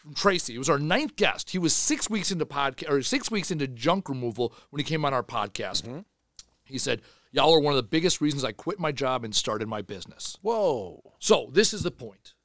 from 0.04 0.14
Tracy. 0.14 0.54
It 0.54 0.60
was 0.60 0.70
our 0.70 0.78
ninth 0.78 1.16
guest. 1.16 1.52
He 1.52 1.58
was 1.58 1.74
six 1.74 2.10
weeks 2.10 2.30
into 2.30 2.46
podcast 2.46 2.90
or 2.90 3.02
six 3.02 3.32
weeks 3.32 3.50
into 3.50 3.68
junk 3.68 4.10
removal 4.10 4.54
when 4.70 4.80
he 4.80 4.84
came 4.84 5.06
on 5.06 5.14
our 5.14 5.24
podcast. 5.24 5.84
Mm-hmm. 5.84 6.00
He 6.66 6.78
said, 6.78 7.02
Y'all 7.32 7.54
are 7.54 7.60
one 7.60 7.74
of 7.74 7.78
the 7.78 7.84
biggest 7.84 8.22
reasons 8.22 8.44
I 8.44 8.52
quit 8.52 8.80
my 8.80 8.92
job 8.92 9.24
and 9.24 9.34
started 9.34 9.68
my 9.68 9.82
business. 9.82 10.38
Whoa. 10.44 11.02
So 11.18 11.50
this 11.52 11.74
is 11.74 11.82
the 11.82 11.90
point. 11.90 12.36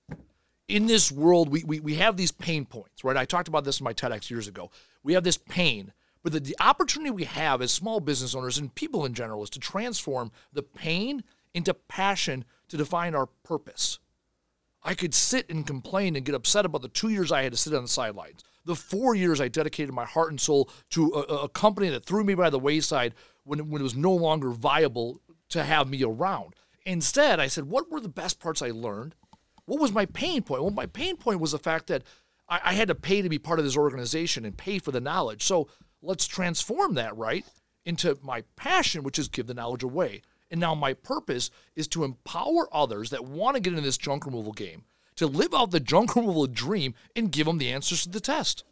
In 0.66 0.86
this 0.86 1.12
world, 1.12 1.50
we, 1.50 1.62
we, 1.64 1.80
we 1.80 1.96
have 1.96 2.16
these 2.16 2.32
pain 2.32 2.64
points, 2.64 3.04
right? 3.04 3.16
I 3.16 3.26
talked 3.26 3.48
about 3.48 3.64
this 3.64 3.80
in 3.80 3.84
my 3.84 3.92
TEDx 3.92 4.30
years 4.30 4.48
ago. 4.48 4.70
We 5.02 5.12
have 5.12 5.24
this 5.24 5.36
pain, 5.36 5.92
but 6.22 6.32
the, 6.32 6.40
the 6.40 6.56
opportunity 6.58 7.10
we 7.10 7.24
have 7.24 7.60
as 7.60 7.70
small 7.70 8.00
business 8.00 8.34
owners 8.34 8.56
and 8.56 8.74
people 8.74 9.04
in 9.04 9.12
general 9.12 9.42
is 9.42 9.50
to 9.50 9.60
transform 9.60 10.30
the 10.52 10.62
pain 10.62 11.22
into 11.52 11.74
passion 11.74 12.44
to 12.68 12.76
define 12.78 13.14
our 13.14 13.26
purpose. 13.26 13.98
I 14.88 14.94
could 14.94 15.12
sit 15.12 15.50
and 15.50 15.66
complain 15.66 16.16
and 16.16 16.24
get 16.24 16.34
upset 16.34 16.64
about 16.64 16.80
the 16.80 16.88
two 16.88 17.10
years 17.10 17.30
I 17.30 17.42
had 17.42 17.52
to 17.52 17.58
sit 17.58 17.74
on 17.74 17.82
the 17.82 17.88
sidelines, 17.88 18.42
the 18.64 18.74
four 18.74 19.14
years 19.14 19.38
I 19.38 19.48
dedicated 19.48 19.92
my 19.92 20.06
heart 20.06 20.30
and 20.30 20.40
soul 20.40 20.70
to 20.92 21.12
a, 21.12 21.20
a 21.44 21.48
company 21.50 21.90
that 21.90 22.06
threw 22.06 22.24
me 22.24 22.34
by 22.34 22.48
the 22.48 22.58
wayside 22.58 23.12
when, 23.44 23.68
when 23.68 23.82
it 23.82 23.84
was 23.84 23.94
no 23.94 24.14
longer 24.14 24.48
viable 24.48 25.20
to 25.50 25.62
have 25.62 25.90
me 25.90 26.02
around. 26.02 26.54
Instead, 26.86 27.38
I 27.38 27.48
said, 27.48 27.64
what 27.66 27.90
were 27.90 28.00
the 28.00 28.08
best 28.08 28.40
parts 28.40 28.62
I 28.62 28.70
learned? 28.70 29.14
What 29.66 29.78
was 29.78 29.92
my 29.92 30.06
pain 30.06 30.40
point? 30.40 30.62
Well, 30.62 30.70
my 30.70 30.86
pain 30.86 31.18
point 31.18 31.40
was 31.40 31.52
the 31.52 31.58
fact 31.58 31.88
that 31.88 32.04
I, 32.48 32.58
I 32.64 32.72
had 32.72 32.88
to 32.88 32.94
pay 32.94 33.20
to 33.20 33.28
be 33.28 33.38
part 33.38 33.58
of 33.58 33.66
this 33.66 33.76
organization 33.76 34.46
and 34.46 34.56
pay 34.56 34.78
for 34.78 34.90
the 34.90 35.02
knowledge. 35.02 35.42
So 35.42 35.68
let's 36.00 36.26
transform 36.26 36.94
that, 36.94 37.14
right, 37.14 37.44
into 37.84 38.18
my 38.22 38.42
passion, 38.56 39.02
which 39.02 39.18
is 39.18 39.28
give 39.28 39.48
the 39.48 39.52
knowledge 39.52 39.82
away. 39.82 40.22
And 40.50 40.60
now 40.60 40.74
my 40.74 40.94
purpose 40.94 41.50
is 41.76 41.88
to 41.88 42.04
empower 42.04 42.68
others 42.72 43.10
that 43.10 43.24
want 43.24 43.56
to 43.56 43.60
get 43.60 43.72
into 43.72 43.82
this 43.82 43.98
junk 43.98 44.24
removal 44.26 44.52
game 44.52 44.84
to 45.16 45.26
live 45.26 45.52
out 45.52 45.72
the 45.72 45.80
junk 45.80 46.14
removal 46.14 46.46
dream 46.46 46.94
and 47.16 47.32
give 47.32 47.46
them 47.46 47.58
the 47.58 47.72
answers 47.72 48.04
to 48.04 48.08
the 48.08 48.20
test. 48.20 48.64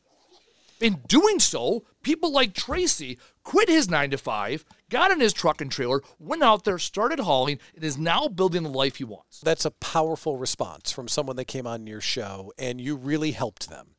In 0.80 1.00
doing 1.08 1.40
so, 1.40 1.84
people 2.02 2.30
like 2.30 2.52
Tracy 2.52 3.18
quit 3.42 3.68
his 3.68 3.88
nine 3.88 4.10
to 4.10 4.18
five, 4.18 4.64
got 4.90 5.10
in 5.10 5.20
his 5.20 5.32
truck 5.32 5.60
and 5.60 5.72
trailer, 5.72 6.02
went 6.18 6.42
out 6.42 6.64
there, 6.64 6.78
started 6.78 7.18
hauling, 7.20 7.58
and 7.74 7.82
is 7.82 7.96
now 7.96 8.28
building 8.28 8.62
the 8.62 8.68
life 8.68 8.96
he 8.96 9.04
wants. 9.04 9.40
That's 9.40 9.64
a 9.64 9.70
powerful 9.70 10.36
response 10.36 10.92
from 10.92 11.08
someone 11.08 11.36
that 11.36 11.46
came 11.46 11.66
on 11.66 11.86
your 11.86 12.00
show 12.00 12.52
and 12.58 12.80
you 12.80 12.94
really 12.94 13.32
helped 13.32 13.68
them. 13.68 13.94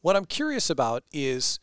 What 0.00 0.16
I'm 0.16 0.24
curious 0.24 0.70
about 0.70 1.04
is 1.12 1.58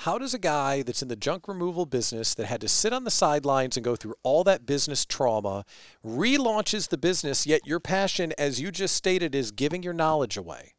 how 0.00 0.18
does 0.18 0.34
a 0.34 0.38
guy 0.38 0.82
that's 0.82 1.00
in 1.00 1.08
the 1.08 1.16
junk 1.16 1.48
removal 1.48 1.86
business 1.86 2.34
that 2.34 2.46
had 2.46 2.60
to 2.60 2.68
sit 2.68 2.92
on 2.92 3.04
the 3.04 3.10
sidelines 3.10 3.78
and 3.78 3.84
go 3.84 3.96
through 3.96 4.14
all 4.22 4.44
that 4.44 4.66
business 4.66 5.06
trauma 5.06 5.64
relaunches 6.04 6.90
the 6.90 6.98
business, 6.98 7.46
yet 7.46 7.66
your 7.66 7.80
passion, 7.80 8.34
as 8.36 8.60
you 8.60 8.70
just 8.70 8.94
stated, 8.94 9.34
is 9.34 9.50
giving 9.50 9.82
your 9.82 9.94
knowledge 9.94 10.36
away? 10.36 10.74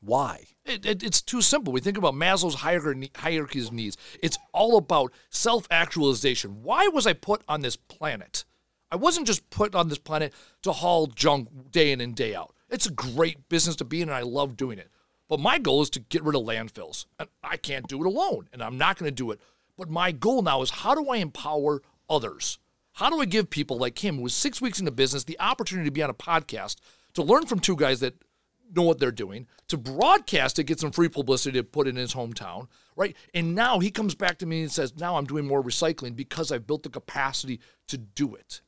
Why? 0.00 0.44
It, 0.64 0.86
it, 0.86 1.02
it's 1.02 1.20
too 1.20 1.42
simple. 1.42 1.72
We 1.72 1.80
think 1.80 1.98
about 1.98 2.14
Maslow's 2.14 2.54
hierarchy, 2.54 3.60
of 3.60 3.72
needs. 3.72 3.96
It's 4.22 4.38
all 4.52 4.76
about 4.76 5.12
self 5.30 5.66
actualization. 5.70 6.62
Why 6.62 6.86
was 6.86 7.08
I 7.08 7.12
put 7.12 7.42
on 7.48 7.62
this 7.62 7.76
planet? 7.76 8.44
I 8.88 8.96
wasn't 8.96 9.26
just 9.26 9.50
put 9.50 9.74
on 9.74 9.88
this 9.88 9.98
planet 9.98 10.32
to 10.62 10.70
haul 10.70 11.08
junk 11.08 11.72
day 11.72 11.90
in 11.90 12.00
and 12.00 12.14
day 12.14 12.36
out. 12.36 12.54
It's 12.70 12.86
a 12.86 12.92
great 12.92 13.48
business 13.48 13.74
to 13.76 13.84
be 13.84 14.00
in, 14.00 14.08
and 14.08 14.16
I 14.16 14.22
love 14.22 14.56
doing 14.56 14.78
it. 14.78 14.90
But 15.28 15.40
my 15.40 15.58
goal 15.58 15.82
is 15.82 15.90
to 15.90 16.00
get 16.00 16.22
rid 16.22 16.36
of 16.36 16.42
landfills. 16.42 17.06
And 17.18 17.28
I 17.42 17.56
can't 17.56 17.88
do 17.88 18.00
it 18.02 18.06
alone, 18.06 18.48
and 18.52 18.62
I'm 18.62 18.78
not 18.78 18.98
going 18.98 19.10
to 19.10 19.14
do 19.14 19.30
it. 19.30 19.40
But 19.76 19.90
my 19.90 20.12
goal 20.12 20.42
now 20.42 20.62
is 20.62 20.70
how 20.70 20.94
do 20.94 21.08
I 21.08 21.16
empower 21.16 21.82
others? 22.08 22.58
How 22.92 23.10
do 23.10 23.20
I 23.20 23.24
give 23.24 23.50
people 23.50 23.76
like 23.76 24.04
him, 24.04 24.16
who 24.16 24.22
was 24.22 24.34
six 24.34 24.60
weeks 24.60 24.78
into 24.78 24.92
business, 24.92 25.24
the 25.24 25.40
opportunity 25.40 25.88
to 25.88 25.92
be 25.92 26.02
on 26.02 26.10
a 26.10 26.14
podcast, 26.14 26.76
to 27.14 27.22
learn 27.22 27.46
from 27.46 27.58
two 27.58 27.76
guys 27.76 28.00
that 28.00 28.14
know 28.74 28.82
what 28.82 28.98
they're 28.98 29.10
doing, 29.10 29.46
to 29.68 29.76
broadcast 29.76 30.58
it, 30.58 30.64
get 30.64 30.80
some 30.80 30.92
free 30.92 31.08
publicity 31.08 31.58
to 31.58 31.64
put 31.64 31.88
in 31.88 31.96
his 31.96 32.14
hometown, 32.14 32.68
right? 32.96 33.16
And 33.32 33.54
now 33.54 33.80
he 33.80 33.90
comes 33.90 34.14
back 34.14 34.38
to 34.38 34.46
me 34.46 34.62
and 34.62 34.70
says, 34.70 34.96
Now 34.96 35.16
I'm 35.16 35.26
doing 35.26 35.46
more 35.46 35.62
recycling 35.62 36.14
because 36.14 36.52
I've 36.52 36.66
built 36.66 36.82
the 36.82 36.88
capacity 36.88 37.60
to 37.88 37.98
do 37.98 38.34
it. 38.34 38.60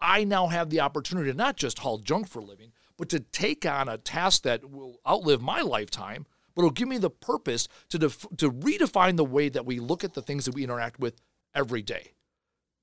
I 0.00 0.24
now 0.24 0.48
have 0.48 0.70
the 0.70 0.80
opportunity 0.80 1.30
to 1.30 1.36
not 1.36 1.56
just 1.56 1.78
haul 1.80 1.98
junk 1.98 2.28
for 2.28 2.40
a 2.40 2.44
living, 2.44 2.72
but 3.02 3.08
to 3.08 3.18
take 3.18 3.66
on 3.66 3.88
a 3.88 3.98
task 3.98 4.44
that 4.44 4.70
will 4.70 5.00
outlive 5.04 5.42
my 5.42 5.60
lifetime, 5.60 6.24
but 6.54 6.62
will 6.62 6.70
give 6.70 6.86
me 6.86 6.98
the 6.98 7.10
purpose 7.10 7.66
to, 7.88 7.98
def- 7.98 8.28
to 8.36 8.48
redefine 8.48 9.16
the 9.16 9.24
way 9.24 9.48
that 9.48 9.66
we 9.66 9.80
look 9.80 10.04
at 10.04 10.14
the 10.14 10.22
things 10.22 10.44
that 10.44 10.54
we 10.54 10.62
interact 10.62 11.00
with 11.00 11.20
every 11.52 11.82
day. 11.82 12.12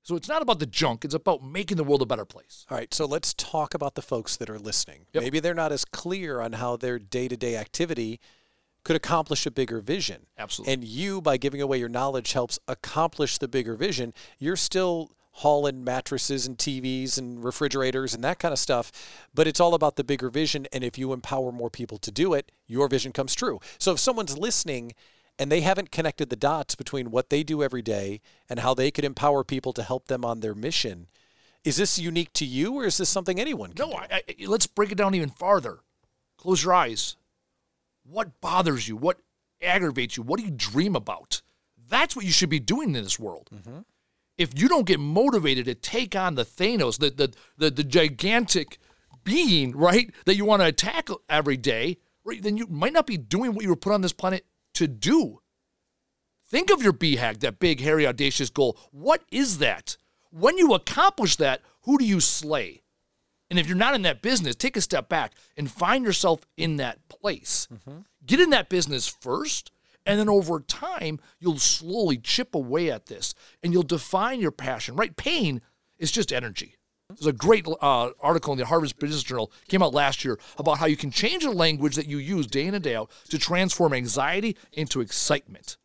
So 0.02 0.16
it's 0.16 0.28
not 0.28 0.42
about 0.42 0.58
the 0.58 0.66
junk, 0.66 1.06
it's 1.06 1.14
about 1.14 1.42
making 1.42 1.78
the 1.78 1.84
world 1.84 2.02
a 2.02 2.04
better 2.04 2.26
place. 2.26 2.66
All 2.70 2.76
right, 2.76 2.92
so 2.92 3.06
let's 3.06 3.32
talk 3.32 3.72
about 3.72 3.94
the 3.94 4.02
folks 4.02 4.36
that 4.36 4.50
are 4.50 4.58
listening. 4.58 5.06
Yep. 5.14 5.22
Maybe 5.22 5.40
they're 5.40 5.54
not 5.54 5.72
as 5.72 5.86
clear 5.86 6.42
on 6.42 6.52
how 6.52 6.76
their 6.76 6.98
day 6.98 7.26
to 7.26 7.36
day 7.38 7.56
activity 7.56 8.20
could 8.84 8.96
accomplish 8.96 9.46
a 9.46 9.50
bigger 9.50 9.80
vision. 9.80 10.26
Absolutely. 10.36 10.74
And 10.74 10.84
you, 10.84 11.22
by 11.22 11.38
giving 11.38 11.62
away 11.62 11.78
your 11.78 11.88
knowledge, 11.88 12.34
helps 12.34 12.58
accomplish 12.68 13.38
the 13.38 13.48
bigger 13.48 13.74
vision. 13.74 14.12
You're 14.38 14.56
still 14.56 15.12
hauling 15.40 15.82
mattresses 15.82 16.46
and 16.46 16.58
TVs 16.58 17.16
and 17.18 17.42
refrigerators 17.42 18.14
and 18.14 18.22
that 18.22 18.38
kind 18.38 18.52
of 18.52 18.58
stuff, 18.58 18.92
but 19.34 19.46
it's 19.46 19.60
all 19.60 19.74
about 19.74 19.96
the 19.96 20.04
bigger 20.04 20.28
vision. 20.28 20.66
And 20.72 20.84
if 20.84 20.98
you 20.98 21.12
empower 21.12 21.50
more 21.50 21.70
people 21.70 21.98
to 21.98 22.10
do 22.10 22.34
it, 22.34 22.52
your 22.66 22.88
vision 22.88 23.12
comes 23.12 23.34
true. 23.34 23.58
So 23.78 23.92
if 23.92 23.98
someone's 23.98 24.36
listening 24.36 24.92
and 25.38 25.50
they 25.50 25.62
haven't 25.62 25.90
connected 25.90 26.28
the 26.28 26.36
dots 26.36 26.74
between 26.74 27.10
what 27.10 27.30
they 27.30 27.42
do 27.42 27.62
every 27.62 27.80
day 27.80 28.20
and 28.48 28.60
how 28.60 28.74
they 28.74 28.90
could 28.90 29.04
empower 29.04 29.42
people 29.42 29.72
to 29.72 29.82
help 29.82 30.08
them 30.08 30.24
on 30.24 30.40
their 30.40 30.54
mission, 30.54 31.06
is 31.64 31.78
this 31.78 31.98
unique 31.98 32.32
to 32.34 32.44
you 32.44 32.74
or 32.74 32.84
is 32.84 32.98
this 32.98 33.08
something 33.08 33.40
anyone 33.40 33.72
can 33.72 33.88
No, 33.88 33.92
do? 33.96 33.98
I, 33.98 34.22
I, 34.28 34.46
let's 34.46 34.66
break 34.66 34.92
it 34.92 34.96
down 34.96 35.14
even 35.14 35.30
farther. 35.30 35.80
Close 36.36 36.64
your 36.64 36.74
eyes. 36.74 37.16
What 38.04 38.40
bothers 38.42 38.88
you? 38.88 38.96
What 38.96 39.20
aggravates 39.62 40.16
you? 40.16 40.22
What 40.22 40.38
do 40.38 40.44
you 40.44 40.50
dream 40.50 40.96
about? 40.96 41.42
That's 41.88 42.14
what 42.14 42.24
you 42.24 42.30
should 42.32 42.50
be 42.50 42.60
doing 42.60 42.94
in 42.94 43.02
this 43.04 43.18
world. 43.18 43.48
Mm-hmm. 43.54 43.78
If 44.40 44.58
you 44.58 44.68
don't 44.68 44.86
get 44.86 44.98
motivated 44.98 45.66
to 45.66 45.74
take 45.74 46.16
on 46.16 46.34
the 46.34 46.46
Thanos, 46.46 46.98
the, 46.98 47.10
the, 47.10 47.34
the, 47.58 47.70
the 47.70 47.84
gigantic 47.84 48.78
being, 49.22 49.76
right, 49.76 50.10
that 50.24 50.34
you 50.34 50.46
want 50.46 50.62
to 50.62 50.66
attack 50.66 51.10
every 51.28 51.58
day, 51.58 51.98
right, 52.24 52.42
then 52.42 52.56
you 52.56 52.66
might 52.66 52.94
not 52.94 53.06
be 53.06 53.18
doing 53.18 53.52
what 53.52 53.62
you 53.62 53.68
were 53.68 53.76
put 53.76 53.92
on 53.92 54.00
this 54.00 54.14
planet 54.14 54.46
to 54.74 54.88
do. 54.88 55.42
Think 56.48 56.70
of 56.70 56.82
your 56.82 56.94
BHAG, 56.94 57.40
that 57.40 57.58
big, 57.58 57.80
hairy, 57.80 58.06
audacious 58.06 58.48
goal. 58.48 58.78
What 58.92 59.22
is 59.30 59.58
that? 59.58 59.98
When 60.30 60.56
you 60.56 60.72
accomplish 60.72 61.36
that, 61.36 61.60
who 61.82 61.98
do 61.98 62.06
you 62.06 62.18
slay? 62.20 62.82
And 63.50 63.58
if 63.58 63.66
you're 63.66 63.76
not 63.76 63.94
in 63.94 64.02
that 64.02 64.22
business, 64.22 64.56
take 64.56 64.78
a 64.78 64.80
step 64.80 65.10
back 65.10 65.34
and 65.54 65.70
find 65.70 66.02
yourself 66.02 66.46
in 66.56 66.78
that 66.78 67.06
place. 67.10 67.68
Mm-hmm. 67.70 67.98
Get 68.24 68.40
in 68.40 68.48
that 68.50 68.70
business 68.70 69.06
first, 69.06 69.70
and 70.06 70.18
then 70.18 70.28
over 70.28 70.60
time, 70.60 71.20
you'll 71.38 71.58
slowly 71.58 72.18
chip 72.18 72.54
away 72.54 72.90
at 72.90 73.06
this 73.06 73.34
and 73.62 73.72
you'll 73.72 73.82
define 73.82 74.40
your 74.40 74.50
passion, 74.50 74.96
right? 74.96 75.16
Pain 75.16 75.60
is 75.98 76.10
just 76.10 76.32
energy. 76.32 76.76
There's 77.08 77.26
a 77.26 77.32
great 77.32 77.66
uh, 77.66 78.10
article 78.20 78.52
in 78.52 78.58
the 78.58 78.66
Harvard 78.66 78.96
Business 78.98 79.22
Journal 79.22 79.52
came 79.68 79.82
out 79.82 79.92
last 79.92 80.24
year 80.24 80.38
about 80.58 80.78
how 80.78 80.86
you 80.86 80.96
can 80.96 81.10
change 81.10 81.42
the 81.42 81.50
language 81.50 81.96
that 81.96 82.06
you 82.06 82.18
use 82.18 82.46
day 82.46 82.66
in 82.66 82.74
and 82.74 82.84
day 82.84 82.94
out 82.94 83.10
to 83.30 83.38
transform 83.38 83.92
anxiety 83.92 84.56
into 84.72 85.00
excitement. 85.00 85.76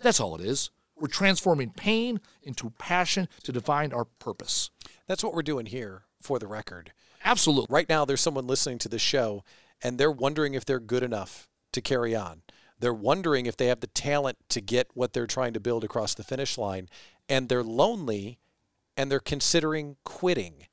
That's 0.00 0.20
all 0.20 0.36
it 0.36 0.40
is. 0.40 0.70
We're 0.96 1.08
transforming 1.08 1.70
pain 1.70 2.20
into 2.42 2.70
passion 2.78 3.28
to 3.44 3.52
define 3.52 3.92
our 3.92 4.04
purpose. 4.04 4.70
That's 5.06 5.24
what 5.24 5.34
we're 5.34 5.42
doing 5.42 5.66
here 5.66 6.02
for 6.20 6.38
the 6.38 6.46
record. 6.46 6.92
Absolutely. 7.24 7.66
Right 7.72 7.88
now, 7.88 8.04
there's 8.04 8.20
someone 8.20 8.46
listening 8.46 8.78
to 8.78 8.88
this 8.88 9.02
show 9.02 9.44
and 9.82 9.98
they're 9.98 10.10
wondering 10.10 10.54
if 10.54 10.64
they're 10.64 10.80
good 10.80 11.02
enough 11.02 11.48
to 11.72 11.80
carry 11.80 12.14
on. 12.14 12.42
They're 12.78 12.94
wondering 12.94 13.46
if 13.46 13.56
they 13.56 13.66
have 13.66 13.80
the 13.80 13.88
talent 13.88 14.38
to 14.50 14.60
get 14.60 14.88
what 14.94 15.12
they're 15.12 15.26
trying 15.26 15.52
to 15.54 15.60
build 15.60 15.84
across 15.84 16.14
the 16.14 16.24
finish 16.24 16.56
line. 16.56 16.88
And 17.28 17.48
they're 17.48 17.62
lonely 17.62 18.38
and 18.96 19.10
they're 19.10 19.20
considering 19.20 19.96
quitting 20.04 20.66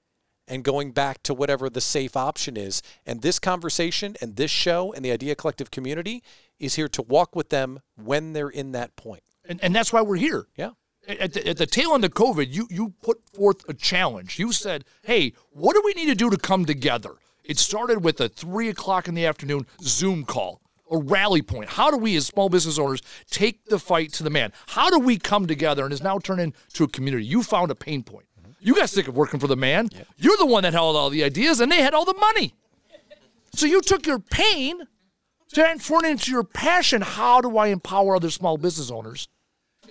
and 0.48 0.64
going 0.64 0.92
back 0.92 1.24
to 1.24 1.34
whatever 1.34 1.70
the 1.70 1.82
safe 1.82 2.16
option 2.16 2.56
is. 2.58 2.82
And 3.06 3.22
this 3.22 3.40
conversation 3.40 4.16
and 4.22 4.36
this 4.36 4.52
show 4.52 4.94
and 4.94 5.04
the 5.04 5.12
Idea 5.12 5.36
Collective 5.36 5.72
community 5.72 6.24
is 6.60 6.76
here 6.76 6.88
to 6.90 7.02
walk 7.02 7.36
with 7.36 7.50
them 7.50 7.80
when 7.96 8.34
they're 8.34 8.50
in 8.50 8.72
that 8.74 8.96
point. 8.96 9.24
And, 9.48 9.64
and 9.64 9.76
that's 9.76 9.92
why 9.92 10.02
we're 10.02 10.16
here. 10.18 10.48
Yeah. 10.56 10.72
At 11.08 11.34
the, 11.34 11.48
at 11.48 11.58
the 11.58 11.68
tail 11.68 11.94
end 11.94 12.04
of 12.04 12.12
COVID, 12.12 12.52
you, 12.52 12.68
you 12.72 12.94
put 13.02 13.30
forth 13.30 13.68
a 13.70 13.74
challenge. 13.74 14.40
You 14.40 14.52
said, 14.52 14.86
hey, 15.04 15.34
what 15.52 15.74
do 15.74 15.82
we 15.86 15.94
need 15.94 16.08
to 16.08 16.16
do 16.16 16.32
to 16.32 16.38
come 16.38 16.66
together? 16.66 17.12
It 17.44 17.60
started 17.60 18.04
with 18.04 18.20
a 18.20 18.28
three 18.28 18.70
o'clock 18.70 19.08
in 19.08 19.14
the 19.14 19.26
afternoon 19.26 19.68
Zoom 19.82 20.26
call, 20.26 20.62
a 20.92 20.98
rally 20.98 21.42
point. 21.42 21.70
How 21.70 21.90
do 21.92 21.98
we, 21.98 22.16
as 22.16 22.28
small 22.28 22.50
business 22.50 22.78
owners, 22.78 23.02
take 23.30 23.66
the 23.66 23.80
fight 23.80 24.14
to 24.14 24.24
the 24.24 24.30
man? 24.30 24.52
How 24.68 24.90
do 24.90 25.00
we 25.00 25.18
come 25.18 25.48
together? 25.48 25.84
And 25.84 25.94
it's 25.94 26.04
now 26.04 26.20
turned 26.20 26.42
into 26.42 26.84
a 26.84 26.88
community. 26.88 27.26
You 27.26 27.44
found 27.44 27.72
a 27.72 27.76
pain 27.76 28.04
point. 28.04 28.26
You 28.60 28.76
got 28.76 28.90
sick 28.90 29.08
of 29.08 29.16
working 29.16 29.40
for 29.40 29.48
the 29.48 29.56
man. 29.56 29.90
You're 30.18 30.38
the 30.38 30.46
one 30.46 30.64
that 30.64 30.74
held 30.74 30.96
all 30.96 31.10
the 31.10 31.24
ideas, 31.24 31.60
and 31.60 31.72
they 31.72 31.82
had 31.82 31.94
all 31.94 32.06
the 32.06 32.16
money. 32.16 32.54
So 33.54 33.66
you 33.66 33.82
took 33.82 34.06
your 34.06 34.20
pain, 34.20 34.82
transformed 35.54 36.06
it 36.06 36.12
into 36.12 36.32
your 36.32 36.44
passion. 36.44 37.02
How 37.02 37.42
do 37.42 37.58
I 37.58 37.68
empower 37.68 38.16
other 38.16 38.30
small 38.30 38.58
business 38.58 38.92
owners? 38.92 39.28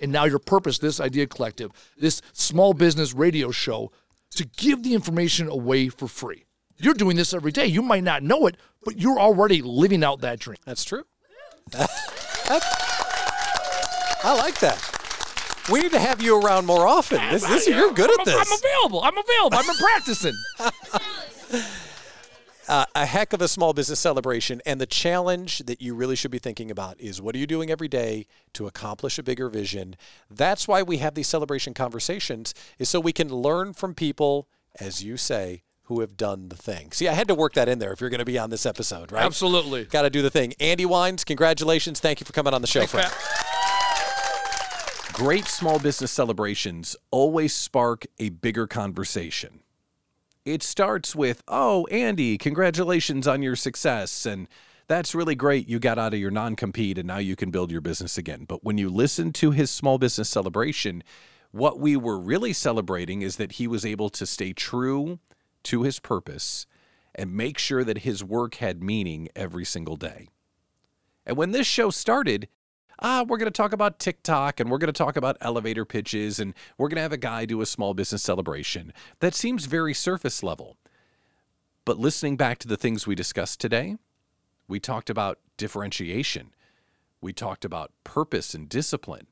And 0.01 0.11
now 0.11 0.25
your 0.25 0.39
purpose, 0.39 0.77
this 0.77 0.99
Idea 0.99 1.25
Collective, 1.25 1.71
this 1.97 2.21
small 2.33 2.73
business 2.73 3.13
radio 3.13 3.49
show, 3.51 3.91
to 4.31 4.45
give 4.57 4.83
the 4.83 4.93
information 4.93 5.47
away 5.47 5.87
for 5.87 6.07
free. 6.07 6.45
You're 6.77 6.93
doing 6.93 7.15
this 7.15 7.33
every 7.33 7.51
day. 7.51 7.65
You 7.67 7.81
might 7.81 8.03
not 8.03 8.23
know 8.23 8.47
it, 8.47 8.57
but 8.83 8.99
you're 8.99 9.19
already 9.19 9.61
living 9.61 10.03
out 10.03 10.21
that 10.21 10.39
dream. 10.39 10.57
That's 10.65 10.83
true. 10.83 11.03
I 14.23 14.35
like 14.37 14.59
that. 14.59 14.91
We 15.71 15.81
need 15.81 15.91
to 15.93 15.99
have 15.99 16.21
you 16.21 16.39
around 16.39 16.65
more 16.65 16.87
often. 16.87 17.19
This, 17.31 17.45
this, 17.45 17.67
you're 17.67 17.91
good 17.91 18.11
at 18.19 18.25
this. 18.25 18.35
I'm 18.35 18.57
available. 18.59 19.01
I'm 19.01 19.17
available. 19.17 19.57
I'm 19.57 19.75
practicing. 19.75 20.33
uh, 22.67 22.85
a 22.93 23.05
heck 23.05 23.33
of 23.33 23.41
a 23.41 23.47
small 23.47 23.73
business 23.73 23.99
celebration. 23.99 24.61
And 24.65 24.79
the 24.79 24.85
challenge 24.85 25.59
that 25.59 25.81
you 25.81 25.95
really 25.95 26.15
should 26.15 26.29
be 26.29 26.37
thinking 26.37 26.69
about 26.69 26.99
is 26.99 27.19
what 27.21 27.33
are 27.35 27.39
you 27.39 27.47
doing 27.47 27.71
every 27.71 27.87
day 27.87 28.27
to 28.53 28.67
accomplish 28.67 29.17
a 29.17 29.23
bigger 29.23 29.49
vision? 29.49 29.95
That's 30.29 30.67
why 30.67 30.83
we 30.83 30.97
have 30.97 31.15
these 31.15 31.27
celebration 31.27 31.73
conversations, 31.73 32.53
is 32.77 32.89
so 32.89 32.99
we 32.99 33.13
can 33.13 33.29
learn 33.29 33.73
from 33.73 33.95
people, 33.95 34.47
as 34.79 35.03
you 35.03 35.17
say, 35.17 35.63
who 35.85 36.01
have 36.01 36.17
done 36.17 36.49
the 36.49 36.55
thing. 36.55 36.91
See, 36.91 37.07
I 37.07 37.13
had 37.13 37.27
to 37.27 37.35
work 37.35 37.53
that 37.53 37.69
in 37.69 37.79
there 37.79 37.93
if 37.93 38.01
you're 38.01 38.09
going 38.09 38.19
to 38.19 38.25
be 38.25 38.39
on 38.39 38.49
this 38.49 38.65
episode, 38.65 39.11
right? 39.11 39.23
Absolutely. 39.23 39.85
Got 39.85 40.03
to 40.03 40.09
do 40.09 40.21
the 40.21 40.29
thing. 40.29 40.53
Andy 40.59 40.85
Wines, 40.85 41.23
congratulations. 41.23 41.99
Thank 41.99 42.19
you 42.19 42.25
for 42.25 42.33
coming 42.33 42.53
on 42.53 42.61
the 42.61 42.67
show, 42.67 42.85
Thanks, 42.85 42.91
friend. 42.91 43.09
Pat. 43.09 45.11
Great 45.13 45.45
small 45.45 45.79
business 45.79 46.11
celebrations 46.11 46.95
always 47.11 47.53
spark 47.53 48.05
a 48.19 48.29
bigger 48.29 48.67
conversation. 48.67 49.61
It 50.43 50.61
starts 50.61 51.15
with, 51.15 51.41
Oh, 51.47 51.85
Andy, 51.87 52.37
congratulations 52.37 53.27
on 53.27 53.41
your 53.41 53.55
success. 53.55 54.25
And 54.25 54.47
that's 54.87 55.15
really 55.15 55.35
great. 55.35 55.69
You 55.69 55.79
got 55.79 55.97
out 55.97 56.13
of 56.13 56.19
your 56.19 56.31
non 56.31 56.55
compete 56.55 56.97
and 56.97 57.07
now 57.07 57.17
you 57.19 57.35
can 57.35 57.51
build 57.51 57.71
your 57.71 57.81
business 57.81 58.17
again. 58.17 58.45
But 58.47 58.63
when 58.63 58.77
you 58.77 58.89
listen 58.89 59.31
to 59.33 59.51
his 59.51 59.71
small 59.71 59.97
business 59.97 60.29
celebration, 60.29 61.03
what 61.51 61.79
we 61.79 61.95
were 61.95 62.19
really 62.19 62.53
celebrating 62.53 63.21
is 63.21 63.37
that 63.37 63.53
he 63.53 63.67
was 63.67 63.85
able 63.85 64.09
to 64.09 64.25
stay 64.25 64.51
true 64.51 65.19
to 65.65 65.83
his 65.83 65.99
purpose 65.99 66.65
and 67.13 67.33
make 67.33 67.57
sure 67.57 67.83
that 67.83 67.99
his 67.99 68.23
work 68.23 68.55
had 68.55 68.83
meaning 68.83 69.29
every 69.35 69.65
single 69.65 69.95
day. 69.95 70.27
And 71.25 71.37
when 71.37 71.51
this 71.51 71.65
show 71.65 71.89
started, 71.89 72.47
ah, 73.01 73.25
we're 73.27 73.37
going 73.37 73.51
to 73.51 73.57
talk 73.57 73.73
about 73.73 73.99
TikTok 73.99 74.59
and 74.59 74.69
we're 74.69 74.77
going 74.77 74.93
to 74.93 74.93
talk 74.93 75.15
about 75.15 75.37
elevator 75.41 75.85
pitches 75.85 76.39
and 76.39 76.53
we're 76.77 76.87
going 76.87 76.97
to 76.97 77.01
have 77.01 77.13
a 77.13 77.17
guy 77.17 77.45
do 77.45 77.61
a 77.61 77.65
small 77.65 77.93
business 77.93 78.23
celebration. 78.23 78.93
That 79.19 79.33
seems 79.33 79.65
very 79.65 79.93
surface 79.93 80.43
level. 80.43 80.77
But 81.85 81.99
listening 81.99 82.35
back 82.35 82.57
to 82.59 82.67
the 82.67 82.77
things 82.77 83.05
we 83.05 83.15
discussed 83.15 83.59
today, 83.59 83.97
we 84.67 84.79
talked 84.79 85.09
about 85.09 85.39
differentiation. 85.57 86.51
We 87.21 87.33
talked 87.33 87.63
about 87.63 87.91
purpose 88.03 88.53
and 88.53 88.67
discipline. 88.67 89.27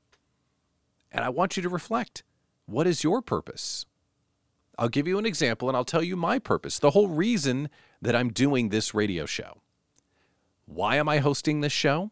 And 1.12 1.24
I 1.24 1.30
want 1.30 1.58
you 1.58 1.64
to 1.64 1.70
reflect 1.70 2.24
what 2.66 2.88
is 2.88 3.04
your 3.04 3.22
purpose? 3.22 3.86
I'll 4.78 4.90
give 4.90 5.08
you 5.08 5.18
an 5.18 5.26
example 5.26 5.68
and 5.68 5.78
I'll 5.78 5.86
tell 5.86 6.04
you 6.04 6.16
my 6.16 6.40
purpose, 6.40 6.80
the 6.80 6.92
whole 6.92 7.08
reason 7.08 7.70
that 8.02 8.16
I'm 8.16 8.32
doing 8.32 8.70
this 8.70 8.94
radio 8.94 9.26
show. 9.26 9.62
Why 10.66 10.96
am 10.96 11.08
I 11.08 11.20
hosting 11.20 11.62
this 11.62 11.74
show? 11.74 12.12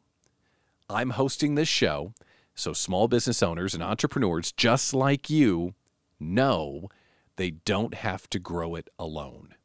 I'm 0.89 1.11
hosting 1.11 1.55
this 1.55 1.69
show 1.69 2.13
so 2.53 2.73
small 2.73 3.07
business 3.07 3.41
owners 3.41 3.73
and 3.73 3.83
entrepreneurs 3.83 4.51
just 4.51 4.93
like 4.93 5.29
you 5.29 5.73
know 6.19 6.89
they 7.35 7.51
don't 7.51 7.95
have 7.95 8.29
to 8.29 8.39
grow 8.39 8.75
it 8.75 8.89
alone. 8.99 9.55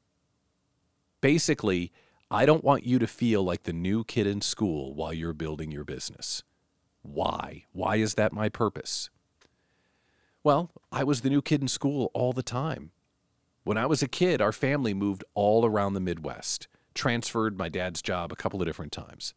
Basically, 1.20 1.92
I 2.30 2.46
don't 2.46 2.64
want 2.64 2.84
you 2.84 2.98
to 2.98 3.06
feel 3.06 3.42
like 3.42 3.64
the 3.64 3.72
new 3.72 4.04
kid 4.04 4.26
in 4.26 4.40
school 4.40 4.94
while 4.94 5.12
you're 5.12 5.32
building 5.32 5.70
your 5.70 5.84
business. 5.84 6.42
Why? 7.02 7.64
Why 7.72 7.96
is 7.96 8.14
that 8.14 8.32
my 8.32 8.48
purpose? 8.48 9.10
Well, 10.46 10.70
I 10.92 11.02
was 11.02 11.22
the 11.22 11.28
new 11.28 11.42
kid 11.42 11.60
in 11.60 11.66
school 11.66 12.12
all 12.14 12.32
the 12.32 12.40
time. 12.40 12.92
When 13.64 13.76
I 13.76 13.86
was 13.86 14.00
a 14.00 14.06
kid, 14.06 14.40
our 14.40 14.52
family 14.52 14.94
moved 14.94 15.24
all 15.34 15.66
around 15.66 15.94
the 15.94 16.00
Midwest, 16.00 16.68
transferred 16.94 17.58
my 17.58 17.68
dad's 17.68 18.00
job 18.00 18.30
a 18.30 18.36
couple 18.36 18.62
of 18.62 18.66
different 18.68 18.92
times. 18.92 19.34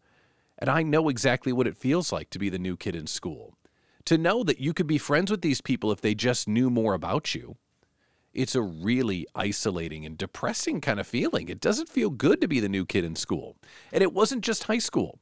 And 0.60 0.70
I 0.70 0.84
know 0.84 1.10
exactly 1.10 1.51
what 1.51 1.66
it 1.66 1.76
feels 1.76 2.12
like 2.12 2.30
to 2.30 2.38
be 2.38 2.47
the 2.47 2.60
new 2.60 2.78
kid 2.78 2.95
in 2.95 3.07
school. 3.07 3.57
To 4.05 4.20
know 4.20 4.43
that 4.43 4.60
you 4.60 4.72
could 4.72 4.86
be 4.86 4.99
friends 4.99 5.32
with 5.32 5.41
these 5.41 5.62
people 5.62 5.91
if 5.91 5.99
they 5.99 6.14
just 6.14 6.47
knew 6.47 6.70
more 6.70 6.93
about 6.93 7.34
you. 7.34 7.57
It's 8.32 8.53
a 8.53 8.62
really 8.62 9.26
isolating 9.34 10.05
and 10.05 10.16
depressing 10.16 10.80
kind 10.80 10.99
of 10.99 11.07
feeling. 11.07 11.49
It 11.49 11.60
doesn't 11.60 11.89
feel 11.89 12.12
good 12.12 12.39
to 12.39 12.47
be 12.47 12.60
the 12.60 12.70
new 12.70 12.86
kid 12.86 13.03
in 13.03 13.16
school. 13.16 13.57
And 13.91 14.03
it 14.03 14.14
wasn't 14.14 14.43
just 14.43 14.66
high 14.66 14.78
school. 14.78 15.18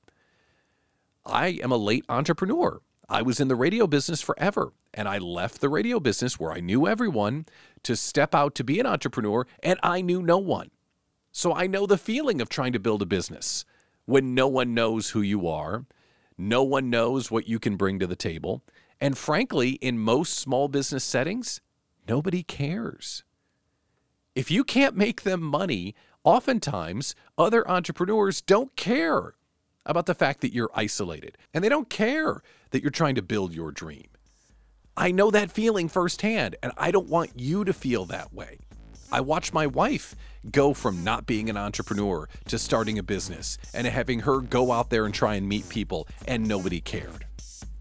I 1.25 1.59
am 1.63 1.71
a 1.71 1.77
late 1.77 2.03
entrepreneur. 2.09 2.81
I 3.10 3.22
was 3.22 3.39
in 3.39 3.47
the 3.47 3.55
radio 3.55 3.88
business 3.88 4.22
forever, 4.22 4.74
and 4.93 5.08
I 5.08 5.18
left 5.18 5.62
the 5.62 5.70
radio 5.70 5.97
business 5.97 6.38
where 6.38 6.51
I 6.51 6.60
knew 6.60 6.88
everyone 6.88 7.45
to 7.84 7.95
step 7.95 8.36
out 8.36 8.53
to 8.55 8.66
be 8.66 8.82
an 8.82 8.86
entrepreneur, 8.86 9.47
and 9.64 9.80
I 9.82 10.01
knew 10.01 10.22
no 10.22 10.38
one. 10.38 10.72
So 11.32 11.53
I 11.53 11.68
know 11.68 11.86
the 11.86 11.97
feeling 11.97 12.41
of 12.41 12.49
trying 12.49 12.74
to 12.74 12.80
build 12.80 13.01
a 13.01 13.05
business 13.05 13.64
when 14.05 14.36
no 14.36 14.47
one 14.47 14.74
knows 14.74 15.12
who 15.12 15.22
you 15.22 15.47
are, 15.47 15.86
no 16.38 16.64
one 16.64 16.89
knows 16.89 17.32
what 17.32 17.47
you 17.47 17.60
can 17.60 17.78
bring 17.78 17.97
to 17.99 18.08
the 18.08 18.16
table, 18.16 18.62
and 18.99 19.18
frankly, 19.18 19.72
in 19.72 19.99
most 19.99 20.38
small 20.38 20.68
business 20.68 21.03
settings, 21.03 21.62
nobody 22.10 22.43
cares. 22.43 23.24
If 24.36 24.51
you 24.51 24.66
can't 24.66 24.97
make 24.97 25.24
them 25.24 25.41
money, 25.41 25.95
oftentimes 26.26 27.16
other 27.38 27.68
entrepreneurs 27.70 28.41
don't 28.41 28.76
care 28.76 29.34
about 29.88 30.05
the 30.05 30.13
fact 30.13 30.41
that 30.41 30.53
you're 30.53 30.69
isolated 30.75 31.35
and 31.53 31.63
they 31.63 31.69
don't 31.69 31.89
care 31.89 32.43
that 32.69 32.83
you're 32.83 32.91
trying 32.91 33.15
to 33.15 33.21
build 33.23 33.53
your 33.53 33.71
dream. 33.71 34.05
I 34.95 35.11
know 35.11 35.31
that 35.31 35.51
feeling 35.51 35.89
firsthand, 35.89 36.55
and 36.63 36.71
I 36.75 36.89
don't 36.89 37.07
want 37.07 37.31
you 37.35 37.63
to 37.63 37.73
feel 37.73 38.05
that 38.05 38.33
way. 38.33 38.57
I 39.11 39.21
watched 39.21 39.53
my 39.53 39.67
wife 39.67 40.15
go 40.51 40.73
from 40.73 41.03
not 41.03 41.27
being 41.27 41.49
an 41.49 41.57
entrepreneur 41.57 42.27
to 42.47 42.57
starting 42.57 42.97
a 42.97 43.03
business 43.03 43.57
and 43.73 43.85
having 43.85 44.21
her 44.21 44.41
go 44.41 44.71
out 44.71 44.89
there 44.89 45.05
and 45.05 45.13
try 45.13 45.35
and 45.35 45.47
meet 45.47 45.69
people, 45.69 46.07
and 46.27 46.47
nobody 46.47 46.81
cared. 46.81 47.25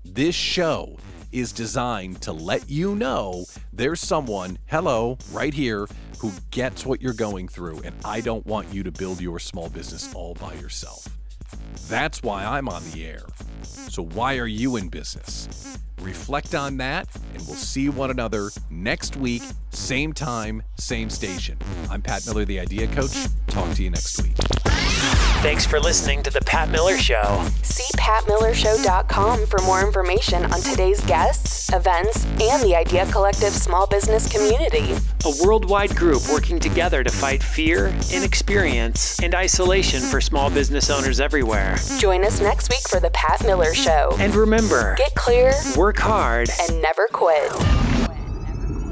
This 0.05 0.35
show 0.35 0.99
is 1.33 1.53
designed 1.53 2.23
to 2.23 2.33
let 2.33 2.69
you 2.71 2.95
know 2.95 3.47
there's 3.73 4.01
someone, 4.01 4.59
hello, 4.67 5.19
right 5.33 5.55
here, 5.55 5.89
who 6.21 6.33
gets 6.51 6.87
what 6.87 7.01
you're 7.01 7.13
going 7.13 7.49
through, 7.49 7.81
and 7.81 7.95
I 8.05 8.21
don't 8.21 8.47
want 8.47 8.73
you 8.73 8.83
to 8.83 8.93
build 8.93 9.21
your 9.21 9.39
small 9.39 9.69
business 9.69 10.15
all 10.15 10.35
by 10.35 10.55
yourself. 10.55 11.09
That's 11.89 12.23
why 12.23 12.45
I'm 12.45 12.69
on 12.69 12.83
the 12.91 13.07
air. 13.07 13.23
So, 13.63 14.03
why 14.03 14.39
are 14.39 14.47
you 14.47 14.77
in 14.77 14.89
business? 14.89 15.79
Reflect 16.01 16.55
on 16.55 16.77
that, 16.79 17.09
and 17.35 17.47
we'll 17.47 17.57
see 17.57 17.89
one 17.89 18.11
another 18.11 18.51
next 18.71 19.17
week, 19.17 19.43
same 19.71 20.13
time, 20.13 20.63
same 20.77 21.09
station. 21.09 21.59
I'm 21.91 22.03
Pat 22.03 22.27
Miller, 22.27 22.45
the 22.45 22.61
Idea 22.61 22.87
Coach. 22.89 23.17
Talk 23.47 23.73
to 23.75 23.83
you 23.83 23.91
next 23.91 24.21
week. 24.23 24.35
Thanks 25.43 25.65
for 25.67 25.79
listening 25.79 26.23
to 26.25 26.31
The 26.31 26.41
Pat 26.41 26.71
Miller 26.71 26.97
Show. 26.99 27.45
See 27.63 27.87
patmillershow.com 27.99 29.47
for 29.47 29.61
more 29.63 29.85
information 29.85 30.45
on 30.47 30.61
today's 30.61 31.01
guests, 31.05 31.73
events, 31.73 32.25
and 32.41 32.63
the 32.63 32.75
Idea 32.75 33.07
Collective 33.13 33.53
small 33.53 33.87
business 33.87 34.31
community. 34.33 34.95
A 35.25 35.33
worldwide 35.47 35.95
group 35.95 36.23
working 36.33 36.59
together 36.59 37.05
to 37.05 37.11
fight 37.11 37.43
fear, 37.43 37.89
inexperience, 38.13 39.21
and 39.21 39.35
isolation 39.35 40.01
for 40.01 40.21
small 40.21 40.51
business 40.51 40.91
owners 40.91 41.21
everywhere. 41.21 41.77
Join 41.99 42.25
us 42.25 42.41
next 42.41 42.69
week 42.71 42.89
for 42.89 42.99
The 42.99 43.11
Pat 43.11 43.45
Miller 43.45 43.73
Show. 43.75 44.17
And 44.19 44.35
remember, 44.35 44.97
Get 44.97 45.15
clear 45.15 45.53
work 45.77 45.99
hard. 45.99 46.49
and 46.69 46.83
never 46.83 47.07
quit. 47.13 47.53